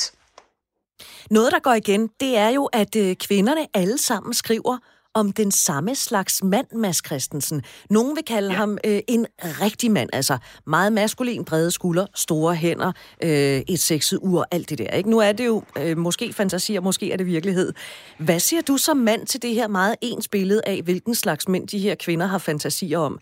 Noget, 1.31 1.51
der 1.51 1.59
går 1.59 1.73
igen, 1.73 2.07
det 2.07 2.37
er 2.37 2.49
jo, 2.49 2.63
at 2.81 2.93
øh, 3.03 3.15
kvinderne 3.27 3.63
alle 3.73 3.97
sammen 3.97 4.33
skriver 4.33 4.77
om 5.13 5.31
den 5.31 5.51
samme 5.51 5.95
slags 5.95 6.43
mand, 6.43 6.67
Mads 6.75 7.01
Christensen. 7.05 7.63
Nogen 7.89 8.15
vil 8.15 8.25
kalde 8.25 8.49
ja. 8.49 8.55
ham 8.55 8.77
øh, 8.85 8.99
en 9.07 9.27
rigtig 9.41 9.91
mand, 9.91 10.09
altså 10.13 10.37
meget 10.67 10.93
maskulin, 10.93 11.45
brede 11.45 11.71
skulder, 11.71 12.05
store 12.15 12.55
hænder, 12.55 12.91
øh, 13.23 13.61
et 13.67 13.79
sexet 13.79 14.19
ur, 14.21 14.45
alt 14.51 14.69
det 14.69 14.77
der. 14.77 14.89
Ikke? 14.89 15.09
Nu 15.09 15.19
er 15.19 15.31
det 15.31 15.45
jo 15.45 15.63
øh, 15.77 15.97
måske 15.97 16.33
fantasi, 16.33 16.75
og 16.75 16.83
måske 16.83 17.11
er 17.11 17.17
det 17.17 17.25
virkelighed. 17.25 17.73
Hvad 18.19 18.39
siger 18.39 18.61
du 18.61 18.77
som 18.77 18.97
mand 18.97 19.27
til 19.27 19.41
det 19.41 19.53
her 19.53 19.67
meget 19.67 19.95
ens 20.01 20.27
billede 20.27 20.61
af, 20.65 20.81
hvilken 20.81 21.15
slags 21.15 21.47
mænd 21.47 21.67
de 21.67 21.79
her 21.79 21.95
kvinder 21.95 22.25
har 22.25 22.37
fantasier 22.37 22.99
om? 22.99 23.19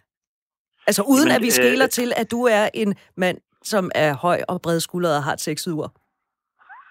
Altså 0.87 1.01
uden 1.01 1.27
Men, 1.27 1.35
at 1.35 1.41
vi 1.41 1.51
skæler 1.51 1.85
øh... 1.85 1.89
til, 1.89 2.13
at 2.15 2.31
du 2.31 2.43
er 2.43 2.69
en 2.73 2.95
mand, 3.17 3.37
som 3.63 3.91
er 3.95 4.13
høj 4.13 4.41
og 4.47 4.61
bredskuldret 4.61 5.15
og 5.15 5.23
har 5.23 5.33
et 5.33 5.41
sexet 5.41 5.71
ur. 5.71 5.93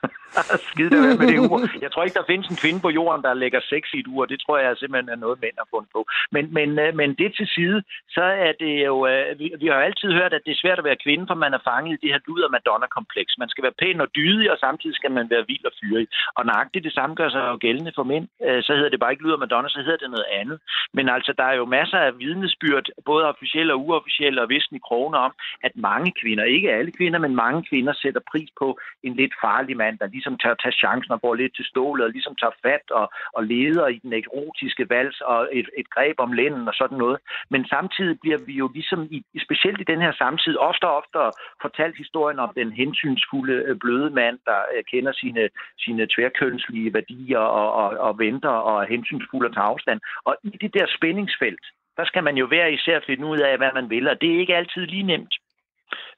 Skide 0.71 0.91
der 0.91 1.19
med 1.21 1.27
det 1.33 1.39
ur. 1.51 1.61
Jeg 1.85 1.91
tror 1.93 2.03
ikke, 2.05 2.19
der 2.21 2.31
findes 2.33 2.49
en 2.49 2.61
kvinde 2.63 2.81
på 2.87 2.91
jorden, 2.99 3.23
der 3.27 3.35
lægger 3.35 3.61
sex 3.73 3.83
i 3.95 3.99
et 4.03 4.09
ur. 4.15 4.25
Det 4.33 4.39
tror 4.41 4.59
jeg 4.59 4.77
simpelthen 4.77 5.09
er 5.15 5.23
noget, 5.25 5.37
mænd 5.43 5.57
har 5.63 5.69
fundet 5.75 5.91
på. 5.97 6.01
Men, 6.35 6.45
men, 6.59 6.69
øh, 6.85 6.91
men 7.01 7.09
det 7.21 7.31
til 7.39 7.49
side, 7.57 7.79
så 8.17 8.25
er 8.47 8.53
det 8.63 8.75
jo... 8.89 8.95
Øh, 9.11 9.39
vi, 9.41 9.47
vi 9.63 9.67
har 9.67 9.81
altid 9.89 10.11
hørt, 10.19 10.33
at 10.39 10.45
det 10.47 10.53
er 10.53 10.63
svært 10.63 10.79
at 10.79 10.89
være 10.89 11.03
kvinde, 11.05 11.25
for 11.31 11.39
man 11.45 11.55
er 11.59 11.63
fanget 11.69 11.93
i 11.95 12.01
det 12.03 12.13
her 12.13 12.21
luder 12.27 12.49
Madonna-kompleks. 12.57 13.33
Man 13.43 13.49
skal 13.53 13.65
være 13.67 13.79
pæn 13.83 14.01
og 14.05 14.09
dydig, 14.19 14.47
og 14.53 14.59
samtidig 14.59 14.97
skal 14.97 15.13
man 15.19 15.31
være 15.31 15.45
vild 15.51 15.65
og 15.71 15.75
fyrig. 15.81 16.07
Og 16.39 16.47
nøjagtigt 16.47 16.85
det 16.89 16.95
samme 16.99 17.15
gør 17.21 17.29
sig 17.31 17.43
jo 17.53 17.59
gældende 17.67 17.93
for 17.99 18.05
mænd. 18.13 18.27
Øh, 18.47 18.63
så 18.67 18.73
hedder 18.77 18.93
det 18.93 19.01
bare 19.01 19.13
ikke 19.13 19.25
luder 19.25 19.43
Madonna, 19.43 19.69
så 19.69 19.81
hedder 19.87 20.03
det 20.05 20.11
noget 20.11 20.29
andet. 20.41 20.59
Men 20.97 21.09
altså, 21.09 21.33
der 21.39 21.45
er 21.45 21.57
jo 21.61 21.65
masser 21.79 21.99
af 21.99 22.19
vidnesbyrd, 22.19 22.87
både 23.11 23.25
officielle 23.33 23.73
og 23.75 23.81
uofficielle 23.87 24.43
og 24.43 24.49
visten 24.49 24.77
i 24.77 24.87
kroner 24.89 25.19
om, 25.19 25.33
at 25.67 25.73
mange 25.75 26.13
kvinder, 26.21 26.45
ikke 26.45 26.73
alle 26.73 26.93
kvinder, 26.93 27.19
men 27.19 27.35
mange 27.45 27.61
kvinder 27.71 27.93
sætter 27.93 28.21
pris 28.31 28.51
på 28.61 28.79
en 29.03 29.15
lidt 29.17 29.35
farlig 29.45 29.77
mand, 29.77 29.99
der 29.99 30.07
ligesom 30.17 30.39
tør 30.39 30.55
tage 30.55 30.81
chancen 30.83 31.13
og 31.13 31.21
går 31.25 31.35
lidt 31.35 31.55
til 31.57 31.65
stålet 31.73 32.05
og 32.07 32.13
ligesom 32.17 32.35
tager 32.41 32.57
fat 32.65 32.87
og, 33.01 33.07
og 33.37 33.43
leder 33.53 33.87
i 33.97 33.99
den 34.05 34.13
erotiske 34.21 34.85
vals 34.93 35.21
og 35.21 35.41
et, 35.59 35.69
et 35.81 35.89
greb 35.95 36.17
om 36.27 36.33
lænden 36.39 36.69
og 36.71 36.75
sådan 36.81 36.99
noget. 37.05 37.19
Men 37.53 37.63
samtidig 37.75 38.17
bliver 38.23 38.41
vi 38.49 38.55
jo 38.63 38.67
ligesom, 38.79 39.01
i, 39.17 39.19
specielt 39.47 39.81
i 39.81 39.91
den 39.93 40.01
her 40.05 40.13
samtid, 40.23 40.55
ofte 40.71 40.85
og 40.89 40.97
ofte 41.01 41.19
fortalt 41.65 41.97
historien 42.03 42.39
om 42.39 42.51
den 42.61 42.71
hensynsfulde 42.73 43.57
øh, 43.69 43.77
bløde 43.83 44.11
mand, 44.11 44.39
der 44.49 44.61
øh, 44.75 44.85
kender 44.93 45.13
sine, 45.13 45.49
sine 45.85 46.07
tværkønslige 46.15 46.95
værdier 46.95 47.39
og, 47.39 47.69
og, 47.83 47.89
og 48.07 48.19
venter 48.19 48.55
og 48.69 48.83
er 48.83 48.89
hensynsfuld 48.95 49.47
og 49.47 49.55
tager 49.55 49.73
afstand. 49.73 50.01
Og 50.25 50.37
i 50.43 50.57
det 50.63 50.75
der 50.75 50.87
spændingsfelt, 50.97 51.65
der 51.97 52.05
skal 52.05 52.25
man 52.25 52.37
jo 52.37 52.47
være 52.47 52.73
især 52.73 53.01
finde 53.07 53.27
ud 53.27 53.39
af, 53.39 53.57
hvad 53.57 53.71
man 53.75 53.91
vil, 53.91 54.09
og 54.09 54.21
det 54.21 54.29
er 54.35 54.41
ikke 54.41 54.57
altid 54.57 54.87
lige 54.87 55.03
nemt. 55.13 55.35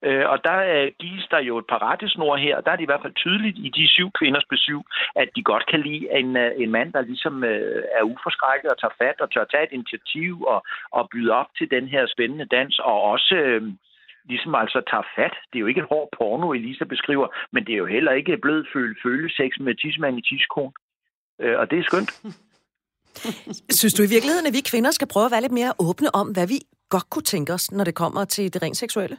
Øh, 0.06 0.24
og 0.32 0.38
der 0.44 0.58
øh, 0.74 0.92
gives 1.00 1.26
der 1.30 1.40
jo 1.48 1.58
et 1.58 1.66
par 1.72 1.82
rettesnor 1.90 2.36
her, 2.36 2.56
og 2.56 2.64
der 2.64 2.70
er 2.72 2.76
det 2.76 2.86
i 2.86 2.90
hvert 2.92 3.04
fald 3.04 3.14
tydeligt 3.24 3.58
i 3.66 3.68
de 3.78 3.88
syv 3.88 4.08
kvinders 4.18 4.46
besøg, 4.50 4.80
at 5.16 5.28
de 5.36 5.42
godt 5.42 5.64
kan 5.70 5.80
lide 5.80 6.04
en, 6.20 6.36
øh, 6.36 6.50
en 6.62 6.70
mand, 6.70 6.92
der 6.92 7.00
ligesom 7.00 7.44
øh, 7.44 7.82
er 7.98 8.02
uforskrækket 8.02 8.70
og 8.70 8.78
tager 8.78 8.98
fat 9.02 9.20
og 9.20 9.30
tør 9.30 9.44
tage 9.44 9.64
et 9.64 9.76
initiativ 9.78 10.32
og, 10.52 10.60
og 10.92 11.08
byde 11.12 11.32
op 11.40 11.50
til 11.58 11.70
den 11.70 11.88
her 11.88 12.06
spændende 12.14 12.46
dans, 12.56 12.78
og 12.78 13.02
også... 13.02 13.34
Øh, 13.34 13.62
ligesom 14.32 14.54
altså 14.54 14.80
tager 14.90 15.06
fat. 15.16 15.34
Det 15.48 15.56
er 15.56 15.64
jo 15.64 15.66
ikke 15.66 15.80
et 15.80 15.92
hård 15.92 16.08
porno, 16.18 16.52
Elisa 16.52 16.84
beskriver, 16.84 17.26
men 17.52 17.64
det 17.66 17.72
er 17.72 17.76
jo 17.76 17.86
heller 17.86 18.12
ikke 18.12 18.38
blød 18.42 18.64
føle 19.02 19.30
sex 19.30 19.50
med 19.60 19.74
tidsmand 19.74 20.18
i 20.18 20.22
tidskone. 20.30 20.72
Øh, 21.42 21.58
og 21.58 21.70
det 21.70 21.78
er 21.78 21.82
skønt. 21.82 22.10
Synes 23.80 23.94
du 23.94 24.02
i 24.02 24.12
virkeligheden, 24.14 24.46
at 24.46 24.52
vi 24.52 24.62
kvinder 24.70 24.90
skal 24.90 25.08
prøve 25.12 25.26
at 25.26 25.32
være 25.32 25.40
lidt 25.40 25.52
mere 25.60 25.72
åbne 25.78 26.14
om, 26.14 26.26
hvad 26.32 26.46
vi 26.48 26.58
godt 26.88 27.10
kunne 27.10 27.28
tænke 27.34 27.52
os, 27.52 27.72
når 27.72 27.84
det 27.84 27.94
kommer 27.94 28.24
til 28.24 28.54
det 28.54 28.62
rent 28.62 28.76
seksuelle? 28.76 29.16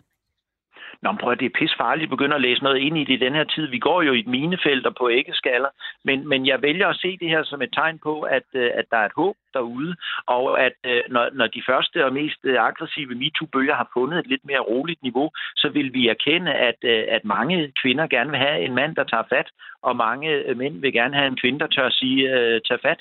Nå, 1.02 1.10
prøv 1.20 1.32
at 1.32 1.40
det 1.40 1.46
er 1.46 1.60
pisfarligt 1.60 2.08
at 2.08 2.10
begynde 2.10 2.36
at 2.36 2.42
læse 2.42 2.64
noget 2.64 2.78
ind 2.78 2.98
i 2.98 3.04
det 3.04 3.14
i 3.14 3.26
den 3.26 3.36
her 3.36 3.44
tid. 3.44 3.68
Vi 3.68 3.80
går 3.80 4.02
jo 4.02 4.14
i 4.14 4.20
et 4.20 4.28
minefelter 4.28 4.92
på 5.00 5.10
æggeskaller, 5.10 5.70
men, 6.04 6.28
men 6.28 6.48
jeg 6.48 6.62
vælger 6.62 6.88
at 6.88 6.96
se 6.96 7.18
det 7.18 7.30
her 7.30 7.44
som 7.44 7.62
et 7.62 7.74
tegn 7.74 8.00
på, 8.04 8.22
at, 8.22 8.48
øh, 8.54 8.72
at 8.74 8.86
der 8.92 8.98
er 8.98 9.06
et 9.06 9.20
håb 9.22 9.36
derude, 9.54 9.96
og 10.28 10.62
at 10.66 10.74
øh, 10.86 11.02
når, 11.10 11.30
når 11.34 11.48
de 11.48 11.64
første 11.70 12.06
og 12.06 12.14
mest 12.14 12.40
øh, 12.44 12.58
aggressive 12.60 13.16
MeToo-bølger 13.16 13.76
har 13.76 13.90
fundet 13.94 14.20
et 14.20 14.28
lidt 14.28 14.46
mere 14.46 14.60
roligt 14.60 15.04
niveau, 15.04 15.32
så 15.56 15.70
vil 15.70 15.94
vi 15.94 16.08
erkende, 16.08 16.54
at, 16.54 16.84
at 17.16 17.26
mange 17.26 17.72
kvinder 17.82 18.08
gerne 18.08 18.30
vil 18.30 18.40
have 18.40 18.60
en 18.62 18.76
mand, 18.76 18.96
der 18.96 19.04
tager 19.04 19.24
fat, 19.30 19.50
og 19.82 19.96
mange 19.96 20.54
mænd 20.56 20.82
vil 20.82 20.94
gerne 20.94 21.16
have 21.16 21.28
en 21.28 21.40
kvinde, 21.42 21.60
der 21.60 21.68
tør 21.68 21.86
at 21.86 21.94
sige, 21.94 22.24
tage 22.68 22.80
fat. 22.82 23.00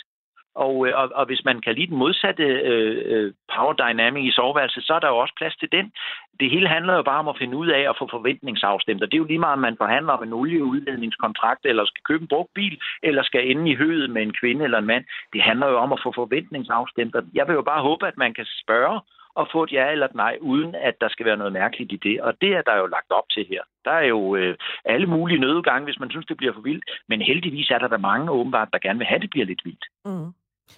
Og, 0.65 0.75
øh, 0.87 0.93
og, 1.01 1.07
og 1.19 1.25
hvis 1.27 1.43
man 1.45 1.61
kan 1.61 1.75
lide 1.75 1.91
den 1.93 1.99
modsatte 2.03 2.45
øh, 2.73 2.97
øh, 3.13 3.33
power 3.55 3.73
dynamic 3.73 4.25
i 4.25 4.37
soveværelset, 4.39 4.85
så 4.85 4.93
er 4.95 4.99
der 4.99 5.09
jo 5.09 5.19
også 5.19 5.35
plads 5.37 5.57
til 5.57 5.73
den. 5.73 5.93
Det 6.41 6.51
hele 6.51 6.69
handler 6.69 6.95
jo 6.95 7.03
bare 7.03 7.19
om 7.19 7.29
at 7.29 7.39
finde 7.39 7.57
ud 7.57 7.69
af 7.69 7.83
at 7.91 7.99
få 7.99 8.09
forventningsafstemt. 8.11 9.03
Og 9.03 9.09
det 9.09 9.17
er 9.17 9.25
jo 9.25 9.31
lige 9.33 9.45
meget, 9.45 9.59
om 9.59 9.67
man 9.69 9.81
forhandler 9.83 10.13
om 10.13 10.23
en 10.23 10.33
olieudledningskontrakt, 10.33 11.67
eller 11.67 11.85
skal 11.85 12.03
købe 12.09 12.23
en 12.23 12.29
brugt 12.29 12.55
bil, 12.55 12.81
eller 13.03 13.23
skal 13.23 13.51
ende 13.51 13.71
i 13.71 13.75
høet 13.75 14.11
med 14.11 14.23
en 14.23 14.35
kvinde 14.41 14.65
eller 14.65 14.79
en 14.79 14.87
mand. 14.93 15.05
Det 15.33 15.43
handler 15.43 15.69
jo 15.69 15.77
om 15.77 15.93
at 15.93 16.01
få 16.05 16.13
forventningsafstemt. 16.15 17.17
Jeg 17.35 17.47
vil 17.47 17.55
jo 17.55 17.63
bare 17.63 17.83
håbe, 17.83 18.07
at 18.07 18.17
man 18.17 18.35
kan 18.35 18.47
spørge 18.63 19.01
og 19.41 19.49
få 19.53 19.63
et 19.65 19.73
ja 19.73 19.85
eller 19.93 20.07
et 20.07 20.15
nej, 20.15 20.35
uden 20.41 20.75
at 20.75 20.95
der 21.01 21.09
skal 21.09 21.27
være 21.27 21.37
noget 21.37 21.53
mærkeligt 21.53 21.93
i 21.93 21.97
det. 21.97 22.21
Og 22.21 22.33
det 22.41 22.51
er 22.59 22.63
der 22.63 22.77
jo 22.77 22.87
lagt 22.87 23.11
op 23.11 23.29
til 23.35 23.47
her. 23.49 23.63
Der 23.85 23.91
er 23.91 24.07
jo 24.15 24.37
øh, 24.37 24.57
alle 24.85 25.07
mulige 25.07 25.41
nødgange, 25.41 25.85
hvis 25.85 26.01
man 26.01 26.11
synes, 26.11 26.27
det 26.27 26.37
bliver 26.37 26.53
for 26.53 26.61
vildt. 26.61 26.85
Men 27.09 27.23
heldigvis 27.23 27.71
er 27.71 27.79
der 27.79 27.89
der 27.89 27.99
mange 27.99 28.31
åbenbart, 28.31 28.69
der 28.73 28.79
gerne 28.79 28.99
vil 28.99 29.07
have, 29.07 29.21
det 29.21 29.31
bliver 29.31 29.47
lidt 29.47 29.65
vildt. 29.65 29.85
Mm. 30.05 30.33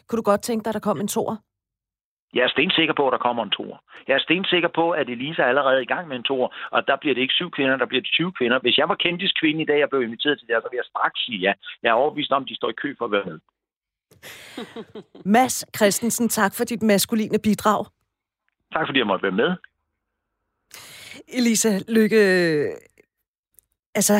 Kunne 0.07 0.16
du 0.16 0.22
godt 0.22 0.42
tænke 0.42 0.64
dig, 0.64 0.70
at 0.70 0.74
der 0.74 0.81
kom 0.88 1.00
en 1.00 1.09
tor? 1.09 1.31
Jeg 2.35 2.42
er 2.44 2.48
stensikker 2.48 2.94
på, 2.94 3.05
at 3.09 3.12
der 3.12 3.18
kommer 3.26 3.42
en 3.42 3.50
tor. 3.50 3.83
Jeg 4.09 4.14
er 4.14 4.22
stensikker 4.26 4.70
på, 4.74 4.90
at 4.90 5.09
Elisa 5.09 5.42
er 5.42 5.46
allerede 5.46 5.83
i 5.83 5.90
gang 5.92 6.09
med 6.09 6.16
en 6.16 6.22
tor, 6.22 6.55
og 6.70 6.87
der 6.88 6.96
bliver 7.00 7.14
det 7.14 7.22
ikke 7.22 7.38
syv 7.40 7.50
kvinder, 7.50 7.76
der 7.76 7.87
bliver 7.87 8.03
det 8.03 8.11
20 8.11 8.33
kvinder. 8.38 8.59
Hvis 8.59 8.79
jeg 8.79 8.88
var 8.88 8.94
kendtis 8.94 9.33
kvinde 9.40 9.62
i 9.62 9.66
dag, 9.66 9.85
og 9.85 9.90
blev 9.90 10.03
inviteret 10.03 10.38
til 10.38 10.48
det 10.48 10.57
så 10.62 10.68
vil 10.70 10.76
jeg 10.83 10.90
straks 10.92 11.24
sige 11.24 11.38
ja. 11.38 11.53
Jeg 11.83 11.90
er 11.90 12.00
overbevist 12.03 12.33
om, 12.33 12.42
at 12.42 12.48
de 12.48 12.57
står 12.57 12.70
i 12.70 12.81
kø 12.83 12.94
for 12.98 13.05
at 13.05 13.12
være 13.12 13.24
med. 13.24 13.38
Mads 15.37 15.64
Christensen, 15.76 16.29
tak 16.29 16.53
for 16.57 16.64
dit 16.64 16.83
maskuline 16.83 17.38
bidrag. 17.38 17.85
Tak 18.72 18.87
fordi 18.87 18.98
jeg 18.98 19.07
måtte 19.07 19.22
være 19.22 19.40
med. 19.42 19.50
Elisa 21.29 21.72
Lykke, 21.88 22.22
altså, 23.94 24.14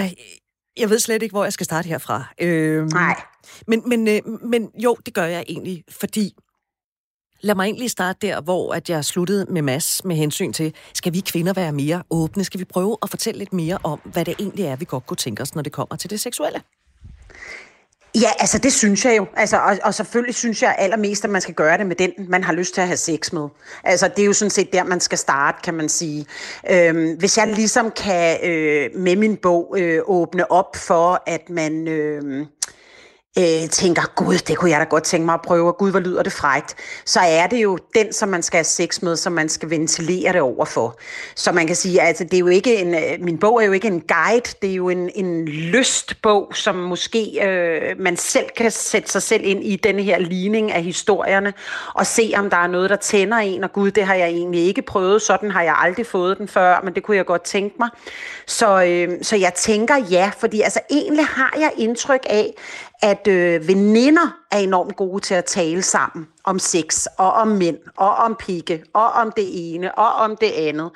jeg 0.81 0.91
ved 0.91 0.99
slet 0.99 1.23
ikke, 1.23 1.33
hvor 1.33 1.45
jeg 1.45 1.53
skal 1.53 1.65
starte 1.65 1.89
herfra. 1.89 2.25
Øhm, 2.41 2.89
Nej. 2.93 3.23
Men, 3.67 3.83
men, 3.89 4.09
øh, 4.09 4.21
men 4.43 4.71
jo, 4.75 4.97
det 5.07 5.15
gør 5.15 5.25
jeg 5.25 5.45
egentlig, 5.49 5.85
fordi 5.91 6.35
Lad 7.43 7.55
mig 7.55 7.65
egentlig 7.65 7.91
starte 7.91 8.27
der, 8.27 8.41
hvor 8.41 8.75
at 8.75 8.91
jeg 8.91 9.05
sluttede 9.05 9.47
med 9.53 9.63
Mads 9.63 10.05
med 10.05 10.17
hensyn 10.17 10.53
til, 10.53 10.75
skal 10.95 11.13
vi 11.13 11.21
kvinder 11.21 11.53
være 11.53 11.73
mere 11.73 12.03
åbne? 12.11 12.45
Skal 12.45 12.61
vi 12.61 12.65
prøve 12.65 12.97
at 13.03 13.11
fortælle 13.11 13.39
lidt 13.39 13.53
mere 13.53 13.79
om, 13.83 13.99
hvad 14.05 14.25
det 14.25 14.35
egentlig 14.39 14.65
er, 14.65 14.77
vi 14.77 14.85
godt 14.85 15.07
kunne 15.07 15.17
tænke 15.17 15.43
os, 15.43 15.55
når 15.55 15.63
det 15.63 15.73
kommer 15.73 15.97
til 15.97 16.11
det 16.11 16.21
seksuelle? 16.21 16.63
Ja, 18.15 18.31
altså 18.39 18.59
det 18.59 18.73
synes 18.73 19.05
jeg 19.05 19.17
jo. 19.17 19.27
Altså, 19.37 19.57
og, 19.57 19.79
og 19.83 19.95
selvfølgelig 19.95 20.35
synes 20.35 20.63
jeg 20.63 20.75
allermest, 20.79 21.25
at 21.25 21.31
man 21.31 21.41
skal 21.41 21.55
gøre 21.55 21.79
det 21.79 21.87
med 21.87 21.97
den, 21.97 22.13
man 22.29 22.45
har 22.45 22.53
lyst 22.53 22.75
til 22.75 22.81
at 22.81 22.87
have 22.87 22.97
sex 22.97 23.33
med. 23.33 23.49
Altså 23.85 24.09
det 24.09 24.23
er 24.23 24.27
jo 24.27 24.33
sådan 24.33 24.51
set 24.51 24.73
der, 24.73 24.85
man 24.85 25.01
skal 25.01 25.19
starte, 25.19 25.59
kan 25.65 25.75
man 25.75 25.89
sige. 25.89 26.27
Øhm, 26.71 27.17
hvis 27.19 27.39
jeg 27.39 27.47
ligesom 27.47 27.91
kan 27.91 28.39
øh, 28.51 28.91
med 28.95 29.17
min 29.17 29.37
bog 29.37 29.75
øh, 29.79 30.03
åbne 30.05 30.51
op 30.51 30.77
for, 30.77 31.23
at 31.27 31.51
man... 31.51 31.89
Øh, 31.89 32.47
øh, 33.39 33.69
tænker, 33.71 34.03
gud, 34.15 34.39
det 34.39 34.57
kunne 34.57 34.71
jeg 34.71 34.81
da 34.81 34.85
godt 34.85 35.05
tænke 35.05 35.25
mig 35.25 35.35
at 35.35 35.43
prøve, 35.43 35.69
og 35.69 35.77
gud, 35.77 35.91
hvor 35.91 36.01
lyder 36.01 36.23
det 36.23 36.33
frægt, 36.33 36.75
så 37.05 37.21
er 37.21 37.47
det 37.47 37.63
jo 37.63 37.79
den, 37.95 38.13
som 38.13 38.29
man 38.29 38.43
skal 38.43 38.59
have 38.59 38.65
sex 38.65 39.03
med, 39.03 39.17
som 39.17 39.33
man 39.33 39.49
skal 39.49 39.71
ventilere 39.71 40.33
det 40.33 40.41
over 40.41 40.65
for. 40.65 40.99
Så 41.35 41.53
man 41.53 41.67
kan 41.67 41.77
sige, 41.77 42.01
altså 42.01 42.25
det 42.25 42.35
er 42.35 42.39
jo 42.39 42.47
ikke 42.47 42.77
en, 42.77 42.95
øh, 42.95 43.21
min 43.21 43.39
bog 43.39 43.63
er 43.63 43.67
jo 43.67 43.73
ikke 43.73 43.89
en 43.89 44.01
guide, 44.01 44.55
det 44.63 44.71
er 44.71 44.75
jo 44.75 44.89
en, 44.89 45.11
en 45.15 45.45
lystbog, 45.45 46.53
som 46.55 46.75
måske 46.75 47.49
øh, 47.49 48.01
man 48.01 48.17
selv 48.17 48.47
kan 48.57 48.71
sætte 48.71 49.11
sig 49.11 49.23
selv 49.23 49.45
ind 49.45 49.65
i 49.65 49.77
denne 49.77 50.03
her 50.03 50.19
ligning 50.19 50.73
af 50.73 50.83
historierne, 50.83 51.53
og 51.95 52.07
se 52.07 52.33
om 52.37 52.51
der 52.51 52.57
er 52.57 52.67
noget, 52.67 52.91
der 52.91 52.97
tænder 52.97 53.37
en, 53.37 53.65
og 53.65 53.73
gud, 53.73 53.91
det 53.91 54.05
har 54.05 54.15
jeg 54.15 54.29
egentlig 54.29 54.61
ikke 54.61 54.83
prøvet, 54.83 55.23
sådan 55.23 55.51
har 55.51 55.63
jeg 55.63 55.75
aldrig 55.79 56.07
fået 56.07 56.39
den 56.39 56.49
før, 56.49 56.81
men 56.85 56.95
det 56.95 57.03
kunne 57.03 57.17
jeg 57.17 57.27
godt 57.27 57.43
tænke 57.43 57.77
mig. 57.79 57.89
Så, 58.47 58.85
øh, 58.85 59.09
så 59.23 59.37
jeg 59.37 59.55
tænker 59.55 59.97
ja, 59.97 60.31
fordi 60.39 60.61
altså 60.61 60.81
egentlig 60.91 61.27
har 61.27 61.55
jeg 61.59 61.73
indtryk 61.77 62.27
af, 62.27 62.55
at 63.03 63.29
øh, 63.29 63.69
veninder 63.69 64.40
er 64.51 64.59
enormt 64.59 64.97
gode 64.97 65.21
til 65.21 65.35
at 65.35 65.45
tale 65.45 65.83
sammen 65.83 66.29
om 66.45 66.59
sex, 66.59 67.07
og 67.19 67.33
om 67.33 67.49
mænd, 67.49 67.79
og 67.97 68.15
om 68.15 68.37
pigge, 68.39 68.83
og 68.93 69.13
om 69.13 69.33
det 69.37 69.75
ene, 69.75 69.99
og 69.99 70.13
om 70.13 70.37
det 70.37 70.53
andet. 70.57 70.91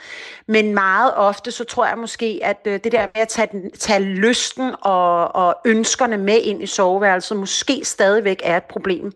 Men 0.47 0.75
meget 0.75 1.15
ofte, 1.15 1.51
så 1.51 1.65
tror 1.65 1.87
jeg 1.87 1.99
måske, 1.99 2.41
at 2.43 2.61
øh, 2.65 2.81
det 2.85 2.93
der 2.93 3.07
med 3.15 3.23
at 3.23 3.29
tage, 3.29 3.71
tage 3.79 4.01
lysten 4.01 4.75
og, 4.81 5.35
og 5.35 5.57
ønskerne 5.65 6.17
med 6.17 6.41
ind 6.43 6.63
i 6.63 6.67
soveværelset, 6.67 7.37
måske 7.37 7.81
stadigvæk 7.85 8.41
er 8.45 8.57
et 8.57 8.65
problem 8.65 9.13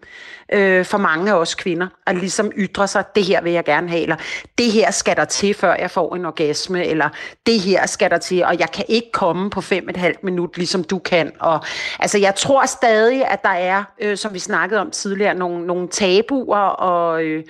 øh, 0.52 0.84
for 0.84 0.98
mange 0.98 1.30
af 1.30 1.34
os 1.34 1.54
kvinder, 1.54 1.86
at 2.06 2.16
ligesom 2.16 2.52
ytre 2.56 2.88
sig, 2.88 3.04
det 3.14 3.24
her 3.24 3.42
vil 3.42 3.52
jeg 3.52 3.64
gerne 3.64 3.88
have, 3.88 4.02
eller 4.02 4.16
det 4.58 4.72
her 4.72 4.90
skal 4.90 5.16
der 5.16 5.24
til, 5.24 5.54
før 5.54 5.74
jeg 5.74 5.90
får 5.90 6.14
en 6.14 6.24
orgasme, 6.24 6.84
eller 6.84 7.08
det 7.46 7.60
her 7.60 7.86
skal 7.86 8.10
der 8.10 8.18
til, 8.18 8.44
og 8.44 8.58
jeg 8.58 8.70
kan 8.70 8.84
ikke 8.88 9.12
komme 9.12 9.50
på 9.50 9.60
fem 9.60 9.88
et 9.88 9.96
halvt 9.96 10.24
minut, 10.24 10.56
ligesom 10.56 10.84
du 10.84 10.98
kan. 10.98 11.32
Og, 11.40 11.60
altså, 11.98 12.18
jeg 12.18 12.34
tror 12.34 12.66
stadig, 12.66 13.26
at 13.26 13.42
der 13.42 13.48
er, 13.48 13.84
øh, 14.00 14.16
som 14.28 14.34
vi 14.34 14.38
snakkede 14.38 14.80
om 14.80 14.90
tidligere, 14.90 15.34
nogle, 15.34 15.66
nogle 15.66 15.88
tabuer, 15.88 16.58
og, 16.58 17.24
øh, 17.24 17.44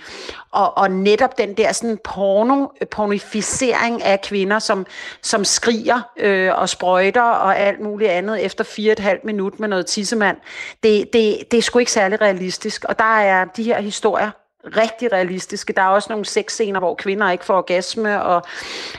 og, 0.51 0.79
og 0.79 0.91
netop 0.91 1.39
den 1.39 1.55
der 1.55 1.73
sådan 1.73 1.99
porno, 2.05 2.67
pornificering 2.91 4.03
af 4.03 4.21
kvinder, 4.21 4.59
som, 4.59 4.87
som 5.23 5.45
skriger 5.45 6.01
øh, 6.17 6.59
og 6.59 6.69
sprøjter 6.69 7.23
og 7.23 7.59
alt 7.59 7.81
muligt 7.81 8.11
andet 8.11 8.45
efter 8.45 8.65
fire 8.65 8.93
et 8.93 8.99
halvt 8.99 9.25
minut 9.25 9.61
med 9.61 9.69
noget 9.69 9.87
tissemand, 9.87 10.37
det, 10.83 11.13
det, 11.13 11.39
det 11.51 11.59
er 11.59 11.63
sgu 11.63 11.79
ikke 11.79 11.93
særlig 11.93 12.21
realistisk. 12.21 12.85
Og 12.85 12.99
der 12.99 13.19
er 13.19 13.45
de 13.45 13.63
her 13.63 13.81
historier 13.81 14.31
rigtig 14.77 15.13
realistiske. 15.13 15.73
Der 15.73 15.83
er 15.83 15.89
også 15.89 16.07
nogle 16.11 16.25
sexscener, 16.25 16.81
hvor 16.81 16.95
kvinder 16.95 17.31
ikke 17.31 17.45
får 17.45 17.57
orgasme. 17.57 18.23
Og, 18.23 18.43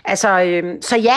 altså, 0.06 0.42
øh, 0.42 0.76
så 0.82 0.98
ja, 0.98 1.16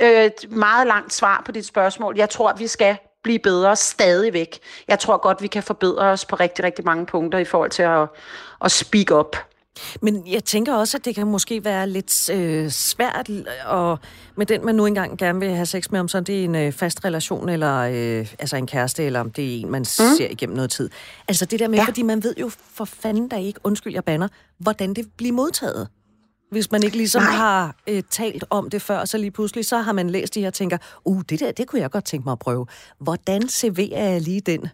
øh, 0.00 0.30
meget 0.48 0.86
langt 0.86 1.12
svar 1.12 1.42
på 1.46 1.52
dit 1.52 1.66
spørgsmål. 1.66 2.16
Jeg 2.16 2.30
tror, 2.30 2.52
vi 2.58 2.66
skal 2.66 2.96
blive 3.26 3.38
bedre 3.38 3.76
stadigvæk. 3.76 4.58
Jeg 4.88 4.98
tror 4.98 5.16
godt, 5.16 5.42
vi 5.42 5.46
kan 5.46 5.62
forbedre 5.62 6.02
os 6.02 6.24
på 6.24 6.36
rigtig, 6.36 6.64
rigtig 6.64 6.84
mange 6.84 7.06
punkter 7.06 7.38
i 7.38 7.44
forhold 7.44 7.70
til 7.70 7.82
at, 7.82 8.08
at 8.64 8.72
speak 8.72 9.10
up. 9.10 9.36
Men 10.00 10.26
jeg 10.26 10.44
tænker 10.44 10.74
også, 10.74 10.96
at 10.96 11.04
det 11.04 11.14
kan 11.14 11.26
måske 11.26 11.64
være 11.64 11.88
lidt 11.88 12.30
øh, 12.30 12.70
svært, 12.70 13.30
og 13.66 13.98
med 14.36 14.46
den, 14.46 14.64
man 14.64 14.74
nu 14.74 14.86
engang 14.86 15.18
gerne 15.18 15.40
vil 15.40 15.50
have 15.50 15.66
sex 15.66 15.90
med, 15.90 16.00
om 16.00 16.08
så 16.08 16.20
det 16.20 16.40
er 16.40 16.44
en 16.44 16.54
øh, 16.54 16.72
fast 16.72 17.04
relation, 17.04 17.48
eller 17.48 17.78
øh, 17.78 18.34
altså 18.38 18.56
en 18.56 18.66
kæreste, 18.66 19.04
eller 19.04 19.20
om 19.20 19.30
det 19.30 19.44
er 19.44 19.60
en, 19.60 19.70
man 19.70 19.80
mm. 19.80 19.84
ser 19.84 20.30
igennem 20.30 20.56
noget 20.56 20.70
tid. 20.70 20.90
Altså 21.28 21.44
det 21.44 21.60
der 21.60 21.68
med, 21.68 21.78
ja. 21.78 21.84
fordi 21.84 22.02
man 22.02 22.22
ved 22.22 22.34
jo 22.40 22.50
for 22.74 22.84
fanden 22.84 23.30
der 23.30 23.36
ikke, 23.36 23.60
undskyld 23.64 23.92
jeg 23.92 24.04
banner, 24.04 24.28
hvordan 24.58 24.94
det 24.94 25.06
bliver 25.16 25.32
modtaget. 25.32 25.88
Hvis 26.50 26.72
man 26.72 26.82
ikke 26.82 26.96
ligesom 26.96 27.22
Nej. 27.22 27.32
har 27.32 27.74
øh, 27.86 28.02
talt 28.10 28.44
om 28.50 28.70
det 28.70 28.82
før, 28.82 29.04
så 29.04 29.18
lige 29.18 29.30
pludselig, 29.30 29.64
så 29.64 29.78
har 29.78 29.92
man 29.92 30.10
læst 30.10 30.34
de 30.34 30.40
her 30.40 30.46
og 30.46 30.54
tænker, 30.54 30.78
uh, 31.04 31.22
det 31.28 31.40
der, 31.40 31.52
det 31.52 31.66
kunne 31.66 31.82
jeg 31.82 31.90
godt 31.90 32.04
tænke 32.04 32.24
mig 32.24 32.32
at 32.32 32.38
prøve. 32.38 32.66
Hvordan 32.98 33.48
serverer 33.48 34.10
jeg 34.10 34.20
lige 34.20 34.40
den? 34.40 34.68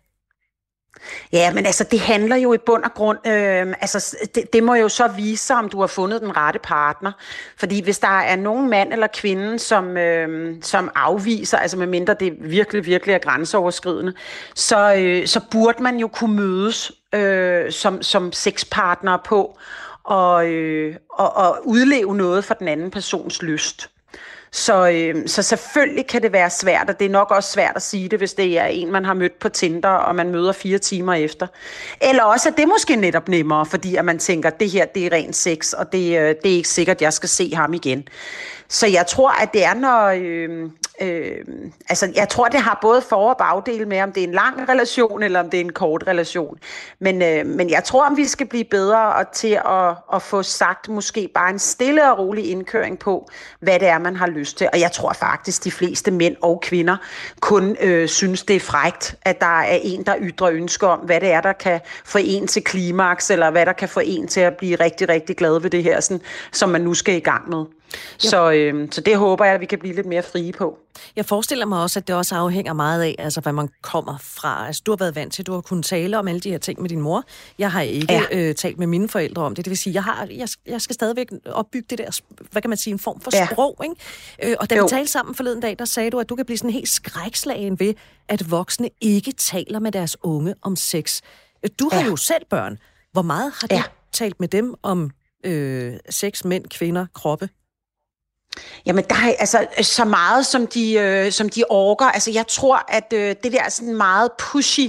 Ja, 1.33 1.53
men 1.53 1.67
altså, 1.67 1.85
det 1.85 2.01
handler 2.01 2.37
jo 2.37 2.53
i 2.53 2.59
bund 2.67 2.85
og 2.85 2.95
grund, 2.95 3.19
øh, 3.27 3.75
altså, 3.81 4.17
det, 4.35 4.53
det 4.53 4.63
må 4.63 4.75
jo 4.75 4.89
så 4.89 5.09
vise 5.09 5.47
sig, 5.47 5.57
om 5.57 5.69
du 5.69 5.81
har 5.81 5.87
fundet 5.87 6.21
den 6.21 6.37
rette 6.37 6.61
partner. 6.63 7.13
Fordi 7.57 7.83
hvis 7.83 7.99
der 7.99 8.21
er 8.21 8.37
nogen 8.37 8.71
mand 8.71 8.93
eller 8.93 9.07
kvinde, 9.07 9.59
som, 9.59 9.97
øh, 9.97 10.57
som 10.63 10.91
afviser, 10.95 11.59
altså 11.59 11.77
medmindre 11.77 12.17
det 12.21 12.37
virkelig, 12.41 12.87
virkelig 12.87 13.15
er 13.15 13.19
grænseoverskridende, 13.19 14.13
så, 14.55 14.95
øh, 14.95 15.27
så 15.27 15.41
burde 15.51 15.83
man 15.83 15.97
jo 15.97 16.09
kunne 16.09 16.37
mødes 16.37 16.93
øh, 17.15 17.73
som, 17.73 18.03
som 18.03 18.33
sexpartner 18.33 19.17
på 19.17 19.59
og, 20.05 20.47
øh, 20.47 20.97
og, 21.11 21.37
og 21.37 21.59
udleve 21.65 22.17
noget 22.17 22.45
for 22.45 22.55
den 22.55 22.69
anden 22.69 22.91
persons 22.91 23.43
lyst. 23.43 23.89
Så, 24.55 24.91
øh, 24.91 25.29
så 25.29 25.43
selvfølgelig 25.43 26.07
kan 26.07 26.23
det 26.23 26.33
være 26.33 26.51
svært, 26.51 26.91
og 26.91 26.99
det 26.99 27.05
er 27.05 27.11
nok 27.11 27.31
også 27.31 27.53
svært 27.53 27.77
at 27.77 27.83
sige 27.83 28.09
det, 28.09 28.19
hvis 28.19 28.35
det 28.35 28.59
er 28.59 28.65
en, 28.65 28.93
man 28.93 29.05
har 29.05 29.15
mødt 29.15 29.39
på 29.39 29.49
Tinder, 29.49 29.89
og 29.89 30.15
man 30.15 30.31
møder 30.31 30.53
fire 30.53 30.79
timer 30.79 31.15
efter. 31.15 31.47
Eller 32.01 32.23
også 32.23 32.49
er 32.49 32.53
det 32.53 32.69
måske 32.69 32.97
netop 32.97 33.29
nemmere, 33.29 33.67
fordi 33.67 33.97
at 33.97 34.05
man 34.05 34.19
tænker, 34.19 34.51
at 34.51 34.61
det 34.61 34.71
her 34.71 34.85
det 34.85 35.07
er 35.07 35.13
rent 35.13 35.37
sex, 35.37 35.73
og 35.73 35.93
det, 35.93 36.19
øh, 36.19 36.35
det 36.43 36.53
er 36.53 36.57
ikke 36.57 36.69
sikkert, 36.69 36.97
at 36.97 37.03
jeg 37.03 37.13
skal 37.13 37.29
se 37.29 37.55
ham 37.55 37.75
igen. 37.75 38.09
Så 38.69 38.87
jeg 38.87 39.07
tror, 39.07 39.43
at 39.43 39.53
det 39.53 39.65
er, 39.65 39.75
når... 39.75 40.07
Øh, 40.07 40.71
øh, 41.01 41.39
altså, 41.89 42.13
jeg 42.15 42.29
tror, 42.29 42.49
det 42.49 42.61
har 42.61 42.79
både 42.83 43.03
for- 43.03 43.31
og 43.31 43.37
bagdel 43.37 43.89
med, 43.89 44.01
om 44.01 44.13
det 44.13 44.23
er 44.23 44.27
en 44.27 44.35
lang 44.35 44.69
relation, 44.69 45.23
eller 45.23 45.41
om 45.41 45.51
det 45.51 45.61
er 45.61 45.65
en 45.65 45.73
kort 45.73 46.05
relation. 46.07 46.59
Men, 46.99 47.23
øh, 47.23 47.47
men 47.47 47.71
jeg 47.71 47.85
tror, 47.85 48.07
om 48.07 48.17
vi 48.17 48.25
skal 48.25 48.47
blive 48.47 48.65
bedre 48.65 49.25
til 49.35 49.59
at, 49.67 49.95
at 50.15 50.23
få 50.23 50.43
sagt 50.43 50.89
måske 50.89 51.29
bare 51.35 51.51
en 51.51 51.59
stille 51.59 52.13
og 52.13 52.19
rolig 52.19 52.51
indkøring 52.51 52.99
på, 52.99 53.29
hvad 53.61 53.81
det 53.81 53.89
er, 53.89 53.99
man 53.99 54.17
har 54.17 54.27
lyst 54.27 54.59
til. 54.59 54.69
Og 54.73 54.81
jeg 54.81 54.93
tror 54.93 55.13
faktisk, 55.13 55.65
de 55.65 55.71
fleste 55.71 56.11
mænd 56.11 56.37
og 56.43 56.61
kvinder 56.61 56.97
kun 57.41 57.77
øh, 57.81 58.09
synes, 58.09 58.43
det 58.43 58.57
er 58.57 58.61
frægt, 58.61 59.17
at 59.23 59.41
der 59.41 59.61
er 59.61 59.79
en, 59.83 60.03
der 60.07 60.15
ytrer 60.21 60.51
ønsker 60.51 60.87
om, 60.87 60.99
hvad 60.99 61.21
det 61.21 61.33
er, 61.33 61.41
der 61.41 61.53
kan 61.53 61.81
få 62.05 62.19
en 62.23 62.47
til 62.47 62.65
klimaks, 62.65 63.31
eller 63.31 63.51
hvad 63.51 63.67
der 63.67 63.73
kan 63.73 63.89
få 63.89 64.01
en 64.05 64.29
til 64.29 64.41
at 64.41 64.57
blive 64.57 64.77
rigtig, 64.77 65.09
rigtig 65.09 65.37
glad 65.37 65.61
ved 65.61 65.71
det 65.71 65.83
her, 65.83 66.01
sådan, 66.01 66.23
som 66.53 66.69
man 66.69 66.81
nu 66.81 66.95
skal 66.95 67.15
i 67.15 67.21
gang 67.21 67.51
med. 67.51 67.65
Så, 68.19 68.51
øh, 68.53 68.89
så 68.91 69.01
det 69.01 69.17
håber 69.17 69.45
jeg, 69.45 69.55
at 69.55 69.61
vi 69.61 69.67
kan 69.67 69.79
blive 69.79 69.95
lidt 69.95 70.07
mere 70.07 70.23
frie 70.23 70.53
på. 70.53 70.79
Jeg 71.17 71.27
forestiller 71.27 71.67
mig 71.67 71.83
også, 71.83 71.99
at 71.99 72.07
det 72.09 72.17
også 72.17 72.35
afhænger 72.35 72.73
meget 72.73 73.03
af, 73.03 73.15
altså, 73.19 73.41
hvad 73.41 73.53
man 73.53 73.69
kommer 73.83 74.19
fra. 74.21 74.67
Altså, 74.67 74.83
du 74.87 74.93
har 74.93 74.97
været 74.97 75.17
vant 75.17 75.33
til, 75.33 75.43
at 75.43 75.47
du 75.47 75.53
har 75.53 75.61
kunnet 75.61 75.85
tale 75.85 76.19
om 76.19 76.29
alle 76.29 76.41
de 76.41 76.51
her 76.51 76.59
ting 76.59 76.81
med 76.81 76.89
din 76.89 77.01
mor. 77.01 77.25
Jeg 77.59 77.73
har 77.73 77.81
ikke 77.81 78.13
ja. 78.13 78.49
øh, 78.49 78.55
talt 78.55 78.79
med 78.79 78.87
mine 78.87 79.09
forældre 79.09 79.43
om 79.43 79.55
det. 79.55 79.65
Det 79.65 79.71
vil 79.71 79.79
sige, 79.79 79.95
jeg, 79.95 80.05
har, 80.05 80.29
jeg, 80.31 80.49
jeg 80.67 80.81
skal 80.81 80.95
stadigvæk 80.95 81.27
opbygge 81.47 81.87
det 81.91 81.99
der, 81.99 82.21
hvad 82.51 82.63
kan 82.63 82.69
man 82.69 82.79
sige, 82.79 82.93
en 82.93 82.99
form 82.99 83.21
for 83.21 83.31
ja. 83.35 83.49
sprog. 83.53 83.77
Ikke? 83.85 84.51
Øh, 84.51 84.57
og 84.61 84.71
da 84.71 84.77
jo. 84.77 84.85
vi 84.85 84.89
talte 84.89 85.13
sammen 85.13 85.35
forleden 85.35 85.61
dag, 85.61 85.77
der 85.79 85.85
sagde 85.85 86.11
du, 86.11 86.19
at 86.19 86.29
du 86.29 86.37
kan 86.37 86.45
blive 86.45 86.59
sådan 86.59 86.71
helt 86.71 86.89
skrækslagen 86.89 87.81
ved, 87.81 87.95
at 88.29 88.51
voksne 88.51 88.89
ikke 89.01 89.33
taler 89.33 89.79
med 89.79 89.93
deres 89.93 90.17
unge 90.23 90.55
om 90.63 90.77
sex. 90.77 91.21
Du 91.79 91.89
har 91.93 92.01
ja. 92.01 92.07
jo 92.07 92.17
selv 92.17 92.45
børn. 92.51 92.79
Hvor 93.13 93.23
meget 93.23 93.53
har 93.61 93.67
du 93.67 93.75
ja. 93.75 93.83
talt 94.13 94.41
med 94.41 94.49
dem 94.49 94.75
om 94.83 95.11
øh, 95.45 95.95
sex, 96.11 96.45
mænd, 96.45 96.65
kvinder, 96.67 97.07
kroppe? 97.15 97.49
Jamen, 98.87 99.05
der 99.11 99.15
er 99.15 99.35
altså 99.39 99.67
øh, 99.79 99.85
så 99.85 100.05
meget, 100.05 100.47
som 100.47 100.67
de, 100.67 100.93
øh, 100.93 101.33
som 101.33 101.49
de 101.49 101.65
orker. 101.69 102.07
Altså, 102.07 102.31
jeg 102.31 102.47
tror, 102.47 102.85
at 102.89 103.13
øh, 103.13 103.37
det 103.43 103.53
der 103.53 103.71
sådan 103.71 103.97
meget 103.97 104.31
pushy 104.39 104.89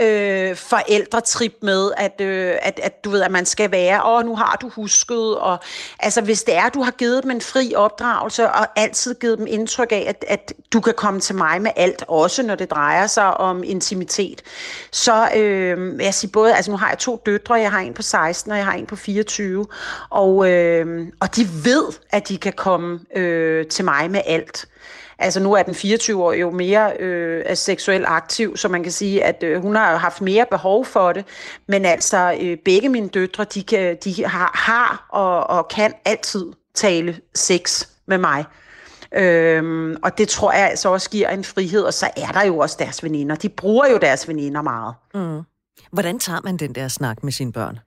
øh, 0.00 0.56
forældretrip 0.56 1.54
med, 1.62 1.90
at, 1.96 2.20
øh, 2.20 2.54
at, 2.62 2.80
at 2.82 3.04
du 3.04 3.10
ved, 3.10 3.22
at 3.22 3.30
man 3.30 3.46
skal 3.46 3.70
være, 3.70 4.02
og 4.02 4.24
nu 4.24 4.36
har 4.36 4.58
du 4.60 4.68
husket, 4.68 5.38
og 5.38 5.58
altså 6.00 6.20
hvis 6.20 6.42
det 6.42 6.56
er, 6.56 6.62
at 6.62 6.74
du 6.74 6.82
har 6.82 6.90
givet 6.90 7.22
dem 7.22 7.30
en 7.30 7.40
fri 7.40 7.72
opdragelse, 7.76 8.48
og 8.48 8.66
altid 8.76 9.14
givet 9.14 9.38
dem 9.38 9.46
indtryk 9.46 9.92
af, 9.92 10.04
at, 10.08 10.24
at 10.28 10.52
du 10.72 10.80
kan 10.80 10.94
komme 10.96 11.20
til 11.20 11.34
mig 11.34 11.62
med 11.62 11.70
alt, 11.76 12.04
også 12.08 12.42
når 12.42 12.54
det 12.54 12.70
drejer 12.70 13.06
sig 13.06 13.36
om 13.36 13.64
intimitet, 13.64 14.42
så 14.90 15.28
øh, 15.36 16.02
jeg 16.02 16.14
siger 16.14 16.30
både, 16.32 16.54
altså 16.54 16.70
nu 16.70 16.76
har 16.76 16.88
jeg 16.88 16.98
to 16.98 17.22
døtre, 17.26 17.54
jeg 17.54 17.70
har 17.70 17.80
en 17.80 17.94
på 17.94 18.02
16, 18.02 18.52
og 18.52 18.58
jeg 18.58 18.66
har 18.66 18.74
en 18.74 18.86
på 18.86 18.96
24, 18.96 19.66
og, 20.10 20.50
øh, 20.50 21.08
og 21.20 21.36
de 21.36 21.48
ved, 21.64 21.84
at 22.10 22.28
de 22.28 22.38
kan 22.38 22.52
komme 22.52 23.00
øh, 23.16 23.66
til 23.66 23.84
mig 23.84 24.10
med 24.10 24.20
alt. 24.26 24.66
Altså 25.18 25.40
nu 25.40 25.52
er 25.52 25.62
den 25.62 25.74
24 25.74 26.24
år 26.24 26.32
jo 26.32 26.50
mere 26.50 26.96
øh, 27.00 27.56
seksuelt 27.56 28.04
aktiv, 28.08 28.56
så 28.56 28.68
man 28.68 28.82
kan 28.82 28.92
sige, 28.92 29.24
at 29.24 29.42
øh, 29.42 29.62
hun 29.62 29.76
har 29.76 29.96
haft 29.96 30.20
mere 30.20 30.46
behov 30.50 30.84
for 30.84 31.12
det. 31.12 31.24
Men 31.68 31.84
altså 31.84 32.38
øh, 32.40 32.58
begge 32.64 32.88
mine 32.88 33.08
døtre, 33.08 33.44
de, 33.44 33.62
kan, 33.62 33.96
de 34.04 34.26
har, 34.26 34.50
har 34.54 35.06
og, 35.08 35.56
og 35.58 35.68
kan 35.68 35.92
altid 36.04 36.52
tale 36.74 37.20
sex 37.34 37.88
med 38.06 38.18
mig. 38.18 38.44
Øhm, 39.14 39.96
og 40.02 40.18
det 40.18 40.28
tror 40.28 40.52
jeg 40.52 40.70
altså 40.70 40.88
også 40.88 41.10
giver 41.10 41.28
en 41.28 41.44
frihed, 41.44 41.82
og 41.82 41.94
så 41.94 42.10
er 42.16 42.32
der 42.32 42.44
jo 42.44 42.58
også 42.58 42.76
deres 42.78 43.02
veninder. 43.04 43.34
De 43.34 43.48
bruger 43.48 43.90
jo 43.90 43.98
deres 43.98 44.28
veninder 44.28 44.62
meget. 44.62 44.94
Mm. 45.14 45.42
Hvordan 45.92 46.18
tager 46.18 46.40
man 46.44 46.56
den 46.56 46.74
der 46.74 46.88
snak 46.88 47.24
med 47.24 47.32
sine 47.32 47.52
børn? 47.52 47.78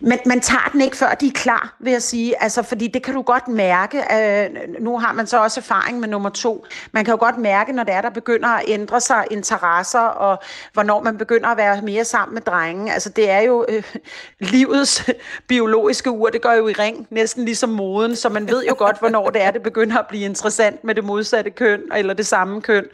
Men 0.00 0.18
man 0.26 0.40
tager 0.40 0.68
den 0.72 0.80
ikke, 0.80 0.96
før 0.96 1.14
de 1.14 1.26
er 1.26 1.32
klar, 1.34 1.76
vil 1.80 1.92
jeg 1.92 2.02
sige. 2.02 2.42
Altså, 2.42 2.62
fordi 2.62 2.86
det 2.86 3.02
kan 3.02 3.14
du 3.14 3.22
godt 3.22 3.48
mærke. 3.48 3.98
Øh, 3.98 4.50
nu 4.80 4.98
har 4.98 5.12
man 5.12 5.26
så 5.26 5.42
også 5.42 5.60
erfaring 5.60 6.00
med 6.00 6.08
nummer 6.08 6.30
to. 6.30 6.66
Man 6.92 7.04
kan 7.04 7.12
jo 7.12 7.18
godt 7.20 7.38
mærke, 7.38 7.72
når 7.72 7.84
det 7.84 7.94
er, 7.94 8.00
der 8.00 8.10
begynder 8.10 8.48
at 8.48 8.64
ændre 8.68 9.00
sig 9.00 9.24
interesser, 9.30 10.00
og 10.00 10.42
hvornår 10.72 11.02
man 11.02 11.18
begynder 11.18 11.48
at 11.48 11.56
være 11.56 11.82
mere 11.82 12.04
sammen 12.04 12.34
med 12.34 12.42
drengen. 12.42 12.88
Altså, 12.88 13.08
det 13.08 13.30
er 13.30 13.40
jo 13.40 13.64
øh, 13.68 13.82
livets 14.52 15.10
biologiske 15.46 16.10
ur. 16.10 16.28
Det 16.28 16.42
går 16.42 16.52
jo 16.52 16.68
i 16.68 16.72
ring, 16.72 17.06
næsten 17.10 17.44
ligesom 17.44 17.68
moden. 17.68 18.16
Så 18.16 18.28
man 18.28 18.48
ved 18.48 18.64
jo 18.64 18.74
godt, 18.78 18.98
hvornår 18.98 19.30
det 19.30 19.42
er, 19.42 19.50
det 19.50 19.62
begynder 19.62 19.98
at 19.98 20.06
blive 20.08 20.24
interessant 20.24 20.84
med 20.84 20.94
det 20.94 21.04
modsatte 21.04 21.50
køn, 21.50 21.80
eller 21.96 22.14
det 22.14 22.26
samme 22.26 22.60
køn. 22.60 22.84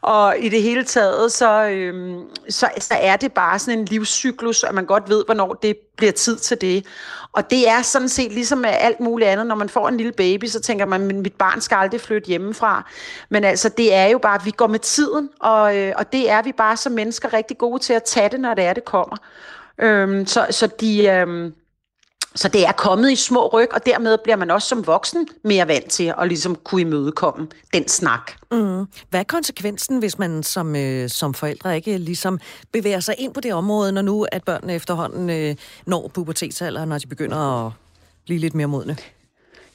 Og 0.00 0.38
i 0.38 0.48
det 0.48 0.62
hele 0.62 0.84
taget, 0.84 1.32
så, 1.32 1.64
øh, 1.68 2.14
så, 2.48 2.68
så 2.78 2.94
er 3.00 3.16
det 3.16 3.32
bare 3.32 3.58
sådan 3.58 3.78
en 3.78 3.84
livscyklus, 3.84 4.64
at 4.64 4.74
man 4.74 4.86
godt 4.86 5.08
ved, 5.08 5.24
hvornår 5.24 5.54
det 5.54 5.76
bliver 5.96 6.12
tid 6.14 6.36
til 6.36 6.60
det. 6.60 6.86
Og 7.32 7.50
det 7.50 7.68
er 7.68 7.82
sådan 7.82 8.08
set 8.08 8.32
ligesom 8.32 8.58
med 8.58 8.70
alt 8.72 9.00
muligt 9.00 9.30
andet. 9.30 9.46
Når 9.46 9.54
man 9.54 9.68
får 9.68 9.88
en 9.88 9.96
lille 9.96 10.12
baby, 10.12 10.44
så 10.44 10.60
tænker 10.60 10.86
man, 10.86 11.10
at 11.10 11.16
mit 11.16 11.34
barn 11.34 11.60
skal 11.60 11.76
aldrig 11.76 12.00
flytte 12.00 12.28
hjemmefra. 12.28 12.90
Men 13.28 13.44
altså, 13.44 13.68
det 13.68 13.94
er 13.94 14.06
jo 14.06 14.18
bare, 14.18 14.34
at 14.34 14.46
vi 14.46 14.50
går 14.50 14.66
med 14.66 14.78
tiden, 14.78 15.28
og, 15.40 15.76
øh, 15.76 15.92
og 15.96 16.12
det 16.12 16.30
er 16.30 16.42
vi 16.42 16.52
bare 16.52 16.76
som 16.76 16.92
mennesker 16.92 17.32
rigtig 17.32 17.58
gode 17.58 17.82
til 17.82 17.92
at 17.92 18.02
tage 18.04 18.28
det, 18.28 18.40
når 18.40 18.54
det 18.54 18.64
er, 18.64 18.72
det 18.72 18.84
kommer. 18.84 19.16
Øhm, 19.78 20.26
så, 20.26 20.46
så 20.50 20.66
de... 20.66 21.06
Øh, 21.06 21.52
så 22.34 22.48
det 22.48 22.66
er 22.66 22.72
kommet 22.72 23.12
i 23.12 23.16
små 23.16 23.48
ryg, 23.48 23.68
og 23.72 23.86
dermed 23.86 24.18
bliver 24.18 24.36
man 24.36 24.50
også 24.50 24.68
som 24.68 24.86
voksen 24.86 25.28
mere 25.44 25.68
vant 25.68 25.90
til 25.90 26.14
at 26.18 26.28
ligesom 26.28 26.56
kunne 26.56 26.80
imødekomme 26.80 27.48
den 27.72 27.88
snak. 27.88 28.32
Mm. 28.52 28.86
Hvad 29.10 29.20
er 29.20 29.24
konsekvensen, 29.24 29.98
hvis 29.98 30.18
man 30.18 30.42
som, 30.42 30.76
øh, 30.76 31.08
som 31.08 31.34
forældre 31.34 31.76
ikke 31.76 31.98
ligesom 31.98 32.40
bevæger 32.72 33.00
sig 33.00 33.14
ind 33.18 33.34
på 33.34 33.40
det 33.40 33.54
område, 33.54 33.92
når 33.92 34.02
nu 34.02 34.26
at 34.32 34.44
børnene 34.44 34.74
efterhånden 34.74 35.30
øh, 35.30 35.56
når 35.86 36.10
pubertetsalderen, 36.14 36.88
når 36.88 36.98
de 36.98 37.06
begynder 37.06 37.66
at 37.66 37.72
blive 38.24 38.40
lidt 38.40 38.54
mere 38.54 38.66
modne? 38.66 38.96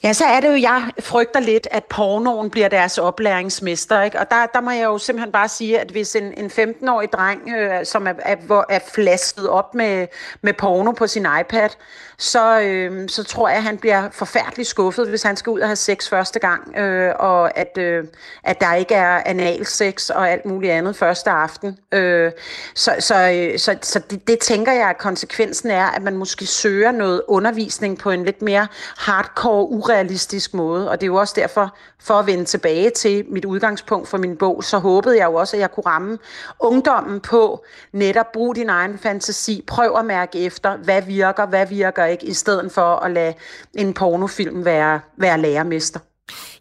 Ja, 0.04 0.14
så 0.14 0.26
er 0.26 0.40
det 0.40 0.48
jo, 0.48 0.56
jeg 0.62 0.92
frygter 1.00 1.40
lidt, 1.40 1.68
at 1.72 1.86
pornoen 1.86 2.50
bliver 2.50 2.68
deres 2.68 2.98
oplæringsmester. 2.98 4.02
Ikke? 4.02 4.20
Og 4.20 4.32
der, 4.32 4.46
der 4.54 4.62
må 4.62 4.72
jeg 4.72 4.84
jo 4.84 4.98
simpelthen 4.98 5.32
bare 5.32 5.48
sige, 5.48 5.80
at 5.80 5.92
hvis 5.92 6.16
en, 6.16 6.34
en 6.38 6.52
15-årig 6.52 7.12
dreng, 7.12 7.50
øh, 7.58 7.86
som 7.86 8.08
er, 8.08 8.14
er, 8.20 8.64
er 8.70 8.80
flasket 8.94 9.50
op 9.50 9.76
med, 9.76 10.08
med 10.42 10.54
porno 10.54 10.92
på 10.92 11.08
sin 11.08 11.28
iPad, 11.42 11.70
så, 12.20 12.60
øh, 12.60 13.10
så 13.10 13.24
tror 13.24 13.48
jeg, 13.48 13.58
at 13.58 13.64
han 13.64 13.78
bliver 13.78 14.10
forfærdeligt 14.12 14.70
skuffet, 14.70 15.10
hvis 15.10 15.24
han 15.24 15.36
skal 15.36 15.52
ud 15.52 15.60
og 15.60 15.68
have 15.68 15.76
sex 15.76 16.10
første 16.10 16.40
gang, 16.40 16.78
øh, 16.78 17.14
og 17.20 17.58
at, 17.58 17.78
øh, 17.78 18.04
at 18.44 18.62
der 18.62 18.74
ikke 18.74 18.96
er 18.96 19.22
analsex 19.26 20.10
og 20.10 20.30
alt 20.30 20.46
muligt 20.46 20.74
andet 20.74 20.96
første 20.96 21.30
aften. 21.30 21.78
Øh, 21.92 22.32
så 22.76 22.96
så, 23.00 23.32
øh, 23.32 23.60
så, 23.60 23.78
så 23.82 24.00
det, 24.00 24.28
det 24.28 24.40
tænker 24.40 24.72
jeg, 24.72 24.90
at 24.90 24.98
konsekvensen 24.98 25.72
er, 25.72 25.86
at 25.86 26.02
man 26.02 26.18
måske 26.18 26.46
søger 26.46 26.92
noget 26.92 27.22
undervisning 27.28 27.98
på 27.98 28.12
en 28.12 28.26
lidt 28.26 28.42
mere 28.42 28.68
hardcore, 28.98 29.70
urealistisk 29.70 30.54
måde, 30.54 30.90
og 30.90 31.02
det 31.02 31.04
er 31.04 31.12
jo 31.12 31.16
også 31.16 31.34
derfor, 31.38 31.76
for 32.02 32.14
at 32.14 32.28
vende 32.28 32.46
tilbage 32.46 32.90
til 32.90 33.26
mit 33.30 33.46
udgangspunkt 33.46 34.08
for 34.08 34.18
min 34.18 34.38
bog, 34.38 34.64
så 34.64 34.78
håbede 34.78 35.18
jeg 35.18 35.26
jo 35.26 35.36
også, 35.36 35.58
at 35.58 35.62
jeg 35.62 35.72
kunne 35.72 35.86
ramme 35.86 36.18
ungdommen 36.60 37.20
på 37.20 37.66
netop 37.92 38.32
brug 38.32 38.56
din 38.56 38.70
egen 38.70 38.98
fantasi, 38.98 39.64
prøv 39.68 39.96
at 40.00 40.06
mærke 40.06 40.46
efter, 40.46 40.78
hvad 40.78 41.02
virker, 41.02 41.46
hvad 41.46 41.66
virker 41.66 42.09
ikke, 42.10 42.26
i 42.26 42.34
stedet 42.34 42.72
for 42.72 42.96
at 42.96 43.12
lade 43.12 43.34
en 43.74 43.94
pornofilm 43.94 44.66
være, 44.66 45.00
være 45.18 45.42
lærermester. 45.42 46.00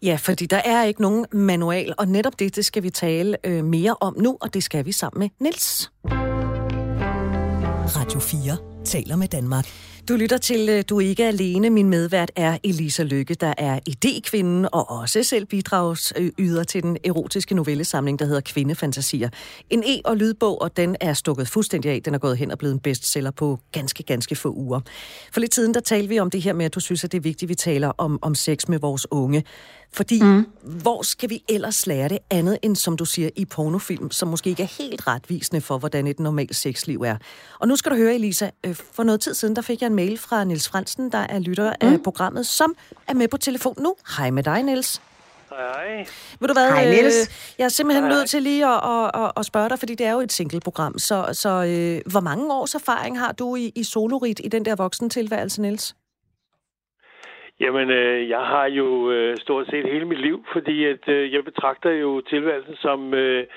Ja, 0.03 0.17
fordi 0.21 0.45
der 0.45 0.61
er 0.65 0.83
ikke 0.83 1.01
nogen 1.01 1.25
manual, 1.31 1.93
og 1.97 2.07
netop 2.07 2.39
det, 2.39 2.55
det 2.55 2.65
skal 2.65 2.83
vi 2.83 2.89
tale 2.89 3.37
øh, 3.43 3.63
mere 3.63 3.95
om 4.01 4.15
nu, 4.17 4.37
og 4.41 4.53
det 4.53 4.63
skal 4.63 4.85
vi 4.85 4.91
sammen 4.91 5.19
med 5.19 5.29
Nils. 5.39 5.91
Radio 7.95 8.19
4 8.19 8.57
taler 8.85 9.15
med 9.15 9.27
Danmark. 9.27 9.65
Du 10.09 10.15
lytter 10.15 10.37
til 10.37 10.69
øh, 10.69 10.83
Du 10.89 10.97
er 10.97 11.07
ikke 11.07 11.25
alene. 11.25 11.69
Min 11.69 11.89
medvært 11.89 12.31
er 12.35 12.57
Elisa 12.63 13.03
Lykke, 13.03 13.33
der 13.33 13.53
er 13.57 13.79
idékvinden 13.89 14.69
og 14.71 14.89
også 14.89 15.23
selv 15.23 15.45
bidragsyder 15.45 16.63
til 16.63 16.83
den 16.83 16.97
erotiske 17.05 17.55
novellesamling, 17.55 18.19
der 18.19 18.25
hedder 18.25 18.41
Kvindefantasier. 18.41 19.29
En 19.69 19.83
e- 19.83 20.01
og 20.05 20.17
lydbog, 20.17 20.61
og 20.61 20.77
den 20.77 20.95
er 20.99 21.13
stukket 21.13 21.47
fuldstændig 21.47 21.91
af. 21.91 22.01
Den 22.05 22.13
er 22.13 22.17
gået 22.17 22.37
hen 22.37 22.51
og 22.51 22.57
blevet 22.57 22.73
en 22.73 22.79
bestseller 22.79 23.31
på 23.31 23.59
ganske, 23.71 24.03
ganske 24.03 24.35
få 24.35 24.53
uger. 24.53 24.79
For 25.31 25.39
lidt 25.39 25.55
siden, 25.55 25.73
der 25.73 25.79
talte 25.79 26.09
vi 26.09 26.19
om 26.19 26.29
det 26.29 26.41
her 26.41 26.53
med, 26.53 26.65
at 26.65 26.75
du 26.75 26.79
synes, 26.79 27.03
at 27.03 27.11
det 27.11 27.17
er 27.17 27.21
vigtigt, 27.21 27.43
at 27.43 27.49
vi 27.49 27.55
taler 27.55 27.91
om, 27.97 28.19
om 28.21 28.35
sex 28.35 28.67
med 28.67 28.79
vores 28.79 29.07
unge. 29.11 29.43
Fordi 29.91 30.21
mm. 30.21 30.45
hvor 30.63 31.01
skal 31.01 31.29
vi 31.29 31.43
ellers 31.49 31.87
lære 31.87 32.09
det 32.09 32.17
andet 32.29 32.57
end, 32.61 32.75
som 32.75 32.97
du 32.97 33.05
siger, 33.05 33.29
i 33.35 33.45
pornofilm, 33.45 34.11
som 34.11 34.27
måske 34.27 34.49
ikke 34.49 34.63
er 34.63 34.83
helt 34.83 35.07
retvisende 35.07 35.61
for, 35.61 35.77
hvordan 35.77 36.07
et 36.07 36.19
normalt 36.19 36.55
sexliv 36.55 37.01
er. 37.01 37.17
Og 37.59 37.67
nu 37.67 37.75
skal 37.75 37.91
du 37.91 37.97
høre, 37.97 38.15
Elisa, 38.15 38.49
øh, 38.65 38.75
for 38.75 39.03
noget 39.03 39.21
tid 39.21 39.33
siden, 39.33 39.55
der 39.55 39.61
fik 39.61 39.81
jeg 39.81 39.87
en 39.87 39.95
mail 39.99 40.17
fra 40.17 40.37
Nils 40.43 40.67
Fransen, 40.71 41.11
der 41.15 41.23
er 41.35 41.39
lytter 41.47 41.69
mm. 41.81 41.87
af 41.87 41.97
programmet, 42.03 42.45
som 42.59 42.69
er 43.09 43.15
med 43.21 43.27
på 43.33 43.37
telefon 43.37 43.75
nu. 43.85 43.91
Hej 44.17 44.29
med 44.37 44.43
dig, 44.43 44.63
Nils. 44.63 44.91
Hej. 45.49 46.05
Ved 46.39 46.47
du 46.47 46.55
hvad, 46.59 46.67
Hej, 46.71 46.85
Niels. 46.95 47.19
Øh, 47.21 47.59
jeg 47.59 47.65
er 47.65 47.73
simpelthen 47.77 48.05
Hej. 48.05 48.13
nødt 48.13 48.27
til 48.33 48.41
lige 48.49 48.65
at, 48.73 48.79
at, 48.93 49.05
at, 49.21 49.31
at 49.39 49.45
spørge 49.51 49.69
dig, 49.69 49.79
fordi 49.79 49.93
det 49.95 50.05
er 50.07 50.13
jo 50.17 50.19
et 50.19 50.31
single-program. 50.31 50.93
Så, 51.07 51.17
så 51.43 51.49
øh, 51.49 52.11
hvor 52.11 52.23
mange 52.29 52.45
års 52.59 52.75
erfaring 52.81 53.19
har 53.23 53.31
du 53.41 53.47
i, 53.55 53.65
i 53.81 53.83
solorit 53.83 54.39
i 54.43 54.49
den 54.55 54.65
der 54.65 54.75
voksen 54.83 55.09
tilværelse, 55.09 55.61
Niels? 55.61 55.85
Jamen, 57.59 57.89
øh, 57.89 58.29
jeg 58.29 58.43
har 58.53 58.65
jo 58.65 59.11
øh, 59.11 59.37
stort 59.37 59.65
set 59.71 59.85
hele 59.93 60.05
mit 60.05 60.21
liv, 60.21 60.37
fordi 60.53 60.85
at 60.85 61.03
øh, 61.07 61.33
jeg 61.33 61.43
betragter 61.49 61.91
jo 61.91 62.21
tilværelsen 62.21 62.75
som 62.75 63.13
øh, 63.13 63.47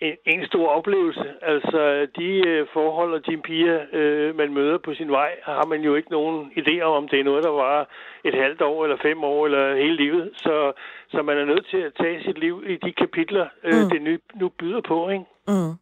en, 0.00 0.16
en 0.26 0.46
stor 0.46 0.68
oplevelse. 0.68 1.26
Altså, 1.42 2.06
de 2.18 2.28
øh, 2.48 2.66
forhold 2.72 3.14
og 3.14 3.26
de 3.26 3.36
piger, 3.36 3.78
øh, 3.92 4.36
man 4.36 4.54
møder 4.54 4.78
på 4.78 4.94
sin 4.94 5.10
vej, 5.10 5.30
har 5.42 5.64
man 5.64 5.80
jo 5.80 5.94
ikke 5.94 6.10
nogen 6.10 6.52
idé 6.56 6.80
om, 6.80 6.92
om 6.92 7.08
det 7.08 7.20
er 7.20 7.24
noget, 7.24 7.44
der 7.44 7.50
var 7.50 7.88
et 8.24 8.34
halvt 8.34 8.62
år, 8.62 8.84
eller 8.84 8.96
fem 9.02 9.24
år, 9.24 9.46
eller 9.46 9.76
hele 9.76 9.96
livet. 9.96 10.30
Så, 10.34 10.72
så 11.10 11.22
man 11.22 11.38
er 11.38 11.44
nødt 11.44 11.66
til 11.70 11.76
at 11.76 11.92
tage 12.00 12.22
sit 12.22 12.38
liv 12.38 12.64
i 12.66 12.76
de 12.76 12.92
kapitler, 12.92 13.46
øh, 13.64 13.82
mm. 13.82 13.90
det 13.90 14.02
nu, 14.02 14.16
nu 14.40 14.48
byder 14.48 14.80
på, 14.88 15.08
ikke? 15.08 15.24
Mm. 15.48 15.74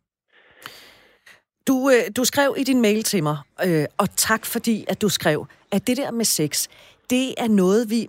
Du, 1.68 1.90
øh, 1.90 2.02
du 2.16 2.24
skrev 2.24 2.54
i 2.58 2.64
din 2.64 2.82
mail 2.82 3.02
til 3.02 3.22
mig, 3.22 3.36
øh, 3.66 3.84
og 3.98 4.10
tak 4.16 4.46
fordi, 4.46 4.84
at 4.88 5.02
du 5.02 5.08
skrev, 5.08 5.46
at 5.72 5.86
det 5.86 5.96
der 5.96 6.10
med 6.10 6.24
sex, 6.24 6.68
det 7.10 7.34
er 7.38 7.48
noget, 7.48 7.90
vi... 7.90 8.08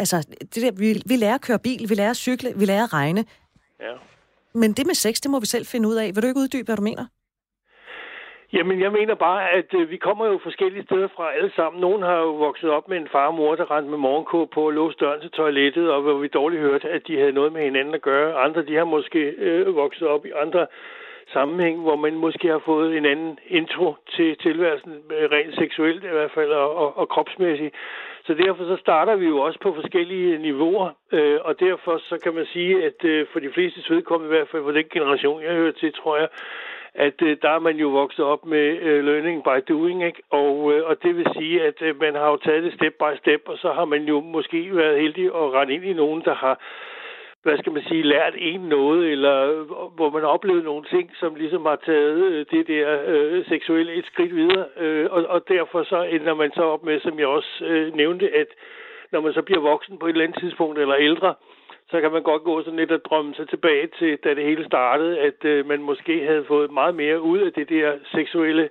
Altså, 0.00 0.16
det 0.54 0.62
der, 0.62 0.72
vi, 0.72 1.02
vi 1.06 1.16
lærer 1.16 1.34
at 1.34 1.40
køre 1.40 1.58
bil, 1.58 1.88
vi 1.88 1.94
lærer 1.94 2.10
at 2.10 2.16
cykle, 2.16 2.52
vi 2.56 2.64
lærer 2.64 2.84
at 2.84 2.92
regne. 2.92 3.24
Ja. 3.80 3.92
Men 4.54 4.72
det 4.72 4.86
med 4.86 4.94
sex, 4.94 5.14
det 5.14 5.30
må 5.30 5.40
vi 5.40 5.46
selv 5.46 5.66
finde 5.66 5.88
ud 5.88 5.94
af. 5.94 6.06
Vil 6.14 6.22
du 6.22 6.28
ikke 6.28 6.40
uddybe, 6.40 6.66
hvad 6.66 6.76
du 6.76 6.82
mener? 6.82 7.06
Jamen, 8.52 8.80
jeg 8.80 8.92
mener 8.92 9.14
bare, 9.14 9.50
at 9.50 9.74
øh, 9.74 9.90
vi 9.90 9.96
kommer 9.96 10.26
jo 10.26 10.40
forskellige 10.42 10.84
steder 10.84 11.08
fra 11.16 11.32
alle 11.32 11.52
sammen. 11.56 11.80
Nogen 11.80 12.02
har 12.02 12.18
jo 12.18 12.30
vokset 12.30 12.70
op 12.70 12.88
med 12.88 12.96
en 12.96 13.08
far 13.12 13.26
og 13.26 13.34
mor, 13.34 13.54
der 13.54 13.70
rendte 13.70 13.90
med 13.90 13.98
morgenkå 13.98 14.44
på 14.54 14.66
og 14.66 14.72
låste 14.72 15.04
døren 15.04 15.20
til 15.20 15.30
toilettet, 15.30 15.90
og 15.90 16.02
hvor 16.02 16.18
vi 16.18 16.28
dårligt 16.28 16.62
hørte, 16.62 16.88
at 16.88 17.02
de 17.06 17.18
havde 17.18 17.32
noget 17.32 17.52
med 17.52 17.62
hinanden 17.62 17.94
at 17.94 18.02
gøre. 18.02 18.34
Andre, 18.34 18.62
de 18.62 18.74
har 18.74 18.84
måske 18.84 19.18
øh, 19.18 19.76
vokset 19.76 20.08
op 20.08 20.26
i 20.26 20.30
andre 20.30 20.66
sammenhæng, 21.32 21.80
hvor 21.80 21.96
man 21.96 22.14
måske 22.14 22.48
har 22.48 22.62
fået 22.64 22.96
en 22.96 23.06
anden 23.06 23.38
intro 23.46 23.94
til 24.16 24.36
tilværelsen, 24.36 24.92
øh, 24.92 25.30
rent 25.30 25.54
seksuelt 25.54 26.04
i 26.04 26.14
hvert 26.16 26.30
fald, 26.34 26.50
og, 26.50 26.74
og, 26.76 26.98
og 26.98 27.08
kropsmæssigt. 27.08 27.74
Så 28.28 28.34
derfor 28.34 28.64
så 28.64 28.76
starter 28.80 29.16
vi 29.16 29.26
jo 29.26 29.38
også 29.38 29.58
på 29.60 29.74
forskellige 29.74 30.38
niveauer, 30.38 30.90
øh, 31.12 31.38
og 31.44 31.60
derfor 31.60 31.98
så 31.98 32.18
kan 32.22 32.34
man 32.34 32.46
sige, 32.46 32.84
at 32.84 33.04
øh, 33.04 33.26
for 33.32 33.40
de 33.40 33.50
fleste 33.54 33.94
vedkommende, 33.94 34.34
i 34.34 34.36
hvert 34.36 34.48
fald 34.48 34.62
for 34.62 34.72
den 34.72 34.84
generation, 34.92 35.42
jeg 35.42 35.52
hører 35.52 35.72
til, 35.72 35.92
tror 35.92 36.16
jeg, 36.16 36.28
at 36.94 37.22
øh, 37.22 37.36
der 37.42 37.50
er 37.50 37.58
man 37.58 37.76
jo 37.76 37.88
vokset 37.88 38.24
op 38.24 38.46
med 38.46 38.66
øh, 38.80 39.04
learning 39.04 39.44
by 39.44 39.72
doing, 39.72 40.04
ikke? 40.04 40.22
Og, 40.30 40.72
øh, 40.72 40.86
og 40.88 41.02
det 41.02 41.16
vil 41.16 41.26
sige, 41.38 41.62
at 41.62 41.82
øh, 41.82 42.00
man 42.00 42.14
har 42.14 42.30
jo 42.30 42.36
taget 42.36 42.62
det 42.64 42.74
step 42.74 42.94
by 43.02 43.12
step, 43.18 43.42
og 43.46 43.58
så 43.58 43.72
har 43.72 43.84
man 43.84 44.02
jo 44.04 44.20
måske 44.20 44.76
været 44.76 45.00
heldig 45.00 45.24
at 45.24 45.52
rende 45.54 45.74
ind 45.74 45.84
i 45.84 45.92
nogen, 45.92 46.22
der 46.24 46.34
har 46.34 46.60
hvad 47.42 47.58
skal 47.58 47.72
man 47.72 47.82
sige, 47.82 48.02
lært 48.02 48.34
en 48.38 48.60
noget, 48.60 49.12
eller 49.12 49.36
øh, 49.52 49.60
hvor 49.96 50.10
man 50.10 50.24
oplevede 50.24 50.64
nogle 50.64 50.84
ting, 50.84 51.10
som 51.20 51.34
ligesom 51.34 51.66
har 51.66 51.76
taget 51.76 52.24
øh, 52.24 52.46
det 52.50 52.66
der 52.68 52.98
øh, 53.06 53.46
seksuelle 53.46 53.94
et 53.94 54.06
skridt 54.06 54.36
videre. 54.36 54.64
Øh, 54.76 55.06
og, 55.10 55.26
og 55.26 55.48
derfor 55.48 55.82
så 55.84 56.02
ender 56.02 56.34
man 56.34 56.52
så 56.54 56.62
op 56.62 56.84
med, 56.84 57.00
som 57.00 57.18
jeg 57.18 57.26
også 57.26 57.64
øh, 57.64 57.94
nævnte, 57.94 58.34
at 58.34 58.46
når 59.12 59.20
man 59.20 59.32
så 59.32 59.42
bliver 59.42 59.60
voksen 59.60 59.98
på 59.98 60.06
et 60.06 60.10
eller 60.10 60.24
andet 60.24 60.40
tidspunkt, 60.40 60.78
eller 60.78 60.96
ældre, 60.96 61.34
så 61.90 62.00
kan 62.00 62.12
man 62.12 62.22
godt 62.22 62.42
gå 62.42 62.62
sådan 62.62 62.78
lidt 62.78 62.92
og 62.92 63.04
drømme 63.04 63.34
sig 63.34 63.48
tilbage 63.48 63.88
til, 63.98 64.18
da 64.24 64.34
det 64.34 64.44
hele 64.44 64.64
startede, 64.66 65.18
at 65.18 65.44
øh, 65.44 65.66
man 65.66 65.82
måske 65.82 66.26
havde 66.26 66.44
fået 66.44 66.70
meget 66.70 66.94
mere 66.94 67.20
ud 67.20 67.38
af 67.38 67.52
det 67.52 67.68
der 67.68 67.92
seksuelle 68.04 68.62
øh, 68.62 68.68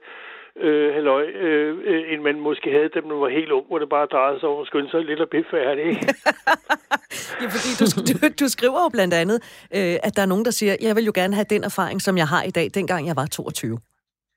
halløj, 0.93 1.23
øh, 1.23 1.77
øh, 1.83 2.13
end 2.13 2.21
man 2.21 2.39
måske 2.39 2.71
havde, 2.71 2.89
da 2.89 3.01
man 3.01 3.19
var 3.19 3.29
helt 3.29 3.51
ung, 3.51 3.65
hvor 3.67 3.79
det 3.79 3.89
bare 3.89 4.05
drejede 4.05 4.39
sig 4.39 4.49
om 4.49 4.61
at 4.61 4.67
skynde 4.67 4.89
sig 4.89 5.05
lidt 5.05 5.19
og 5.19 5.29
blive 5.29 5.45
færdig. 5.51 5.85
ja, 7.41 7.45
fordi 7.55 7.69
du, 7.79 7.85
du, 8.07 8.13
du 8.41 8.47
skriver 8.47 8.79
jo 8.85 8.89
blandt 8.89 9.13
andet, 9.13 9.37
øh, 9.77 9.95
at 10.07 10.15
der 10.15 10.21
er 10.21 10.25
nogen, 10.25 10.45
der 10.45 10.51
siger, 10.51 10.75
jeg 10.81 10.95
vil 10.95 11.05
jo 11.05 11.11
gerne 11.15 11.35
have 11.35 11.45
den 11.49 11.63
erfaring, 11.63 12.01
som 12.01 12.17
jeg 12.17 12.27
har 12.27 12.43
i 12.43 12.51
dag, 12.51 12.67
dengang 12.73 13.07
jeg 13.07 13.15
var 13.15 13.25
22. 13.25 13.77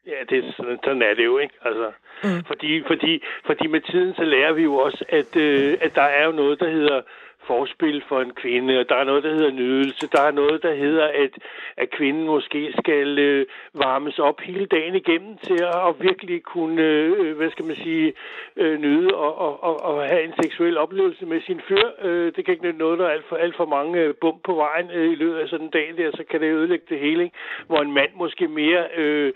Ja, 0.06 0.20
det, 0.30 0.54
sådan 0.84 1.02
er 1.02 1.14
det 1.14 1.24
jo, 1.24 1.38
ikke? 1.38 1.54
Altså, 1.64 1.88
mm. 2.24 2.44
fordi, 2.46 2.82
fordi, 2.86 3.22
fordi 3.46 3.66
med 3.66 3.80
tiden, 3.80 4.14
så 4.14 4.24
lærer 4.24 4.52
vi 4.52 4.62
jo 4.62 4.74
også, 4.74 5.04
at, 5.08 5.36
øh, 5.36 5.78
at 5.80 5.94
der 5.94 6.08
er 6.18 6.24
jo 6.26 6.32
noget, 6.32 6.60
der 6.60 6.70
hedder 6.70 7.00
forspil 7.46 8.02
for 8.08 8.20
en 8.20 8.32
kvinde, 8.42 8.78
og 8.80 8.88
der 8.88 8.96
er 8.96 9.04
noget, 9.04 9.24
der 9.24 9.34
hedder 9.34 9.50
nydelse. 9.50 10.08
Der 10.12 10.22
er 10.22 10.30
noget, 10.30 10.62
der 10.62 10.74
hedder, 10.74 11.04
at, 11.04 11.32
at 11.76 11.90
kvinden 11.90 12.26
måske 12.26 12.74
skal 12.78 13.18
øh, 13.18 13.46
varmes 13.74 14.18
op 14.18 14.40
hele 14.40 14.66
dagen 14.66 14.94
igennem 14.94 15.38
til 15.38 15.58
at, 15.62 15.88
at 15.88 15.94
virkelig 16.00 16.42
kunne, 16.42 16.82
øh, 16.82 17.36
hvad 17.36 17.50
skal 17.50 17.64
man 17.64 17.76
sige, 17.76 18.12
øh, 18.56 18.80
nyde 18.80 19.14
og, 19.14 19.38
og, 19.38 19.62
og, 19.62 19.82
og 19.82 20.08
have 20.08 20.24
en 20.24 20.34
seksuel 20.42 20.78
oplevelse 20.78 21.26
med 21.26 21.40
sin 21.40 21.60
fyr. 21.68 21.86
Øh, 22.02 22.32
det 22.36 22.44
kan 22.44 22.54
ikke 22.54 22.72
noget, 22.72 22.98
der 22.98 23.06
er 23.06 23.10
alt 23.10 23.28
for, 23.28 23.36
alt 23.36 23.56
for 23.56 23.66
mange 23.66 24.00
øh, 24.00 24.14
bump 24.20 24.42
på 24.44 24.54
vejen 24.54 24.90
øh, 24.90 25.12
i 25.12 25.14
løbet 25.14 25.38
af 25.38 25.48
sådan 25.48 25.66
en 25.66 25.70
dag 25.70 25.94
der, 25.96 26.10
så 26.10 26.24
kan 26.30 26.40
det 26.40 26.54
ødelægge 26.54 26.86
det 26.88 26.98
hele, 26.98 27.22
ikke? 27.24 27.36
hvor 27.66 27.78
en 27.78 27.92
mand 27.92 28.10
måske 28.14 28.48
mere... 28.48 28.84
Øh, 28.96 29.32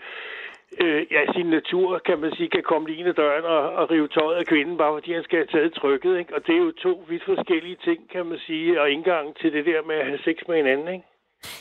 øh, 0.83 1.01
ja, 1.15 1.21
sin 1.35 1.49
natur, 1.57 2.01
kan 2.07 2.17
man 2.23 2.31
sige, 2.35 2.49
kan 2.49 2.63
komme 2.71 2.87
lige 2.87 2.99
ind 2.99 3.09
ad 3.13 3.17
døren 3.23 3.45
og, 3.55 3.63
og 3.79 3.91
rive 3.91 4.07
tøjet 4.07 4.37
af 4.41 4.45
kvinden, 4.45 4.77
bare 4.77 4.95
fordi 4.97 5.13
han 5.13 5.23
skal 5.23 5.37
have 5.39 5.53
taget 5.55 5.73
trykket. 5.73 6.13
Ikke? 6.19 6.35
Og 6.35 6.41
det 6.47 6.53
er 6.55 6.63
jo 6.67 6.71
to 6.71 6.93
vidt 7.09 7.25
forskellige 7.31 7.77
ting, 7.87 7.99
kan 8.13 8.25
man 8.25 8.39
sige, 8.47 8.81
og 8.81 8.89
indgang 8.89 9.25
til 9.41 9.49
det 9.55 9.65
der 9.65 9.81
med 9.89 9.95
at 9.95 10.05
have 10.05 10.21
sex 10.27 10.37
med 10.47 10.55
hinanden. 10.61 10.87
Ikke? 10.95 11.05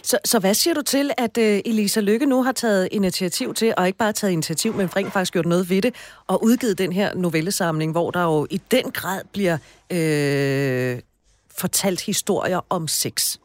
Så, 0.03 0.19
så 0.25 0.39
hvad 0.41 0.55
siger 0.55 0.75
du 0.75 0.83
til, 0.83 1.11
at 1.19 1.39
øh, 1.39 1.61
Elisa 1.65 2.01
Lykke 2.01 2.27
nu 2.27 2.43
har 2.43 2.53
taget 2.53 2.89
initiativ 2.93 3.55
til, 3.55 3.75
og 3.77 3.87
ikke 3.87 3.99
bare 3.99 4.13
taget 4.13 4.33
initiativ, 4.33 4.73
men 4.75 4.97
rent 4.97 5.13
faktisk 5.13 5.33
gjort 5.33 5.47
noget 5.47 5.71
ved 5.71 5.83
det, 5.83 5.95
og 6.27 6.45
udgivet 6.45 6.79
den 6.79 6.93
her 6.93 7.15
novellesamling, 7.15 7.93
hvor 7.93 8.11
der 8.11 8.25
jo 8.25 8.47
i 8.51 8.61
den 8.71 8.91
grad 8.91 9.21
bliver 9.33 9.59
øh, 9.93 11.01
fortalt 11.61 12.07
historier 12.07 12.61
om 12.71 12.89
sex? 12.89 13.39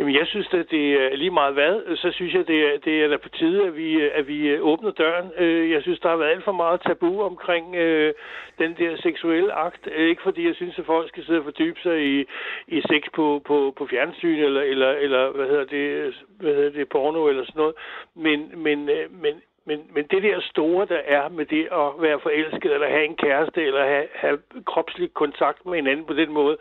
Jamen, 0.00 0.14
jeg 0.14 0.26
synes, 0.26 0.48
at 0.52 0.70
det 0.70 0.92
er 0.92 1.16
lige 1.16 1.30
meget 1.30 1.54
hvad. 1.54 1.96
Så 1.96 2.12
synes 2.12 2.34
jeg, 2.34 2.46
det 2.46 2.60
er, 2.66 2.78
det 2.78 3.04
er 3.04 3.08
da 3.08 3.16
på 3.16 3.28
tide, 3.28 3.66
at 3.66 3.76
vi, 3.76 4.00
at 4.00 4.28
vi 4.28 4.60
åbner 4.60 4.90
døren. 4.90 5.30
Øh, 5.36 5.70
jeg 5.70 5.82
synes, 5.82 6.00
der 6.00 6.08
har 6.08 6.16
været 6.16 6.30
alt 6.30 6.44
for 6.44 6.52
meget 6.52 6.80
tabu 6.80 7.22
omkring 7.22 7.76
øh, 7.76 8.14
den 8.58 8.74
der 8.78 8.96
seksuelle 8.96 9.52
akt. 9.52 9.88
Øh, 9.92 10.08
ikke 10.08 10.22
fordi 10.22 10.46
jeg 10.46 10.54
synes, 10.54 10.78
at 10.78 10.86
folk 10.86 11.08
skal 11.08 11.24
sidde 11.24 11.38
og 11.38 11.44
fordybe 11.44 11.80
sig 11.82 11.96
i, 12.06 12.24
i 12.68 12.80
sex 12.80 13.02
på, 13.14 13.42
på, 13.46 13.74
på 13.78 13.86
fjernsyn, 13.86 14.38
eller, 14.38 14.62
eller, 14.62 14.90
eller 14.90 15.30
hvad 15.30 15.46
hedder 15.46 15.64
det, 15.64 16.14
hvad 16.40 16.54
hedder 16.54 16.70
det, 16.70 16.88
porno 16.88 17.26
eller 17.28 17.44
sådan 17.44 17.60
noget. 17.60 17.74
Men, 18.14 18.52
men, 18.62 18.88
øh, 18.88 19.12
men, 19.22 19.42
men, 19.66 19.78
men 19.94 20.04
det 20.10 20.22
der 20.22 20.40
store, 20.40 20.86
der 20.86 21.00
er 21.06 21.28
med 21.28 21.46
det 21.46 21.64
at 21.72 21.88
være 21.98 22.20
forelsket, 22.20 22.72
eller 22.72 22.88
have 22.88 23.04
en 23.04 23.16
kæreste, 23.16 23.62
eller 23.62 23.84
have, 23.84 24.06
have 24.14 24.38
kropslig 24.66 25.14
kontakt 25.14 25.66
med 25.66 25.74
hinanden 25.74 26.06
på 26.06 26.14
den 26.14 26.32
måde, 26.32 26.56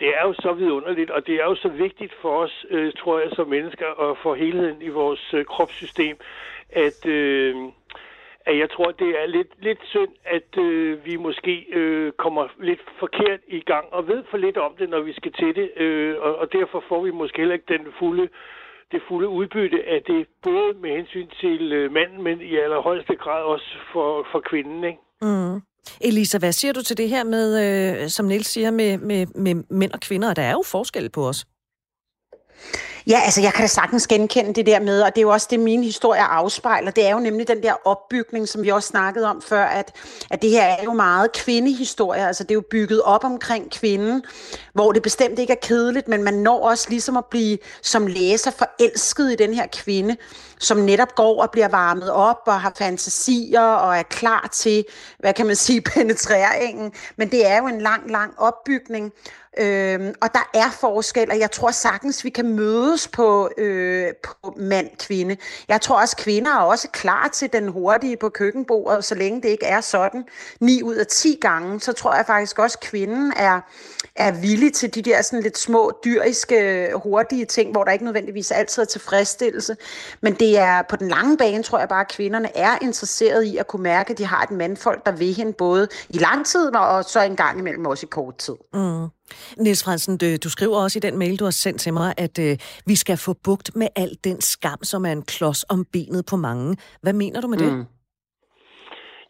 det 0.00 0.08
er 0.08 0.22
jo 0.22 0.32
så 0.32 0.52
vidunderligt, 0.52 1.10
og 1.10 1.26
det 1.26 1.34
er 1.34 1.44
jo 1.44 1.54
så 1.54 1.68
vigtigt 1.68 2.14
for 2.22 2.38
os, 2.44 2.66
øh, 2.70 2.92
tror 2.92 3.20
jeg, 3.20 3.30
som 3.32 3.48
mennesker, 3.48 3.86
og 3.86 4.18
for 4.22 4.34
helheden 4.34 4.82
i 4.82 4.88
vores 4.88 5.34
øh, 5.34 5.44
kropssystem, 5.44 6.16
at, 6.70 7.06
øh, 7.06 7.56
at 8.46 8.58
jeg 8.58 8.70
tror, 8.70 8.90
det 8.90 9.22
er 9.22 9.26
lidt, 9.26 9.48
lidt 9.58 9.78
synd, 9.84 10.12
at 10.24 10.58
øh, 10.58 11.06
vi 11.06 11.16
måske 11.16 11.66
øh, 11.72 12.12
kommer 12.12 12.48
lidt 12.60 12.80
forkert 12.98 13.40
i 13.48 13.60
gang, 13.60 13.92
og 13.92 14.08
ved 14.08 14.24
for 14.30 14.36
lidt 14.36 14.56
om 14.56 14.74
det, 14.78 14.90
når 14.90 15.00
vi 15.00 15.12
skal 15.12 15.32
til 15.32 15.56
det, 15.56 15.70
øh, 15.76 16.16
og, 16.20 16.36
og 16.36 16.52
derfor 16.52 16.84
får 16.88 17.02
vi 17.02 17.10
måske 17.10 17.38
heller 17.38 17.54
ikke 17.54 17.78
den 17.78 17.92
fulde 17.98 18.28
det 18.92 19.02
fulde 19.08 19.28
udbytte 19.28 19.84
af 19.88 20.02
det, 20.02 20.26
både 20.42 20.72
med 20.82 20.90
hensyn 20.90 21.28
til 21.40 21.72
øh, 21.72 21.92
manden, 21.92 22.22
men 22.22 22.40
i 22.40 22.56
allerhøjeste 22.56 23.16
grad 23.16 23.42
også 23.42 23.76
for, 23.92 24.26
for 24.32 24.40
kvinden. 24.40 24.84
Ikke? 24.84 24.98
Mm. 25.24 25.60
Elisa, 26.00 26.38
hvad 26.38 26.52
siger 26.52 26.72
du 26.72 26.82
til 26.82 26.96
det 26.96 27.08
her 27.08 27.24
med, 27.24 27.46
øh, 28.02 28.10
som 28.10 28.26
Nils 28.26 28.46
siger, 28.46 28.70
med, 28.70 28.98
med, 28.98 29.26
med 29.26 29.54
mænd 29.70 29.92
og 29.92 30.00
kvinder? 30.00 30.34
Der 30.34 30.42
er 30.42 30.52
jo 30.52 30.62
forskel 30.66 31.10
på 31.10 31.28
os. 31.28 31.46
Ja, 33.06 33.20
altså 33.24 33.40
jeg 33.40 33.52
kan 33.52 33.62
da 33.62 33.66
sagtens 33.66 34.06
genkende 34.06 34.54
det 34.54 34.66
der 34.66 34.80
med, 34.80 35.02
og 35.02 35.08
det 35.14 35.18
er 35.18 35.22
jo 35.22 35.28
også 35.28 35.46
det, 35.50 35.60
min 35.60 35.84
historie 35.84 36.20
afspejler. 36.20 36.90
Det 36.90 37.06
er 37.06 37.10
jo 37.10 37.18
nemlig 37.18 37.48
den 37.48 37.62
der 37.62 37.74
opbygning, 37.84 38.48
som 38.48 38.62
vi 38.62 38.68
også 38.68 38.88
snakkede 38.88 39.26
om 39.26 39.42
før, 39.42 39.64
at, 39.64 39.96
at 40.30 40.42
det 40.42 40.50
her 40.50 40.62
er 40.62 40.82
jo 40.84 40.92
meget 40.92 41.32
kvindehistorie. 41.32 42.26
Altså 42.26 42.42
det 42.42 42.50
er 42.50 42.54
jo 42.54 42.64
bygget 42.70 43.02
op 43.02 43.24
omkring 43.24 43.70
kvinden, 43.70 44.22
hvor 44.72 44.92
det 44.92 45.02
bestemt 45.02 45.38
ikke 45.38 45.52
er 45.52 45.60
kedeligt, 45.62 46.08
men 46.08 46.22
man 46.22 46.34
når 46.34 46.68
også 46.68 46.86
ligesom 46.90 47.16
at 47.16 47.24
blive 47.24 47.58
som 47.82 48.06
læser 48.06 48.50
forelsket 48.50 49.32
i 49.32 49.36
den 49.36 49.54
her 49.54 49.66
kvinde, 49.72 50.16
som 50.58 50.76
netop 50.76 51.14
går 51.14 51.42
og 51.42 51.50
bliver 51.50 51.68
varmet 51.68 52.10
op 52.10 52.40
og 52.46 52.60
har 52.60 52.72
fantasier 52.78 53.60
og 53.60 53.96
er 53.96 54.02
klar 54.02 54.48
til, 54.52 54.84
hvad 55.18 55.34
kan 55.34 55.46
man 55.46 55.56
sige, 55.56 55.80
penetreringen. 55.94 56.92
Men 57.16 57.30
det 57.30 57.46
er 57.46 57.58
jo 57.58 57.66
en 57.66 57.80
lang, 57.80 58.10
lang 58.10 58.34
opbygning. 58.38 59.12
Øhm, 59.58 60.14
og 60.20 60.28
der 60.32 60.50
er 60.54 60.70
forskel, 60.80 61.30
og 61.30 61.38
jeg 61.38 61.50
tror 61.50 61.70
sagtens, 61.70 62.24
vi 62.24 62.30
kan 62.30 62.48
mødes 62.48 63.08
på, 63.08 63.50
øh, 63.58 64.12
på 64.22 64.54
mand-kvinde. 64.56 65.36
Jeg 65.68 65.80
tror 65.80 66.00
også, 66.00 66.16
kvinder 66.16 66.50
er 66.50 66.60
også 66.60 66.88
klar 66.92 67.28
til 67.28 67.52
den 67.52 67.68
hurtige 67.68 68.16
på 68.16 68.28
køkkenbordet, 68.28 69.04
så 69.04 69.14
længe 69.14 69.42
det 69.42 69.48
ikke 69.48 69.66
er 69.66 69.80
sådan. 69.80 70.24
9 70.60 70.82
ud 70.82 70.94
af 70.94 71.06
10 71.06 71.38
gange, 71.40 71.80
så 71.80 71.92
tror 71.92 72.14
jeg 72.14 72.26
faktisk 72.26 72.58
også, 72.58 72.78
at 72.82 72.88
kvinden 72.88 73.32
er, 73.36 73.60
er 74.16 74.32
villig 74.40 74.72
til 74.72 74.94
de 74.94 75.02
der 75.02 75.22
sådan 75.22 75.42
lidt 75.42 75.58
små, 75.58 75.92
dyriske, 76.04 76.90
hurtige 76.94 77.44
ting, 77.44 77.72
hvor 77.72 77.84
der 77.84 77.92
ikke 77.92 78.04
nødvendigvis 78.04 78.50
altid 78.50 78.82
er 78.82 78.86
tilfredsstillelse. 78.86 79.76
Men 80.20 80.34
det 80.34 80.58
er 80.58 80.82
på 80.88 80.96
den 80.96 81.08
lange 81.08 81.36
bane, 81.36 81.62
tror 81.62 81.78
jeg 81.78 81.88
bare, 81.88 82.00
at 82.00 82.08
kvinderne 82.08 82.56
er 82.56 82.78
interesseret 82.82 83.44
i 83.44 83.56
at 83.56 83.66
kunne 83.66 83.82
mærke, 83.82 84.10
at 84.10 84.18
de 84.18 84.26
har 84.26 84.42
et 84.42 84.50
mandfolk, 84.50 85.06
der 85.06 85.12
vil 85.12 85.34
hende 85.34 85.52
både 85.52 85.88
i 86.08 86.18
lang 86.18 86.46
tid, 86.46 86.74
og 86.76 87.04
så 87.04 87.22
en 87.22 87.36
gang 87.36 87.58
imellem 87.58 87.86
også 87.86 88.06
i 88.06 88.10
kort 88.10 88.36
tid. 88.36 88.54
Mm. 88.74 89.06
Niels 89.58 89.84
Fransen, 89.84 90.16
du, 90.16 90.50
skriver 90.50 90.76
også 90.76 90.98
i 90.98 91.00
den 91.00 91.18
mail, 91.18 91.38
du 91.38 91.44
har 91.44 91.50
sendt 91.50 91.80
til 91.80 91.92
mig, 91.92 92.14
at 92.16 92.38
øh, 92.38 92.58
vi 92.86 92.96
skal 92.96 93.16
få 93.16 93.32
bugt 93.32 93.76
med 93.76 93.88
al 93.96 94.18
den 94.24 94.40
skam, 94.40 94.78
som 94.82 95.06
er 95.06 95.12
en 95.12 95.22
klods 95.22 95.64
om 95.68 95.84
benet 95.92 96.26
på 96.26 96.36
mange. 96.36 96.76
Hvad 97.02 97.12
mener 97.12 97.40
du 97.40 97.48
med 97.48 97.58
det? 97.58 97.72
Mm. 97.72 97.84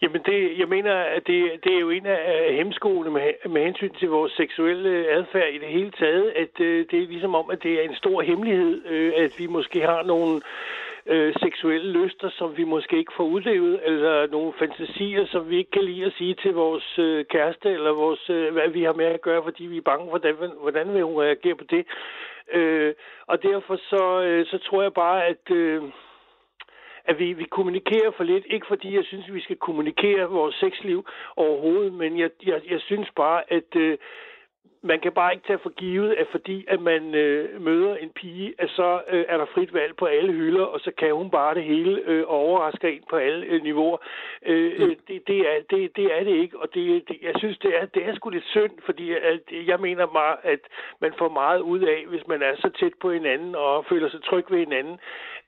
Jamen, 0.05 0.23
det, 0.23 0.59
jeg 0.59 0.69
mener, 0.69 0.95
at 0.95 1.27
det, 1.27 1.65
det 1.65 1.75
er 1.75 1.81
jo 1.81 1.91
en 1.91 2.07
af 2.07 2.55
hemskoene 2.55 3.11
med, 3.11 3.49
med 3.51 3.65
hensyn 3.65 3.95
til 3.95 4.09
vores 4.09 4.33
seksuelle 4.33 5.09
adfærd 5.09 5.49
i 5.53 5.59
det 5.59 5.69
hele 5.69 5.91
taget, 5.91 6.31
at 6.31 6.61
øh, 6.61 6.87
det 6.91 7.03
er 7.03 7.07
ligesom 7.07 7.35
om, 7.35 7.51
at 7.51 7.63
det 7.63 7.73
er 7.73 7.83
en 7.83 7.95
stor 7.95 8.23
hemmelighed, 8.23 8.87
øh, 8.87 9.13
at 9.17 9.33
vi 9.39 9.47
måske 9.47 9.81
har 9.81 10.03
nogle 10.03 10.41
øh, 11.07 11.35
seksuelle 11.43 11.93
lyster, 11.93 12.31
som 12.31 12.57
vi 12.57 12.65
måske 12.65 12.99
ikke 12.99 13.13
får 13.17 13.25
udlevet, 13.25 13.81
eller 13.85 14.27
nogle 14.27 14.53
fantasier, 14.59 15.27
som 15.27 15.51
vi 15.51 15.57
ikke 15.57 15.71
kan 15.71 15.85
lide 15.85 16.05
at 16.05 16.13
sige 16.19 16.35
til 16.35 16.55
vores 16.55 16.99
øh, 16.99 17.25
kæreste, 17.25 17.71
eller 17.71 17.93
vores, 17.93 18.31
øh, 18.31 18.53
hvad 18.53 18.69
vi 18.69 18.83
har 18.83 18.93
med 18.93 19.07
at 19.07 19.23
gøre, 19.23 19.43
fordi 19.43 19.65
vi 19.65 19.77
er 19.77 19.89
bange 19.91 20.05
for, 20.05 20.19
hvordan, 20.19 20.35
hvordan 20.63 20.95
vil 20.95 21.03
hun 21.03 21.23
reagere 21.23 21.55
på 21.55 21.65
det. 21.71 21.87
Øh, 22.53 22.95
og 23.27 23.43
derfor 23.43 23.77
så, 23.77 24.23
øh, 24.23 24.47
så 24.47 24.59
tror 24.59 24.83
jeg 24.83 24.93
bare, 24.93 25.27
at... 25.27 25.51
Øh, 25.51 25.83
at 27.05 27.19
vi, 27.19 27.33
vi 27.33 27.45
kommunikerer 27.45 28.11
for 28.17 28.25
lidt. 28.25 28.45
Ikke 28.47 28.67
fordi 28.67 28.97
jeg 28.97 29.05
synes, 29.05 29.35
vi 29.35 29.41
skal 29.41 29.57
kommunikere 29.57 30.31
vores 30.31 30.55
sexliv 30.55 31.07
overhovedet, 31.37 31.93
men 31.93 32.19
jeg, 32.19 32.31
jeg, 32.47 32.61
jeg 32.71 32.81
synes 32.81 33.09
bare, 33.17 33.53
at 33.53 33.77
øh, 33.77 33.99
man 34.91 35.01
kan 35.01 35.13
bare 35.13 35.33
ikke 35.35 35.47
tage 35.47 35.59
for 35.59 35.71
givet, 35.71 36.13
at 36.15 36.27
fordi 36.31 36.65
at 36.69 36.81
man 36.81 37.15
øh, 37.15 37.63
møder 37.63 37.97
en 37.97 38.11
pige, 38.11 38.55
at 38.59 38.71
så 38.71 39.01
øh, 39.09 39.25
er 39.29 39.37
der 39.37 39.47
frit 39.55 39.75
valg 39.75 39.97
på 39.97 40.05
alle 40.05 40.33
hylder, 40.33 40.65
og 40.65 40.81
så 40.81 40.91
kan 40.99 41.15
hun 41.15 41.31
bare 41.31 41.55
det 41.55 41.65
hele 41.65 42.03
øh, 42.07 42.25
og 42.27 42.39
overrasker 42.39 42.89
en 42.89 43.05
på 43.11 43.17
alle 43.17 43.47
øh, 43.47 43.63
niveauer. 43.63 43.99
Øh, 44.47 44.73
mm. 44.79 44.85
Øh, 44.85 44.97
det, 45.09 45.27
det, 45.27 45.39
er, 45.39 45.57
det, 45.71 45.97
det 45.97 46.07
er 46.19 46.25
det 46.25 46.37
ikke, 46.43 46.59
og 46.59 46.75
det, 46.75 47.09
det, 47.09 47.17
jeg 47.23 47.35
synes, 47.39 47.59
det 47.59 47.77
er, 47.77 47.87
det 47.87 48.05
er 48.07 48.15
sgu 48.15 48.31
lidt 48.31 48.45
synd, 48.47 48.73
fordi 48.85 49.13
at, 49.13 49.41
jeg 49.67 49.81
mener 49.81 50.07
meget, 50.13 50.39
at 50.43 50.61
man 51.01 51.13
får 51.19 51.29
meget 51.29 51.61
ud 51.61 51.81
af, 51.81 52.05
hvis 52.09 52.27
man 52.27 52.43
er 52.43 52.57
så 52.57 52.71
tæt 52.81 52.95
på 53.01 53.11
hinanden 53.13 53.55
og 53.55 53.85
føler 53.89 54.09
sig 54.11 54.23
tryg 54.23 54.45
ved 54.51 54.59
hinanden, 54.59 54.99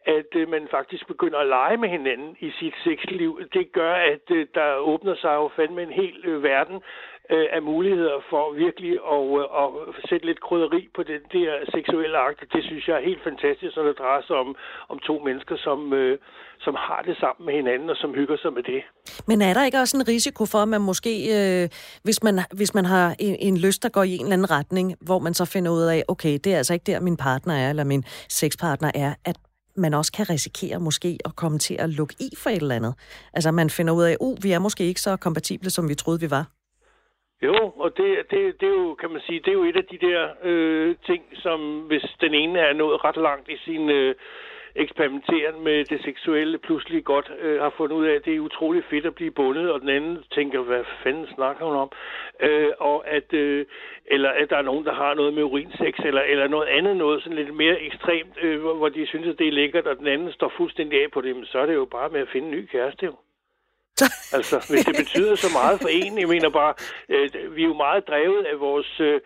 at 0.06 0.30
øh, 0.34 0.48
man 0.48 0.68
faktisk 0.70 1.06
begynder 1.06 1.38
at 1.38 1.46
lege 1.46 1.76
med 1.76 1.88
hinanden 1.88 2.36
i 2.40 2.50
sit 2.58 2.74
sexliv. 2.84 3.40
Det 3.52 3.72
gør, 3.72 3.94
at 3.94 4.26
øh, 4.30 4.46
der 4.54 4.76
åbner 4.76 5.14
sig 5.16 5.34
jo 5.34 5.50
fandme 5.56 5.82
en 5.82 5.90
hel 6.00 6.16
øh, 6.24 6.42
verden 6.42 6.78
øh, 7.30 7.46
af 7.56 7.62
muligheder 7.62 8.18
for 8.30 8.44
virkelig 8.64 8.92
at, 9.14 9.24
øh, 9.40 9.62
at 9.62 9.68
sætte 10.08 10.26
lidt 10.26 10.40
krydderi 10.46 10.88
på 10.96 11.02
den 11.02 11.22
der 11.32 11.50
seksuelle 11.74 12.18
akt. 12.18 12.40
Det 12.52 12.64
synes 12.64 12.88
jeg 12.88 12.96
er 12.96 13.08
helt 13.10 13.22
fantastisk, 13.24 13.76
når 13.76 13.84
det 13.84 13.98
drejer 13.98 14.22
sig 14.26 14.36
om, 14.36 14.56
om 14.88 14.98
to 14.98 15.14
mennesker, 15.26 15.56
som, 15.56 15.92
øh, 15.92 16.18
som 16.60 16.74
har 16.78 17.02
det 17.06 17.16
sammen 17.22 17.46
med 17.46 17.54
hinanden 17.54 17.90
og 17.90 17.96
som 17.96 18.14
hygger 18.14 18.36
sig 18.36 18.52
med 18.52 18.62
det. 18.62 18.82
Men 19.28 19.42
er 19.42 19.54
der 19.54 19.64
ikke 19.64 19.78
også 19.78 19.96
en 19.96 20.08
risiko 20.08 20.46
for, 20.52 20.58
at 20.58 20.68
man 20.68 20.80
måske, 20.80 21.12
øh, 21.36 21.68
hvis, 22.02 22.22
man, 22.22 22.34
hvis 22.56 22.74
man 22.74 22.84
har 22.84 23.14
en, 23.18 23.36
en 23.40 23.56
lyst, 23.56 23.82
der 23.82 23.88
går 23.88 24.02
i 24.02 24.14
en 24.16 24.22
eller 24.22 24.32
anden 24.32 24.50
retning, 24.50 24.94
hvor 25.00 25.18
man 25.18 25.34
så 25.34 25.44
finder 25.44 25.70
ud 25.72 25.82
af, 25.82 26.02
okay, 26.08 26.38
det 26.44 26.52
er 26.54 26.56
altså 26.56 26.74
ikke 26.74 26.92
der, 26.92 27.00
min 27.00 27.16
partner 27.16 27.54
er, 27.54 27.70
eller 27.70 27.84
min 27.84 28.04
sexpartner 28.28 28.90
er, 28.94 29.14
at 29.24 29.36
man 29.76 29.94
også 29.94 30.12
kan 30.12 30.30
risikere 30.30 30.80
måske 30.80 31.18
at 31.24 31.36
komme 31.36 31.58
til 31.58 31.76
at 31.78 31.88
lukke 31.90 32.14
i 32.20 32.28
for 32.42 32.50
et 32.50 32.56
eller 32.56 32.74
andet. 32.74 32.94
Altså 33.34 33.50
man 33.50 33.70
finder 33.70 33.92
ud 33.94 34.04
af, 34.04 34.16
uh, 34.20 34.36
vi 34.44 34.52
er 34.52 34.58
måske 34.58 34.84
ikke 34.84 35.00
så 35.00 35.16
kompatible, 35.16 35.70
som 35.70 35.88
vi 35.88 35.94
troede, 35.94 36.20
vi 36.20 36.30
var. 36.30 36.44
Jo, 37.42 37.72
og 37.84 37.96
det, 37.96 38.10
det, 38.30 38.60
det 38.60 38.66
er 38.68 38.76
jo, 38.82 38.94
kan 38.94 39.10
man 39.10 39.20
sige, 39.26 39.40
det 39.40 39.48
er 39.48 39.58
jo 39.60 39.64
et 39.64 39.76
af 39.76 39.84
de 39.84 39.98
der 40.06 40.20
øh, 40.42 40.96
ting, 41.06 41.22
som 41.34 41.80
hvis 41.80 42.06
den 42.20 42.34
ene 42.34 42.58
er 42.58 42.72
nået 42.72 43.04
ret 43.04 43.16
langt 43.16 43.48
i 43.48 43.56
sin 43.64 43.90
øh, 43.90 44.14
eksperimenteren 44.76 45.64
med 45.64 45.84
det 45.84 46.00
seksuelle, 46.04 46.58
pludselig 46.58 47.04
godt 47.04 47.32
øh, 47.40 47.60
har 47.60 47.72
fundet 47.76 47.96
ud 47.96 48.06
af, 48.06 48.14
at 48.14 48.24
det 48.24 48.34
er 48.34 48.40
utrolig 48.40 48.84
fedt 48.90 49.06
at 49.06 49.14
blive 49.14 49.30
bundet, 49.30 49.72
og 49.72 49.80
den 49.80 49.88
anden 49.88 50.24
tænker, 50.34 50.60
hvad 50.60 50.84
fanden 51.02 51.26
snakker 51.34 51.66
hun 51.66 51.76
om? 51.76 51.90
Øh, 52.40 52.72
og 52.78 53.08
at, 53.08 53.32
øh, 53.32 53.66
eller 54.06 54.30
at 54.30 54.50
der 54.50 54.56
er 54.56 54.62
nogen, 54.62 54.84
der 54.84 54.94
har 54.94 55.14
noget 55.14 55.34
med 55.34 55.42
urinsex, 55.42 55.94
eller, 56.04 56.22
eller 56.22 56.48
noget 56.48 56.68
andet, 56.68 56.96
noget 56.96 57.22
sådan 57.22 57.38
lidt 57.38 57.54
mere 57.54 57.80
ekstremt, 57.80 58.34
øh, 58.42 58.60
hvor, 58.60 58.74
hvor 58.74 58.88
de 58.88 59.06
synes, 59.06 59.28
at 59.28 59.38
det 59.38 59.48
er 59.48 59.52
lækkert, 59.52 59.86
og 59.86 59.96
den 59.96 60.06
anden 60.06 60.32
står 60.32 60.52
fuldstændig 60.56 61.02
af 61.02 61.10
på 61.10 61.20
det, 61.20 61.48
så 61.48 61.58
er 61.58 61.66
det 61.66 61.74
jo 61.74 61.84
bare 61.84 62.08
med 62.08 62.20
at 62.20 62.28
finde 62.32 62.48
en 62.48 62.54
ny 62.54 62.66
kæreste, 62.66 63.06
jo. 63.06 63.14
altså, 64.38 64.56
hvis 64.70 64.84
det 64.84 64.96
betyder 65.02 65.34
så 65.34 65.50
meget 65.60 65.80
for 65.80 65.88
en, 65.88 66.18
jeg 66.20 66.28
mener 66.28 66.50
bare, 66.50 66.74
øh, 67.08 67.56
vi 67.56 67.62
er 67.62 67.66
jo 67.66 67.74
meget 67.74 68.08
drevet 68.08 68.44
af 68.44 68.60
vores... 68.60 69.00
Øh, 69.00 69.20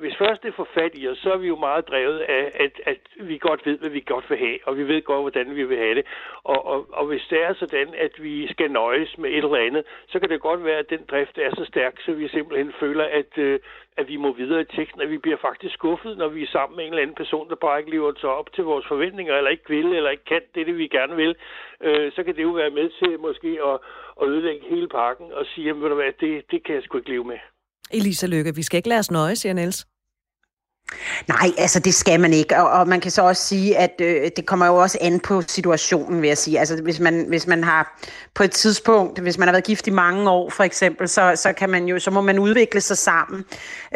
hvis 0.00 0.16
først 0.22 0.42
det 0.42 0.54
får 0.54 0.68
fat 0.74 0.92
i 0.94 1.08
os, 1.08 1.18
så 1.18 1.32
er 1.32 1.36
vi 1.36 1.48
jo 1.48 1.56
meget 1.56 1.88
drevet 1.88 2.18
af, 2.18 2.44
at, 2.64 2.74
at 2.92 3.00
vi 3.28 3.38
godt 3.38 3.66
ved, 3.66 3.78
hvad 3.78 3.90
vi 3.90 4.02
godt 4.06 4.30
vil 4.30 4.38
have, 4.38 4.58
og 4.66 4.76
vi 4.78 4.84
ved 4.88 5.02
godt, 5.02 5.22
hvordan 5.22 5.56
vi 5.56 5.64
vil 5.64 5.78
have 5.78 5.94
det. 5.94 6.04
Og, 6.44 6.66
og, 6.66 6.86
og 6.92 7.06
hvis 7.06 7.24
det 7.30 7.42
er 7.42 7.54
sådan, 7.54 7.88
at 8.06 8.14
vi 8.22 8.52
skal 8.52 8.70
nøjes 8.70 9.18
med 9.18 9.30
et 9.30 9.44
eller 9.44 9.66
andet, 9.66 9.84
så 10.08 10.18
kan 10.20 10.28
det 10.28 10.40
godt 10.40 10.64
være, 10.64 10.78
at 10.78 10.90
den 10.90 11.02
drift 11.10 11.38
er 11.38 11.50
så 11.54 11.64
stærk, 11.64 11.94
så 12.04 12.12
vi 12.12 12.28
simpelthen 12.28 12.72
føler, 12.80 13.04
at, 13.04 13.38
øh, 13.38 13.58
at 13.96 14.08
vi 14.08 14.16
må 14.16 14.32
videre 14.32 14.60
i 14.60 14.72
teksten, 14.76 15.00
at 15.00 15.10
vi 15.10 15.18
bliver 15.18 15.40
faktisk 15.48 15.74
skuffet, 15.74 16.18
når 16.18 16.28
vi 16.28 16.42
er 16.42 16.52
sammen 16.56 16.76
med 16.76 16.84
en 16.84 16.92
eller 16.92 17.02
anden 17.02 17.20
person, 17.22 17.48
der 17.48 17.54
bare 17.66 17.78
ikke 17.78 17.90
lever 17.90 18.12
så 18.16 18.28
op 18.28 18.52
til 18.52 18.64
vores 18.64 18.86
forventninger, 18.86 19.34
eller 19.36 19.50
ikke 19.50 19.68
vil, 19.68 19.86
eller 19.86 20.10
ikke 20.10 20.24
kan 20.24 20.42
det, 20.54 20.66
det 20.66 20.78
vi 20.78 20.88
gerne 20.88 21.16
vil. 21.16 21.34
Øh, 21.80 22.12
så 22.12 22.22
kan 22.22 22.36
det 22.36 22.42
jo 22.42 22.52
være 22.62 22.70
med 22.70 22.88
til 22.98 23.20
måske 23.20 23.50
at, 23.70 23.76
at 24.22 24.28
ødelægge 24.28 24.66
hele 24.68 24.88
pakken 24.88 25.32
og 25.32 25.46
sige, 25.46 25.66
jamen, 25.66 25.82
ved 25.82 25.88
du 25.88 25.94
hvad, 25.94 26.12
det, 26.20 26.50
det 26.50 26.64
kan 26.64 26.74
jeg 26.74 26.82
sgu 26.82 26.98
ikke 26.98 27.10
leve 27.10 27.24
med. 27.24 27.38
Elisa 27.92 28.26
Lykke, 28.26 28.54
vi 28.54 28.62
skal 28.62 28.76
ikke 28.76 28.88
lade 28.88 28.98
os 28.98 29.10
nøje, 29.10 29.36
siger 29.36 29.52
Niels. 29.52 29.89
Nej, 31.28 31.50
altså 31.58 31.80
det 31.80 31.94
skal 31.94 32.20
man 32.20 32.32
ikke, 32.32 32.56
og, 32.56 32.70
og 32.70 32.88
man 32.88 33.00
kan 33.00 33.10
så 33.10 33.22
også 33.22 33.42
sige, 33.42 33.76
at 33.76 34.00
øh, 34.00 34.30
det 34.36 34.46
kommer 34.46 34.66
jo 34.66 34.76
også 34.76 34.98
an 35.00 35.20
på 35.20 35.42
situationen, 35.46 36.22
vil 36.22 36.28
jeg 36.28 36.38
sige. 36.38 36.58
Altså 36.58 36.82
hvis 36.82 37.00
man, 37.00 37.24
hvis 37.28 37.46
man 37.46 37.64
har 37.64 38.00
på 38.34 38.42
et 38.42 38.50
tidspunkt, 38.50 39.18
hvis 39.18 39.38
man 39.38 39.48
har 39.48 39.52
været 39.52 39.64
gift 39.64 39.86
i 39.86 39.90
mange 39.90 40.30
år 40.30 40.50
for 40.50 40.64
eksempel, 40.64 41.08
så, 41.08 41.32
så, 41.36 41.52
kan 41.52 41.70
man 41.70 41.84
jo, 41.84 41.98
så 41.98 42.10
må 42.10 42.20
man 42.20 42.38
udvikle 42.38 42.80
sig 42.80 42.98
sammen. 42.98 43.44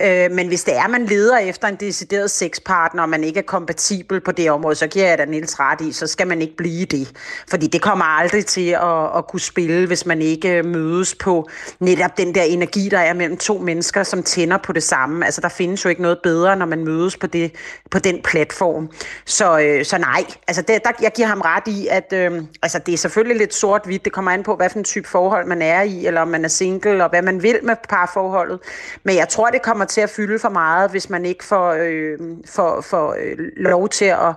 Øh, 0.03 0.31
men 0.31 0.49
hvis 0.49 0.65
det 0.65 0.77
er, 0.77 0.89
man 0.89 1.07
leder 1.07 1.39
efter 1.39 1.69
en 1.69 1.77
decideret 1.77 2.31
sexpartner, 2.31 3.03
og 3.03 3.09
man 3.09 3.25
ikke 3.25 3.39
er 3.39 3.45
kompatibel 3.45 4.21
på 4.21 4.33
det 4.33 4.51
område, 4.51 4.75
så 4.75 4.87
giver 4.87 5.07
jeg 5.07 5.19
da 5.19 5.25
Niels 5.25 5.61
ret 5.61 5.81
i, 5.81 5.93
så 5.93 6.07
skal 6.07 6.27
man 6.27 6.43
ikke 6.43 6.57
blive 6.57 6.85
det. 6.85 7.13
Fordi 7.51 7.67
det 7.67 7.83
kommer 7.83 8.05
aldrig 8.05 8.47
til 8.47 8.69
at, 8.69 9.17
at 9.17 9.27
kunne 9.29 9.41
spille, 9.41 9.87
hvis 9.87 10.07
man 10.07 10.23
ikke 10.23 10.49
øh, 10.59 10.65
mødes 10.65 11.15
på 11.15 11.49
netop 11.81 12.19
den 12.19 12.35
der 12.35 12.43
energi, 12.43 12.89
der 12.89 12.99
er 12.99 13.13
mellem 13.13 13.37
to 13.37 13.59
mennesker, 13.59 14.03
som 14.03 14.23
tænder 14.23 14.59
på 14.59 14.73
det 14.73 14.83
samme. 14.83 15.25
Altså 15.25 15.41
der 15.41 15.49
findes 15.49 15.85
jo 15.85 15.91
ikke 15.91 16.03
noget 16.03 16.19
bedre, 16.23 16.57
når 16.57 16.67
man 16.67 16.84
mødes 16.85 17.17
på, 17.17 17.27
det, 17.27 17.55
på 17.91 17.99
den 17.99 18.23
platform. 18.23 18.91
Så, 19.25 19.59
øh, 19.59 19.85
så 19.85 19.99
nej, 19.99 20.25
altså 20.49 20.63
det, 20.63 20.85
der, 20.85 20.91
jeg 21.03 21.13
giver 21.17 21.29
ham 21.29 21.41
ret 21.41 21.69
i, 21.69 21.87
at 21.91 22.13
øh, 22.13 22.43
altså 22.63 22.79
det 22.79 22.95
er 22.95 22.99
selvfølgelig 22.99 23.39
lidt 23.39 23.55
sort-hvidt. 23.55 24.05
Det 24.05 24.13
kommer 24.13 24.31
an 24.31 24.43
på, 24.43 24.57
hvad 24.57 24.71
for 24.71 24.79
en 24.79 24.85
type 24.85 25.09
forhold 25.09 25.47
man 25.47 25.63
er 25.63 25.83
i, 25.83 26.07
eller 26.07 26.21
om 26.21 26.29
man 26.29 26.45
er 26.45 26.49
single, 26.49 27.05
og 27.05 27.11
hvad 27.11 27.23
man 27.23 27.43
vil 27.43 27.59
med 27.63 27.77
parforholdet. 27.89 28.59
Men 29.05 29.17
jeg 29.17 29.29
tror, 29.29 29.51
det 29.51 29.63
kommer 29.63 29.85
til 29.85 30.01
at 30.01 30.11
fylde 30.11 30.39
for 30.39 30.49
meget, 30.49 30.91
hvis 30.91 31.11
man 31.11 31.25
ikke 31.25 31.45
får, 31.45 31.77
øh, 31.81 32.19
får, 32.47 32.81
får 32.81 33.17
øh, 33.21 33.39
lov 33.57 33.89
til 33.89 34.05
at, 34.05 34.29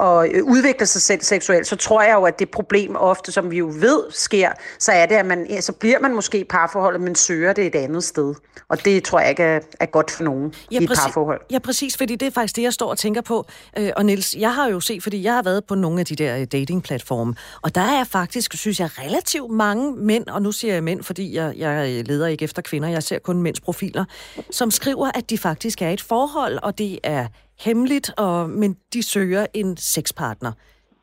at 0.00 0.42
udvikle 0.42 0.86
sig 0.86 1.02
selv 1.02 1.20
seksuelt. 1.22 1.66
Så 1.66 1.76
tror 1.76 2.02
jeg 2.02 2.14
jo, 2.14 2.22
at 2.22 2.38
det 2.38 2.50
problem 2.50 2.96
ofte, 2.96 3.32
som 3.32 3.50
vi 3.50 3.58
jo 3.58 3.66
ved 3.66 4.02
sker, 4.10 4.50
så 4.78 4.92
er 4.92 5.06
det, 5.06 5.14
at 5.14 5.26
man, 5.26 5.62
så 5.62 5.72
bliver 5.72 5.98
man 6.00 6.14
måske 6.14 6.46
parforholdet, 6.50 7.00
men 7.00 7.14
søger 7.14 7.52
det 7.52 7.66
et 7.66 7.74
andet 7.74 8.04
sted. 8.04 8.34
Og 8.68 8.84
det 8.84 9.04
tror 9.04 9.20
jeg 9.20 9.30
ikke 9.30 9.42
er, 9.42 9.60
er 9.80 9.86
godt 9.86 10.10
for 10.10 10.24
nogen 10.24 10.54
ja, 10.70 10.80
i 10.80 10.84
et 10.84 10.90
parforhold. 10.96 11.40
Ja, 11.50 11.58
præcis, 11.58 11.75
fordi 11.98 12.16
det 12.16 12.26
er 12.26 12.30
faktisk 12.30 12.56
det, 12.56 12.62
jeg 12.62 12.72
står 12.72 12.90
og 12.90 12.98
tænker 12.98 13.20
på. 13.20 13.46
Øh, 13.78 13.90
og 13.96 14.06
Nils, 14.06 14.36
jeg 14.38 14.54
har 14.54 14.68
jo 14.68 14.80
set, 14.80 15.02
fordi 15.02 15.22
jeg 15.22 15.34
har 15.34 15.42
været 15.42 15.64
på 15.64 15.74
nogle 15.74 16.00
af 16.00 16.06
de 16.06 16.16
der 16.16 16.38
øh, 16.38 16.46
datingplatforme, 16.52 17.34
og 17.62 17.74
der 17.74 17.80
er 17.80 18.04
faktisk, 18.04 18.54
synes 18.54 18.80
jeg, 18.80 18.90
relativt 18.98 19.50
mange 19.50 19.96
mænd, 19.96 20.26
og 20.26 20.42
nu 20.42 20.52
siger 20.52 20.74
jeg 20.74 20.84
mænd, 20.84 21.02
fordi 21.02 21.34
jeg, 21.34 21.54
jeg 21.56 22.04
leder 22.06 22.26
ikke 22.26 22.44
efter 22.44 22.62
kvinder, 22.62 22.88
jeg 22.88 23.02
ser 23.02 23.18
kun 23.18 23.42
mænds 23.42 23.60
profiler, 23.60 24.04
som 24.50 24.70
skriver, 24.70 25.10
at 25.14 25.30
de 25.30 25.38
faktisk 25.38 25.82
er 25.82 25.88
i 25.88 25.92
et 25.92 26.00
forhold, 26.00 26.58
og 26.62 26.78
det 26.78 26.98
er 27.02 27.26
hemmeligt, 27.58 28.12
og, 28.16 28.50
men 28.50 28.76
de 28.92 29.02
søger 29.02 29.46
en 29.54 29.76
sexpartner. 29.76 30.52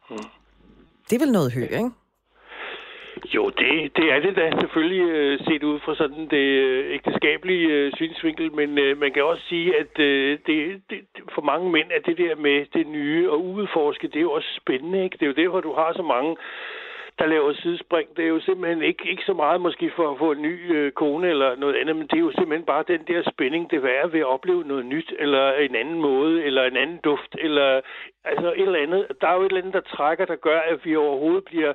Hmm. 0.09 0.19
Det 1.09 1.15
er 1.15 1.19
vel 1.19 1.31
noget 1.31 1.53
højt, 1.53 1.71
ikke? 1.71 1.89
Jo, 3.25 3.49
det, 3.49 3.97
det 3.97 4.13
er 4.13 4.19
det 4.19 4.35
da 4.35 4.51
selvfølgelig 4.59 5.01
øh, 5.09 5.39
set 5.39 5.63
ud 5.63 5.79
fra 5.79 5.95
sådan 5.95 6.27
det 6.29 6.47
øh, 6.67 6.93
ægteskabelige 6.93 7.67
øh, 7.67 7.91
synsvinkel, 7.95 8.53
men 8.53 8.77
øh, 8.77 8.97
man 8.97 9.11
kan 9.11 9.23
også 9.23 9.43
sige, 9.49 9.79
at 9.79 9.99
øh, 9.99 10.39
det, 10.47 10.81
det, 10.89 10.99
for 11.35 11.41
mange 11.41 11.71
mænd 11.71 11.87
er 11.91 11.99
det 11.99 12.17
der 12.17 12.35
med 12.35 12.65
det 12.73 12.87
nye 12.87 13.31
og 13.31 13.45
udforske, 13.45 14.07
det 14.07 14.15
er 14.15 14.21
jo 14.21 14.31
også 14.31 14.59
spændende, 14.61 15.03
ikke? 15.03 15.17
Det 15.17 15.21
er 15.21 15.27
jo 15.27 15.43
derfor, 15.43 15.61
du 15.61 15.73
har 15.73 15.93
så 15.93 16.03
mange 16.03 16.35
der 17.19 17.25
laver 17.25 17.53
sidespring. 17.53 18.17
Det 18.17 18.25
er 18.25 18.29
jo 18.29 18.39
simpelthen 18.39 18.83
ikke, 18.83 19.09
ikke 19.09 19.23
så 19.25 19.33
meget 19.33 19.61
måske 19.61 19.91
for 19.95 20.11
at 20.11 20.17
få 20.17 20.31
en 20.31 20.41
ny 20.41 20.75
øh, 20.75 20.91
kone 20.91 21.29
eller 21.29 21.55
noget 21.55 21.75
andet, 21.75 21.95
men 21.95 22.07
det 22.07 22.13
er 22.13 22.27
jo 22.27 22.31
simpelthen 22.31 22.65
bare 22.65 22.83
den 22.87 23.01
der 23.07 23.31
spænding, 23.31 23.71
det 23.71 23.77
er 23.77 24.07
ved 24.07 24.19
at 24.19 24.25
opleve 24.25 24.63
noget 24.63 24.85
nyt, 24.85 25.13
eller 25.19 25.53
en 25.53 25.75
anden 25.75 25.99
måde, 26.01 26.43
eller 26.43 26.63
en 26.63 26.77
anden 26.77 26.99
duft, 27.03 27.35
eller 27.39 27.81
altså 28.25 28.53
et 28.53 28.61
eller 28.61 28.79
andet. 28.79 29.07
Der 29.21 29.27
er 29.27 29.35
jo 29.35 29.41
et 29.41 29.45
eller 29.45 29.61
andet, 29.61 29.73
der 29.73 29.95
trækker, 29.95 30.25
der 30.25 30.35
gør, 30.35 30.59
at 30.59 30.85
vi 30.85 30.95
overhovedet 30.95 31.45
bliver 31.45 31.73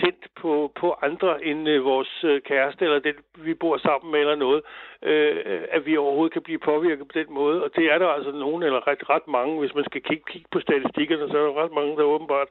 tændt 0.00 0.26
på, 0.40 0.72
på 0.80 0.94
andre 1.02 1.44
end 1.44 1.68
øh, 1.68 1.84
vores 1.84 2.24
øh, 2.24 2.40
kæreste, 2.42 2.84
eller 2.84 2.98
den, 2.98 3.14
vi 3.34 3.54
bor 3.54 3.76
sammen 3.78 4.12
med, 4.12 4.20
eller 4.20 4.34
noget, 4.34 4.62
øh, 5.02 5.62
at 5.70 5.86
vi 5.86 5.96
overhovedet 5.96 6.32
kan 6.32 6.42
blive 6.42 6.58
påvirket 6.58 7.08
på 7.08 7.18
den 7.20 7.26
måde. 7.30 7.64
Og 7.64 7.70
det 7.76 7.84
er 7.92 7.98
der 7.98 8.08
altså 8.08 8.32
nogen, 8.32 8.62
eller 8.62 8.88
ret, 8.88 9.10
ret 9.10 9.28
mange, 9.28 9.60
hvis 9.60 9.74
man 9.74 9.84
skal 9.84 10.02
kigge, 10.02 10.24
kigge 10.26 10.48
på 10.50 10.60
statistikkerne, 10.60 11.28
så 11.28 11.38
er 11.38 11.46
der 11.46 11.62
ret 11.64 11.72
mange, 11.72 11.96
der 11.96 12.02
åbenbart 12.02 12.48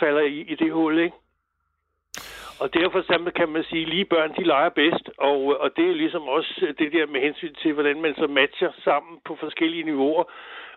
falder 0.00 0.20
i, 0.20 0.40
i 0.40 0.54
det 0.54 0.72
hul, 0.72 0.98
ikke? 0.98 1.16
Og 2.60 2.74
derfor 2.74 3.00
kan 3.36 3.48
man 3.48 3.64
sige, 3.64 3.82
at 3.82 3.88
lige 3.88 4.04
børn, 4.04 4.34
de 4.38 4.44
leger 4.44 4.68
bedst, 4.68 5.10
og, 5.18 5.60
og 5.60 5.76
det 5.76 5.90
er 5.90 5.94
ligesom 5.94 6.22
også 6.22 6.74
det 6.78 6.92
der 6.92 7.06
med 7.06 7.20
hensyn 7.20 7.54
til, 7.54 7.72
hvordan 7.72 8.00
man 8.00 8.14
så 8.14 8.26
matcher 8.26 8.72
sammen 8.84 9.18
på 9.24 9.36
forskellige 9.40 9.82
niveauer 9.82 10.24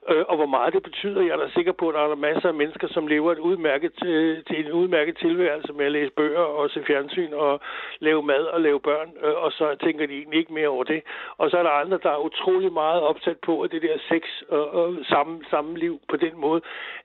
øh, 0.09 0.25
og 0.27 0.35
hvor 0.35 0.45
meget 0.45 0.73
det 0.73 0.83
betyder. 0.83 1.21
Jeg 1.21 1.29
er 1.29 1.37
da 1.37 1.49
sikker 1.49 1.71
på, 1.71 1.89
at 1.89 1.95
der 1.95 2.01
er 2.01 2.15
masser 2.15 2.47
af 2.47 2.53
mennesker, 2.53 2.87
som 2.87 3.07
lever 3.07 3.31
et 3.31 3.39
udmærket, 3.39 3.91
til, 4.01 4.43
til 4.47 4.65
en 4.65 4.71
udmærket 4.71 5.17
tilværelse 5.17 5.73
med 5.73 5.85
at 5.85 5.91
læse 5.91 6.11
bøger 6.11 6.39
og 6.39 6.69
se 6.69 6.83
fjernsyn 6.87 7.33
og 7.33 7.59
lave 7.99 8.23
mad 8.23 8.43
og 8.45 8.61
lave 8.61 8.79
børn, 8.79 9.09
øh, 9.23 9.43
og 9.43 9.51
så 9.51 9.75
tænker 9.83 10.07
de 10.07 10.13
egentlig 10.13 10.39
ikke 10.39 10.53
mere 10.53 10.67
over 10.67 10.83
det. 10.83 11.01
Og 11.37 11.49
så 11.49 11.57
er 11.57 11.63
der 11.63 11.69
andre, 11.69 11.99
der 12.03 12.11
er 12.11 12.25
utrolig 12.25 12.73
meget 12.73 13.01
opsat 13.01 13.37
på, 13.45 13.61
at 13.61 13.71
det 13.71 13.81
der 13.81 13.97
sex 14.09 14.23
og, 14.49 14.69
og 14.69 14.95
sammen, 15.09 15.45
sammenliv 15.49 15.99
på 16.09 16.15
den 16.15 16.33
måde, 16.35 16.61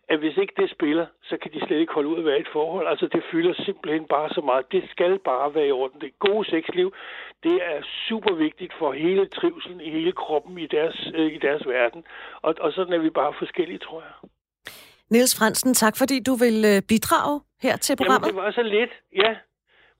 at 0.08 0.18
hvis 0.18 0.36
ikke 0.36 0.54
det 0.56 0.70
spiller, 0.70 1.06
så 1.22 1.36
kan 1.36 1.52
de 1.52 1.66
slet 1.66 1.78
ikke 1.80 1.92
holde 1.92 2.08
ud 2.08 2.18
at 2.18 2.24
være 2.24 2.38
i 2.38 2.40
et 2.40 2.48
forhold. 2.52 2.86
Altså 2.88 3.06
det 3.06 3.22
fylder 3.30 3.54
simpelthen 3.54 4.04
bare 4.04 4.30
så 4.30 4.40
meget. 4.40 4.72
Det 4.72 4.84
skal 4.90 5.18
bare 5.18 5.54
være 5.54 5.66
i 5.66 5.70
orden. 5.70 6.00
Det 6.00 6.18
gode 6.18 6.50
sexliv, 6.50 6.94
det 7.42 7.56
er 7.62 7.80
super 8.08 8.34
vigtigt 8.34 8.72
for 8.78 8.92
hele 8.92 9.26
trivselen 9.26 9.80
i 9.80 9.90
hele 9.90 10.12
kroppen 10.12 10.58
i 10.58 10.66
deres, 10.66 11.10
øh, 11.14 11.32
i 11.32 11.38
deres 11.38 11.68
verden. 11.68 12.04
Og, 12.42 12.54
og 12.60 12.72
sådan 12.86 13.00
er 13.00 13.04
vi 13.08 13.10
bare 13.10 13.32
forskellige, 13.38 13.78
tror 13.78 14.00
jeg. 14.06 14.14
Niels 15.10 15.38
Fransen, 15.38 15.74
tak 15.74 15.96
fordi 15.96 16.16
du 16.28 16.34
vil 16.34 16.64
øh, 16.64 16.82
bidrage 16.82 17.40
her 17.62 17.76
til 17.76 17.96
programmet. 17.96 18.26
Jamen, 18.26 18.36
det 18.36 18.44
var 18.44 18.50
så 18.50 18.62
lidt, 18.62 18.92
ja. 19.22 19.30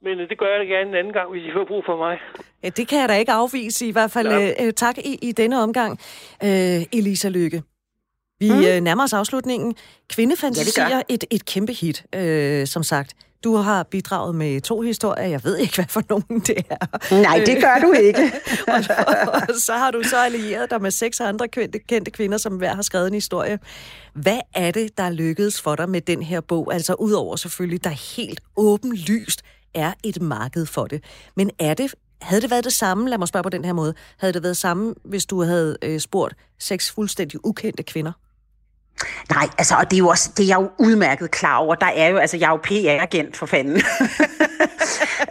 Men 0.03 0.21
øh, 0.21 0.29
det 0.31 0.39
gør 0.39 0.47
jeg 0.53 0.59
da 0.61 0.65
gerne 0.75 0.89
en 0.91 0.97
anden 0.97 1.13
gang, 1.13 1.31
hvis 1.31 1.45
I 1.49 1.51
får 1.53 1.65
brug 1.65 1.83
for 1.87 1.97
mig. 1.97 2.19
Ja, 2.63 2.69
det 2.69 2.89
kan 2.89 2.99
jeg 3.01 3.09
da 3.09 3.17
ikke 3.23 3.33
afvise, 3.33 3.87
i 3.87 3.93
hvert 3.93 4.11
fald. 4.11 4.29
Ja. 4.29 4.67
Øh, 4.67 4.73
tak 4.73 4.99
i, 4.99 5.19
i 5.23 5.33
denne 5.33 5.63
omgang, 5.63 5.93
øh, 6.45 6.99
Elisa 6.99 7.29
Lykke. 7.29 7.63
Vi 8.41 8.51
mm. 8.51 8.59
øh, 8.69 8.81
nærmer 8.81 9.03
os 9.03 9.13
afslutningen. 9.13 9.77
Kvindefantasier, 10.15 10.89
ja, 10.89 11.01
et, 11.09 11.25
et 11.31 11.45
kæmpe 11.47 11.73
hit, 11.73 12.05
øh, 12.15 12.67
som 12.67 12.83
sagt. 12.83 13.26
Du 13.47 13.57
har 13.57 13.83
bidraget 13.83 14.35
med 14.35 14.61
to 14.61 14.81
historier. 14.81 15.27
Jeg 15.27 15.45
ved 15.45 15.57
ikke, 15.57 15.75
hvad 15.79 15.85
for 15.89 16.03
nogen 16.09 16.41
det 16.41 16.57
er. 16.71 17.13
Nej, 17.23 17.43
det 17.47 17.63
gør 17.63 17.79
du 17.83 17.93
ikke. 17.93 18.33
og, 18.75 18.85
og, 19.07 19.33
og 19.33 19.55
så 19.59 19.73
har 19.73 19.91
du 19.91 20.03
så 20.03 20.17
allieret 20.17 20.71
dig 20.71 20.83
med 20.83 20.91
seks 20.91 21.21
andre 21.21 21.49
kendte, 21.49 21.79
kendte 21.79 22.11
kvinder, 22.11 22.39
som 22.39 22.57
hver 22.57 22.75
har 22.75 22.83
skrevet 22.83 23.07
en 23.07 23.15
historie. 23.15 23.59
Hvad 24.15 24.41
er 24.55 24.71
det, 24.71 24.99
der 24.99 25.05
er 25.05 25.11
lykkedes 25.11 25.63
for 25.63 25.77
dig 25.77 25.89
med 25.89 26.01
den 26.01 26.23
her 26.23 26.41
bog? 26.41 26.75
Altså 26.75 26.95
udover 26.95 27.37
selvfølgelig, 27.37 27.85
der 27.85 27.91
helt 27.91 28.41
åbenlyst 28.57 29.43
er 29.75 29.93
et 30.03 30.23
marked 30.23 30.67
for 30.67 30.87
det. 30.87 31.05
Men 31.37 31.51
er 31.59 31.75
det 31.75 31.95
havde 32.23 32.43
det 32.43 32.51
været 32.51 32.65
det 32.65 32.73
samme, 32.73 33.11
lad 33.11 33.19
mig 33.19 33.29
spørge 33.29 33.43
på 33.43 33.49
den 33.49 33.65
her 33.65 33.73
måde, 33.73 33.95
havde 34.19 34.33
det 34.33 34.43
været 34.43 34.57
samme, 34.57 34.95
hvis 35.05 35.27
du 35.27 35.43
havde 35.43 35.77
øh, 35.83 36.01
spurgt 36.01 36.35
seks 36.59 36.91
fuldstændig 36.91 37.47
ukendte 37.47 37.83
kvinder? 37.83 38.13
Nej, 39.31 39.49
altså, 39.59 39.75
og 39.75 39.91
det 39.91 39.97
er 39.97 39.99
jo 39.99 40.09
også, 40.09 40.31
det 40.37 40.43
er 40.43 40.47
jeg 40.47 40.57
jo 40.61 40.71
udmærket 40.79 41.31
klar 41.31 41.57
over. 41.57 41.75
Der 41.75 41.87
er 41.87 42.09
jo, 42.09 42.17
altså, 42.17 42.37
jeg 42.37 42.47
er 42.47 42.51
jo 42.51 42.57
PR-agent 42.57 43.37
for 43.37 43.47
fanden. 43.47 43.83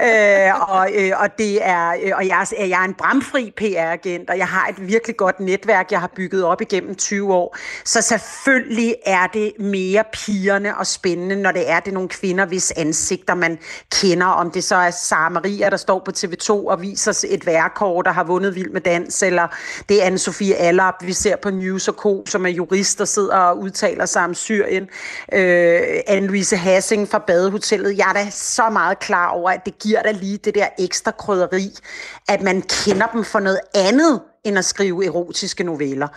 øh, 0.02 0.70
og, 0.70 0.90
øh, 0.94 1.12
og, 1.18 1.38
det 1.38 1.68
er, 1.68 1.90
øh, 2.04 2.12
og 2.16 2.28
jeg, 2.28 2.48
er, 2.58 2.66
jeg 2.66 2.82
er 2.82 2.86
en 2.86 2.94
bramfri 2.94 3.54
PR-agent, 3.58 4.30
og 4.30 4.38
jeg 4.38 4.48
har 4.48 4.68
et 4.68 4.88
virkelig 4.88 5.18
godt 5.18 5.40
netværk, 5.40 5.92
jeg 5.92 6.00
har 6.00 6.12
bygget 6.16 6.44
op 6.44 6.62
igennem 6.62 6.96
20 6.96 7.34
år. 7.34 7.58
Så 7.86 8.02
selvfølgelig 8.02 8.96
er 9.06 9.28
det 9.28 9.52
mere 9.60 10.04
pigerne 10.14 10.78
og 10.78 10.88
spændende, 10.88 11.36
når 11.36 11.52
det 11.52 11.70
er 11.70 11.80
det 11.80 11.94
nogle 11.94 12.10
kvinder, 12.10 12.46
hvis 12.46 12.72
ansigter 12.72 13.36
man 13.36 13.60
kender. 14.02 14.26
Om 14.26 14.52
det 14.52 14.64
så 14.64 14.76
er 14.76 14.92
Sara 14.92 15.30
Maria, 15.30 15.70
der 15.70 15.78
står 15.78 16.02
på 16.06 16.12
TV2 16.18 16.50
og 16.50 16.82
viser 16.82 17.26
et 17.30 17.46
værkort, 17.46 18.06
der 18.06 18.12
har 18.12 18.24
vundet 18.24 18.56
Vild 18.56 18.70
med 18.70 18.82
Dans, 18.82 19.24
eller 19.24 19.48
det 19.90 20.04
er 20.04 20.10
Anne-Sophie 20.10 20.54
Allap, 20.54 20.94
vi 21.02 21.14
ser 21.14 21.36
på 21.36 21.50
News 21.50 21.90
Co., 21.98 22.24
som 22.28 22.46
er 22.46 22.50
jurist, 22.50 23.00
der 23.00 23.06
sidder 23.06 23.38
og 23.38 23.60
udtaler 23.60 24.06
sig 24.06 24.24
om 24.24 24.34
Syrien. 24.34 24.90
Øh, 25.34 25.80
Anne-Louise 26.10 26.56
Hassing 26.56 27.10
fra 27.10 27.20
Badehotellet. 27.20 27.98
Jeg 27.98 28.10
er 28.10 28.14
da 28.14 28.30
så 28.32 28.70
meget 28.70 29.00
klar 29.00 29.28
over, 29.28 29.50
at 29.52 29.66
det 29.66 29.78
giver 29.86 30.02
da 30.02 30.12
lige 30.12 30.38
det 30.38 30.56
der 30.56 30.68
ekstra 30.80 31.12
krydderi, 31.12 31.70
at 32.28 32.42
man 32.42 32.62
kender 32.62 33.08
dem 33.08 33.24
for 33.24 33.40
noget 33.40 33.60
andet, 33.76 34.22
end 34.46 34.58
at 34.58 34.66
skrive 34.66 35.06
erotiske 35.06 35.64
noveller. 35.64 36.08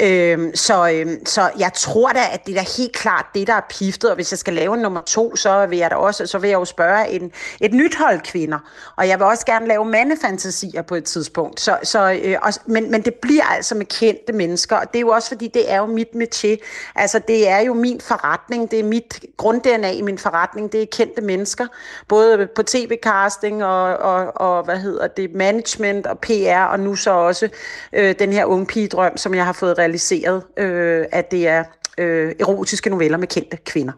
Øhm, 0.00 0.54
så, 0.54 0.90
øhm, 0.90 1.26
så 1.26 1.50
jeg 1.58 1.70
tror 1.74 2.08
da, 2.08 2.20
at 2.32 2.46
det 2.46 2.56
er 2.56 2.76
helt 2.76 2.92
klart 2.92 3.26
det, 3.34 3.46
der 3.46 3.54
er 3.54 3.66
piftet, 3.70 4.10
og 4.10 4.14
hvis 4.14 4.32
jeg 4.32 4.38
skal 4.38 4.54
lave 4.54 4.74
en 4.74 4.80
nummer 4.80 5.00
to, 5.00 5.36
så 5.36 5.66
vil 5.66 5.78
jeg 5.78 5.90
da 5.90 5.96
også, 5.96 6.26
så 6.26 6.38
vil 6.38 6.50
jeg 6.50 6.56
jo 6.56 6.64
spørge 6.64 7.08
en, 7.08 7.32
et 7.60 7.74
nyt 7.74 7.96
hold 7.96 8.20
kvinder, 8.20 8.58
og 8.96 9.08
jeg 9.08 9.18
vil 9.18 9.26
også 9.26 9.46
gerne 9.46 9.68
lave 9.68 9.84
mandefantasier 9.84 10.82
på 10.82 10.94
et 10.94 11.04
tidspunkt. 11.04 11.60
Så, 11.60 11.78
så, 11.82 12.20
øh, 12.24 12.36
og, 12.42 12.52
men, 12.66 12.90
men 12.90 13.02
det 13.02 13.14
bliver 13.14 13.44
altså 13.44 13.74
med 13.74 13.86
kendte 13.86 14.32
mennesker, 14.32 14.76
og 14.76 14.86
det 14.92 14.96
er 14.96 15.00
jo 15.00 15.08
også 15.08 15.28
fordi, 15.28 15.48
det 15.48 15.72
er 15.72 15.76
jo 15.76 15.86
mit 15.86 16.08
métier. 16.14 16.56
Altså 16.94 17.20
det 17.28 17.48
er 17.48 17.58
jo 17.58 17.74
min 17.74 18.00
forretning, 18.00 18.70
det 18.70 18.80
er 18.80 18.84
mit 18.84 19.24
grund-DNA 19.36 19.90
i 19.90 20.02
min 20.02 20.18
forretning, 20.18 20.72
det 20.72 20.82
er 20.82 20.86
kendte 20.92 21.20
mennesker, 21.20 21.66
både 22.08 22.48
på 22.54 22.62
tv-casting 22.62 23.64
og, 23.64 23.96
og, 23.96 24.32
og 24.36 24.64
hvad 24.64 24.76
hedder 24.76 25.06
det, 25.06 25.34
management 25.34 26.06
og 26.06 26.18
PR, 26.18 26.64
og 26.70 26.80
nu 26.80 26.94
så 26.94 27.10
også 27.10 27.48
øh, 27.92 28.14
den 28.18 28.32
her 28.32 28.44
unge 28.44 28.66
pigedrøm, 28.66 29.16
som 29.16 29.34
jeg 29.34 29.44
har 29.44 29.52
fået 29.52 29.78
realiseret, 29.78 30.42
øh, 30.56 31.06
at 31.12 31.30
det 31.30 31.48
er 31.48 31.64
øh, 31.98 32.34
erotiske 32.40 32.90
noveller 32.90 33.18
med 33.18 33.28
kendte 33.28 33.56
kvinder. 33.56 33.92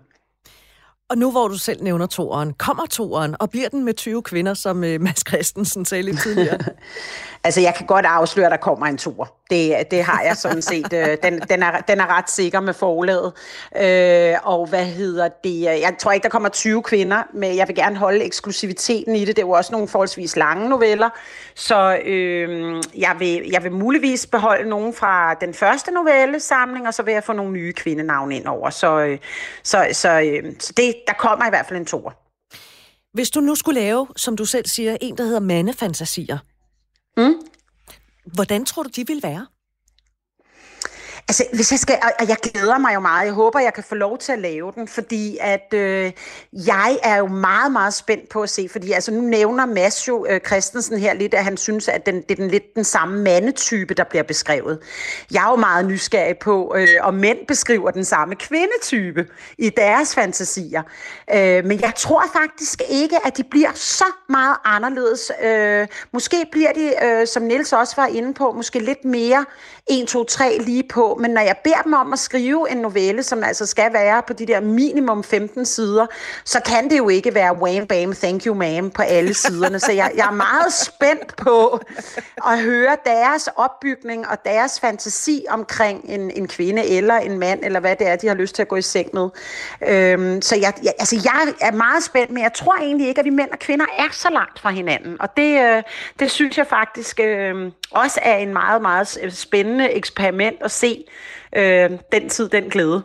Og 1.10 1.18
nu 1.18 1.30
hvor 1.30 1.48
du 1.48 1.58
selv 1.58 1.82
nævner 1.82 2.06
toeren, 2.06 2.52
kommer 2.52 2.86
toeren, 2.86 3.36
og 3.40 3.50
bliver 3.50 3.68
den 3.68 3.84
med 3.84 3.94
20 3.94 4.22
kvinder, 4.22 4.54
som 4.54 4.84
øh, 4.84 5.00
Mads 5.00 5.28
Christensen 5.28 5.84
sagde 5.84 6.02
lidt 6.02 6.20
tidligere? 6.22 6.58
altså, 7.44 7.60
jeg 7.60 7.74
kan 7.74 7.86
godt 7.86 8.06
afsløre, 8.06 8.46
at 8.46 8.50
der 8.50 8.56
kommer 8.56 8.86
en 8.86 8.98
toer. 8.98 9.26
Det, 9.50 9.90
det 9.90 10.04
har 10.04 10.22
jeg 10.22 10.36
sådan 10.36 10.62
set. 10.62 10.92
Øh, 10.92 11.16
den, 11.22 11.40
den, 11.50 11.62
er, 11.62 11.80
den 11.80 12.00
er 12.00 12.18
ret 12.18 12.30
sikker 12.30 12.60
med 12.60 12.74
forlaget. 12.74 13.32
Øh, 13.80 14.34
og 14.42 14.66
hvad 14.66 14.84
hedder 14.84 15.28
det? 15.28 15.62
Jeg 15.62 15.94
tror 15.98 16.12
ikke, 16.12 16.24
der 16.24 16.28
kommer 16.28 16.48
20 16.48 16.82
kvinder, 16.82 17.22
men 17.34 17.56
jeg 17.56 17.68
vil 17.68 17.76
gerne 17.76 17.96
holde 17.96 18.24
eksklusiviteten 18.24 19.16
i 19.16 19.20
det. 19.20 19.36
Det 19.36 19.42
er 19.42 19.46
jo 19.46 19.50
også 19.50 19.72
nogle 19.72 19.88
forholdsvis 19.88 20.36
lange 20.36 20.68
noveller. 20.68 21.10
Så 21.54 21.98
øh, 22.04 22.82
jeg, 22.98 23.16
vil, 23.18 23.48
jeg 23.52 23.64
vil 23.64 23.72
muligvis 23.72 24.26
beholde 24.26 24.68
nogen 24.68 24.94
fra 24.94 25.34
den 25.34 25.54
første 25.54 25.90
novellesamling, 25.90 26.86
og 26.86 26.94
så 26.94 27.02
vil 27.02 27.14
jeg 27.14 27.24
få 27.24 27.32
nogle 27.32 27.52
nye 27.52 27.72
kvindenavne 27.72 28.36
ind 28.36 28.46
over. 28.46 28.70
Så, 28.70 29.00
øh, 29.00 29.18
så, 29.62 29.86
så, 29.92 30.20
øh, 30.20 30.52
så 30.58 30.72
det, 30.76 30.93
der 31.06 31.12
kommer 31.12 31.46
i 31.46 31.48
hvert 31.48 31.66
fald 31.66 31.80
en 31.80 31.86
toer. 31.86 32.12
Hvis 33.12 33.30
du 33.30 33.40
nu 33.40 33.54
skulle 33.54 33.80
lave, 33.80 34.06
som 34.16 34.36
du 34.36 34.44
selv 34.44 34.66
siger, 34.66 34.96
en, 35.00 35.18
der 35.18 35.24
hedder 35.24 35.40
mandefantasier, 35.40 36.38
mm. 37.16 37.34
hvordan 38.34 38.64
tror 38.64 38.82
du, 38.82 38.90
de 38.96 39.06
vil 39.06 39.22
være? 39.22 39.46
Altså, 41.28 41.44
hvis 41.52 41.72
jeg 41.72 41.78
skal, 41.78 41.98
og 42.20 42.28
jeg 42.28 42.36
glæder 42.42 42.78
mig 42.78 42.94
jo 42.94 43.00
meget. 43.00 43.26
Jeg 43.26 43.34
håber, 43.34 43.60
jeg 43.60 43.74
kan 43.74 43.84
få 43.84 43.94
lov 43.94 44.18
til 44.18 44.32
at 44.32 44.38
lave 44.38 44.72
den, 44.74 44.88
fordi 44.88 45.38
at 45.40 45.74
øh, 45.74 46.12
jeg 46.52 46.98
er 47.02 47.16
jo 47.16 47.26
meget, 47.26 47.72
meget 47.72 47.94
spændt 47.94 48.28
på 48.28 48.42
at 48.42 48.50
se, 48.50 48.68
fordi 48.72 48.92
altså 48.92 49.12
nu 49.12 49.20
nævner 49.20 49.66
Mads 49.66 50.08
jo 50.08 50.26
øh, 50.28 50.40
Christensen 50.40 50.98
her 50.98 51.14
lidt, 51.14 51.34
at 51.34 51.44
han 51.44 51.56
synes, 51.56 51.88
at 51.88 52.06
den, 52.06 52.14
det 52.14 52.30
er 52.30 52.34
den 52.34 52.48
lidt 52.48 52.74
den 52.74 52.84
samme 52.84 53.22
mandetype, 53.22 53.94
der 53.94 54.04
bliver 54.04 54.22
beskrevet. 54.22 54.78
Jeg 55.32 55.44
er 55.44 55.50
jo 55.50 55.56
meget 55.56 55.86
nysgerrig 55.86 56.38
på, 56.38 56.74
øh, 56.76 56.88
om 57.00 57.14
mænd 57.14 57.38
beskriver 57.48 57.90
den 57.90 58.04
samme 58.04 58.34
kvindetype 58.34 59.26
i 59.58 59.70
deres 59.70 60.14
fantasier. 60.14 60.82
Øh, 61.34 61.64
men 61.64 61.80
jeg 61.80 61.92
tror 61.96 62.24
faktisk 62.32 62.82
ikke, 62.90 63.16
at 63.26 63.36
de 63.36 63.44
bliver 63.44 63.72
så 63.74 64.04
meget 64.28 64.56
anderledes. 64.64 65.32
Øh, 65.42 65.86
måske 66.12 66.46
bliver 66.52 66.72
de, 66.72 66.92
øh, 67.04 67.26
som 67.26 67.42
Niels 67.42 67.72
også 67.72 67.96
var 67.96 68.06
inde 68.06 68.34
på, 68.34 68.52
måske 68.52 68.78
lidt 68.78 69.04
mere 69.04 69.44
1, 69.90 70.08
2, 70.08 70.24
3 70.24 70.58
lige 70.60 70.82
på, 70.82 71.18
men 71.20 71.30
når 71.30 71.40
jeg 71.40 71.56
beder 71.64 71.82
dem 71.84 71.92
om 71.92 72.12
at 72.12 72.18
skrive 72.18 72.70
en 72.70 72.76
novelle, 72.76 73.22
som 73.22 73.44
altså 73.44 73.66
skal 73.66 73.92
være 73.92 74.22
på 74.26 74.32
de 74.32 74.46
der 74.46 74.60
minimum 74.60 75.24
15 75.24 75.66
sider, 75.66 76.06
så 76.44 76.60
kan 76.66 76.90
det 76.90 76.98
jo 76.98 77.08
ikke 77.08 77.34
være 77.34 77.56
wham 77.56 77.86
bam, 77.86 78.12
thank 78.12 78.46
you 78.46 78.62
ma'am 78.62 78.90
på 78.90 79.02
alle 79.02 79.34
siderne. 79.44 79.80
Så 79.80 79.92
jeg, 79.92 80.12
jeg 80.16 80.26
er 80.26 80.32
meget 80.32 80.72
spændt 80.72 81.36
på 81.36 81.80
at 82.46 82.62
høre 82.62 82.96
deres 83.06 83.48
opbygning 83.56 84.28
og 84.28 84.44
deres 84.44 84.80
fantasi 84.80 85.44
omkring 85.48 86.04
en, 86.04 86.30
en 86.30 86.48
kvinde 86.48 86.84
eller 86.84 87.14
en 87.14 87.38
mand, 87.38 87.60
eller 87.64 87.80
hvad 87.80 87.96
det 87.96 88.08
er, 88.08 88.16
de 88.16 88.28
har 88.28 88.34
lyst 88.34 88.54
til 88.54 88.62
at 88.62 88.68
gå 88.68 88.76
i 88.76 88.82
seng 88.82 89.08
med. 89.12 89.28
Øhm, 89.88 90.42
så 90.42 90.56
jeg, 90.56 90.72
jeg, 90.82 90.92
altså 90.98 91.16
jeg 91.24 91.54
er 91.60 91.72
meget 91.72 92.04
spændt, 92.04 92.30
men 92.30 92.42
jeg 92.42 92.52
tror 92.52 92.76
egentlig 92.76 93.08
ikke, 93.08 93.18
at 93.18 93.24
vi 93.24 93.30
mænd 93.30 93.50
og 93.50 93.58
kvinder 93.58 93.86
er 93.98 94.08
så 94.12 94.28
langt 94.30 94.60
fra 94.60 94.70
hinanden. 94.70 95.16
Og 95.20 95.36
det, 95.36 95.60
øh, 95.60 95.82
det 96.18 96.30
synes 96.30 96.58
jeg 96.58 96.66
faktisk 96.66 97.20
øh, 97.20 97.70
også 97.90 98.20
er 98.22 98.36
en 98.36 98.52
meget, 98.52 98.82
meget 98.82 99.18
spændende 99.30 99.73
eksperiment 99.80 100.56
at 100.60 100.70
se 100.70 101.04
øh, 101.56 101.90
den 102.12 102.28
tid, 102.28 102.48
den 102.48 102.64
glæde. 102.64 103.02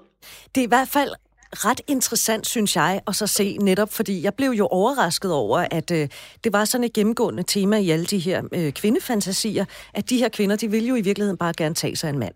Det 0.56 0.62
er 0.62 0.66
i 0.66 0.68
hvert 0.68 0.88
fald 0.88 1.12
ret 1.52 1.82
interessant, 1.88 2.48
synes 2.48 2.76
jeg, 2.76 3.02
at 3.08 3.16
så 3.16 3.28
se 3.28 3.58
netop, 3.58 3.94
fordi 3.94 4.24
jeg 4.24 4.34
blev 4.34 4.50
jo 4.50 4.68
overrasket 4.68 5.34
over, 5.34 5.68
at 5.72 5.92
øh, 5.92 6.08
det 6.44 6.54
var 6.54 6.66
sådan 6.66 6.84
et 6.84 6.94
gennemgående 6.94 7.44
tema 7.44 7.78
i 7.78 7.90
alle 7.90 8.06
de 8.06 8.20
her 8.20 8.44
øh, 8.52 8.72
kvindefantasier, 8.72 9.66
at 9.94 10.10
de 10.10 10.18
her 10.18 10.30
kvinder, 10.30 10.56
de 10.56 10.72
ville 10.72 10.90
jo 10.90 10.96
i 10.96 11.02
virkeligheden 11.02 11.38
bare 11.38 11.54
gerne 11.58 11.76
tage 11.76 11.96
sig 11.96 12.10
en 12.10 12.20
mand. 12.20 12.34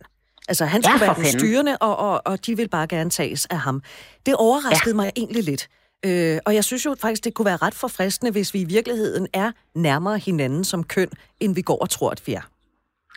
Altså, 0.47 0.65
han 0.65 0.83
skulle 0.83 1.05
ja, 1.05 1.13
være 1.13 1.15
den 1.15 1.39
styrende, 1.39 1.77
og, 1.77 1.97
og, 1.97 2.21
og 2.25 2.45
de 2.45 2.57
vil 2.57 2.69
bare 2.69 2.87
gerne 2.87 3.09
tages 3.09 3.45
af 3.45 3.59
ham. 3.59 3.81
Det 4.25 4.35
overraskede 4.35 4.95
ja. 4.95 4.95
mig 4.95 5.11
egentlig 5.15 5.43
lidt. 5.43 5.67
Øh, 6.05 6.39
og 6.45 6.55
jeg 6.55 6.63
synes 6.63 6.85
jo 6.85 6.95
faktisk, 6.99 7.23
det 7.23 7.33
kunne 7.33 7.45
være 7.45 7.57
ret 7.57 7.73
forfriskende, 7.73 8.31
hvis 8.31 8.53
vi 8.53 8.61
i 8.61 8.63
virkeligheden 8.63 9.27
er 9.33 9.51
nærmere 9.75 10.17
hinanden 10.17 10.63
som 10.63 10.83
køn, 10.83 11.09
end 11.39 11.55
vi 11.55 11.61
går 11.61 11.77
og 11.77 11.89
tror, 11.89 12.09
at 12.09 12.27
vi 12.27 12.33
er. 12.33 12.41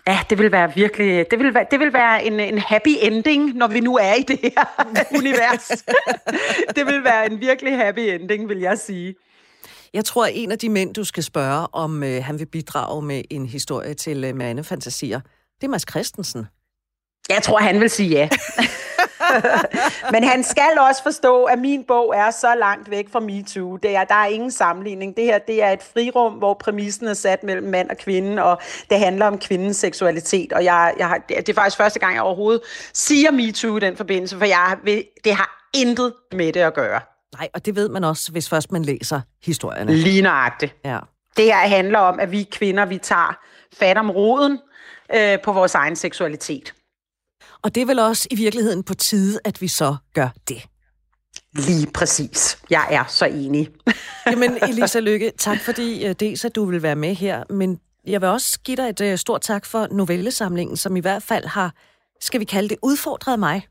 Ja, 0.07 0.18
det 0.30 0.38
vil 0.38 0.52
være 0.52 0.74
virkelig, 0.74 1.26
det 1.30 1.38
vil 1.38 1.54
være, 1.54 1.66
det 1.70 1.80
vil 1.80 1.92
være 1.92 2.24
en, 2.24 2.40
en 2.40 2.59
happy 2.59 2.96
ending, 3.00 3.54
når 3.54 3.68
vi 3.68 3.80
nu 3.80 3.96
er 3.96 4.14
i 4.14 4.22
det 4.22 4.40
her 4.42 4.84
univers. 5.18 5.84
det 6.76 6.86
vil 6.86 7.04
være 7.04 7.32
en 7.32 7.40
virkelig 7.40 7.76
happy 7.76 8.00
ending, 8.00 8.48
vil 8.48 8.59
jeg 8.59 8.78
sige. 8.78 9.14
Jeg 9.94 10.04
tror, 10.04 10.26
at 10.26 10.32
en 10.34 10.52
af 10.52 10.59
de 10.59 10.68
mænd, 10.68 10.94
du 10.94 11.04
skal 11.04 11.22
spørge, 11.22 11.66
om 11.72 12.02
øh, 12.02 12.24
han 12.24 12.38
vil 12.38 12.46
bidrage 12.46 13.02
med 13.02 13.22
en 13.30 13.46
historie 13.46 13.94
til 13.94 14.24
øh, 14.24 14.36
Mandefantasier, 14.36 15.20
det 15.61 15.66
er 15.66 15.68
Mads 15.68 15.90
Christensen. 15.90 16.46
Jeg 17.28 17.42
tror, 17.42 17.59
han 17.59 17.80
vil 17.80 17.90
sige 17.90 18.11
ja. 18.11 18.28
Men 20.12 20.24
han 20.24 20.43
skal 20.43 20.78
også 20.89 21.03
forstå, 21.03 21.45
at 21.45 21.59
min 21.59 21.84
bog 21.84 22.14
er 22.16 22.30
så 22.30 22.55
langt 22.59 22.91
væk 22.91 23.07
fra 23.12 23.20
MeToo. 23.20 23.76
Det 23.76 23.97
er, 23.97 24.05
der 24.05 24.14
er 24.14 24.26
ingen 24.26 24.51
sammenligning. 24.51 25.16
Det 25.16 25.24
her 25.24 25.39
det 25.39 25.62
er 25.62 25.70
et 25.70 25.82
frirum, 25.95 26.32
hvor 26.32 26.55
præmissen 26.55 27.07
er 27.07 27.14
sat 27.14 27.43
mellem 27.43 27.68
mand 27.68 27.91
og 27.91 27.97
kvinde, 27.97 28.43
og 28.43 28.61
det 28.91 28.99
handler 28.99 29.26
om 29.26 29.39
kvindens 29.39 29.76
seksualitet. 29.76 30.53
Og 30.53 30.64
jeg, 30.64 30.95
jeg 30.99 31.09
har, 31.09 31.18
det 31.28 31.49
er 31.49 31.55
faktisk 31.55 31.76
første 31.76 31.99
gang, 31.99 32.14
jeg 32.14 32.22
overhovedet 32.22 32.61
siger 32.93 33.30
MeToo 33.30 33.76
i 33.76 33.80
den 33.80 33.97
forbindelse, 33.97 34.39
for 34.39 34.45
jeg, 34.45 34.76
det 35.24 35.34
har 35.34 35.68
intet 35.74 36.12
med 36.32 36.53
det 36.53 36.61
at 36.61 36.74
gøre. 36.74 37.01
Nej, 37.39 37.49
og 37.55 37.66
det 37.66 37.76
ved 37.76 37.89
man 37.89 38.05
også, 38.05 38.32
hvis 38.32 38.49
først 38.49 38.72
man 38.72 38.82
læser 38.82 39.20
historierne. 39.45 39.95
Lige 39.95 40.22
nøjagtigt. 40.22 40.76
Ja. 40.84 40.99
Det 41.37 41.45
her 41.45 41.57
handler 41.57 41.99
om, 41.99 42.20
at 42.20 42.32
vi 42.32 42.43
kvinder, 42.43 42.84
vi 42.84 42.99
tager 42.99 43.39
fat 43.78 43.99
om 43.99 44.11
roden 44.11 44.59
øh, 45.14 45.39
på 45.45 45.53
vores 45.53 45.74
egen 45.74 45.97
seksualitet. 45.97 46.74
Og 47.62 47.74
det 47.74 47.80
er 47.80 47.86
vel 47.86 47.98
også 47.98 48.28
i 48.30 48.34
virkeligheden 48.36 48.82
på 48.82 48.94
tide, 48.94 49.40
at 49.44 49.61
vi 49.61 49.68
så 49.68 49.96
gør 50.14 50.28
det. 50.48 50.62
Lige 51.52 51.86
præcis. 51.94 52.59
Jeg 52.70 52.86
er 52.90 53.04
så 53.09 53.24
enig. 53.24 53.68
Jamen, 54.30 54.59
Elisa 54.68 55.00
Lykke, 55.00 55.32
tak 55.38 55.61
fordi 55.61 56.09
uh, 56.09 56.12
dels 56.20 56.44
at 56.44 56.54
du 56.54 56.64
vil 56.64 56.82
være 56.82 56.96
med 56.96 57.14
her, 57.14 57.44
men 57.50 57.80
jeg 58.07 58.20
vil 58.20 58.28
også 58.28 58.59
give 58.64 58.76
dig 58.76 58.88
et 58.88 59.00
uh, 59.12 59.18
stort 59.18 59.40
tak 59.40 59.66
for 59.66 59.88
novellesamlingen, 59.90 60.76
som 60.76 60.96
i 60.96 61.00
hvert 61.00 61.22
fald 61.22 61.44
har, 61.44 61.74
skal 62.20 62.40
vi 62.40 62.44
kalde 62.44 62.68
det, 62.68 62.76
udfordret 62.82 63.38
mig 63.38 63.66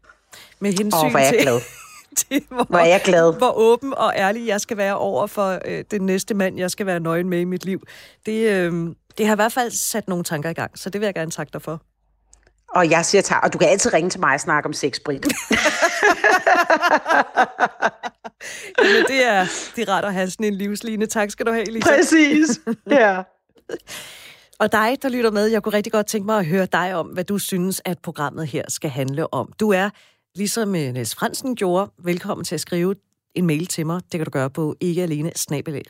med 0.59 0.71
hensyn 0.71 1.05
Åh, 1.05 1.11
hvor 1.11 1.19
er 1.19 1.23
jeg 1.23 1.33
til, 1.33 1.41
glad. 1.41 1.61
til 2.29 2.41
hvor, 2.49 2.63
Hvor 2.63 2.79
er 2.79 2.85
jeg 2.85 3.01
glad. 3.03 3.37
hvor 3.37 3.51
åben 3.51 3.93
og 3.93 4.13
ærlig 4.15 4.47
jeg 4.47 4.61
skal 4.61 4.77
være 4.77 4.97
over 4.97 5.27
for 5.27 5.59
uh, 5.67 5.73
den 5.91 6.01
næste 6.01 6.33
mand, 6.33 6.57
jeg 6.57 6.71
skal 6.71 6.85
være 6.85 6.99
nøgen 6.99 7.29
med 7.29 7.39
i 7.39 7.43
mit 7.43 7.65
liv. 7.65 7.81
Det, 8.25 8.69
uh, 8.71 8.95
det 9.17 9.25
har 9.25 9.33
i 9.33 9.35
hvert 9.35 9.53
fald 9.53 9.71
sat 9.71 10.07
nogle 10.07 10.23
tanker 10.23 10.49
i 10.49 10.53
gang, 10.53 10.79
så 10.79 10.89
det 10.89 11.01
vil 11.01 11.07
jeg 11.07 11.13
gerne 11.13 11.31
takke 11.31 11.51
dig 11.53 11.61
for. 11.61 11.81
Og 12.69 12.89
jeg 12.89 13.05
siger 13.05 13.21
tak, 13.21 13.43
og 13.43 13.53
du 13.53 13.57
kan 13.57 13.69
altid 13.69 13.93
ringe 13.93 14.09
til 14.09 14.19
mig 14.19 14.33
og 14.33 14.39
snakke 14.39 14.67
om 14.67 14.73
sex, 14.73 14.99
Britt. 15.05 15.25
Jamen, 18.79 19.03
det 19.07 19.25
er, 19.25 19.45
det 19.75 19.89
er 19.89 19.93
rart 19.93 20.05
at 20.05 20.13
have 20.13 20.29
sådan 20.29 20.45
en 20.45 20.53
livsline. 20.53 21.05
Tak 21.05 21.31
skal 21.31 21.45
du 21.45 21.51
have, 21.51 21.67
Elisa. 21.67 21.95
Præcis. 21.95 22.59
Ja. 22.89 23.21
Og 24.59 24.71
dig, 24.71 24.97
der 25.01 25.09
lytter 25.09 25.31
med, 25.31 25.47
jeg 25.47 25.63
kunne 25.63 25.73
rigtig 25.73 25.91
godt 25.91 26.07
tænke 26.07 26.25
mig 26.25 26.39
at 26.39 26.45
høre 26.45 26.65
dig 26.65 26.95
om, 26.95 27.07
hvad 27.07 27.23
du 27.23 27.37
synes, 27.37 27.81
at 27.85 27.97
programmet 28.03 28.47
her 28.47 28.63
skal 28.67 28.89
handle 28.89 29.33
om. 29.33 29.53
Du 29.59 29.69
er, 29.71 29.89
ligesom 30.35 30.75
øh, 30.75 30.93
Niels 30.93 31.15
Fransen 31.15 31.55
gjorde, 31.55 31.91
velkommen 32.03 32.45
til 32.45 32.55
at 32.55 32.61
skrive 32.61 32.95
en 33.35 33.45
mail 33.45 33.65
til 33.65 33.85
mig. 33.85 34.01
Det 34.11 34.19
kan 34.19 34.25
du 34.25 34.31
gøre 34.31 34.49
på 34.49 34.75
ikkealene 34.81 35.31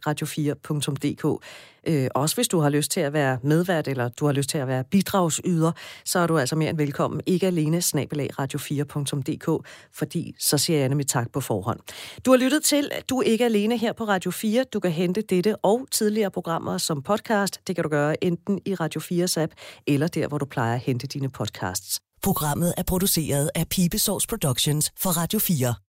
radio4.dk. 0.07 1.43
Øh, 1.87 2.07
også 2.15 2.35
hvis 2.35 2.47
du 2.47 2.59
har 2.59 2.69
lyst 2.69 2.91
til 2.91 2.99
at 2.99 3.13
være 3.13 3.37
medvært, 3.43 3.87
eller 3.87 4.09
du 4.09 4.25
har 4.25 4.33
lyst 4.33 4.49
til 4.49 4.57
at 4.57 4.67
være 4.67 4.83
bidragsyder, 4.83 5.71
så 6.05 6.19
er 6.19 6.27
du 6.27 6.37
altså 6.37 6.55
mere 6.55 6.69
end 6.69 6.77
velkommen. 6.77 7.21
Ikke 7.25 7.47
alene 7.47 7.77
radio4.dk, 7.77 9.67
fordi 9.93 10.35
så 10.39 10.57
siger 10.57 10.79
jeg 10.79 10.89
nemlig 10.89 11.07
tak 11.07 11.31
på 11.31 11.41
forhånd. 11.41 11.79
Du 12.25 12.31
har 12.31 12.37
lyttet 12.37 12.63
til, 12.63 12.89
at 12.91 13.09
du 13.09 13.19
er 13.19 13.23
ikke 13.23 13.45
alene 13.45 13.77
her 13.77 13.93
på 13.93 14.03
Radio 14.03 14.31
4. 14.31 14.63
Du 14.73 14.79
kan 14.79 14.91
hente 14.91 15.21
dette 15.21 15.55
og 15.55 15.87
tidligere 15.91 16.31
programmer 16.31 16.77
som 16.77 17.01
podcast. 17.01 17.59
Det 17.67 17.75
kan 17.75 17.83
du 17.83 17.89
gøre 17.89 18.23
enten 18.23 18.59
i 18.65 18.75
Radio 18.75 19.01
4's 19.01 19.41
app, 19.41 19.53
eller 19.87 20.07
der, 20.07 20.27
hvor 20.27 20.37
du 20.37 20.45
plejer 20.45 20.73
at 20.73 20.79
hente 20.79 21.07
dine 21.07 21.29
podcasts. 21.29 21.99
Programmet 22.23 22.73
er 22.77 22.83
produceret 22.83 23.49
af 23.55 23.69
Pibesource 23.69 24.27
Productions 24.27 24.91
for 24.97 25.09
Radio 25.09 25.39
4. 25.39 25.75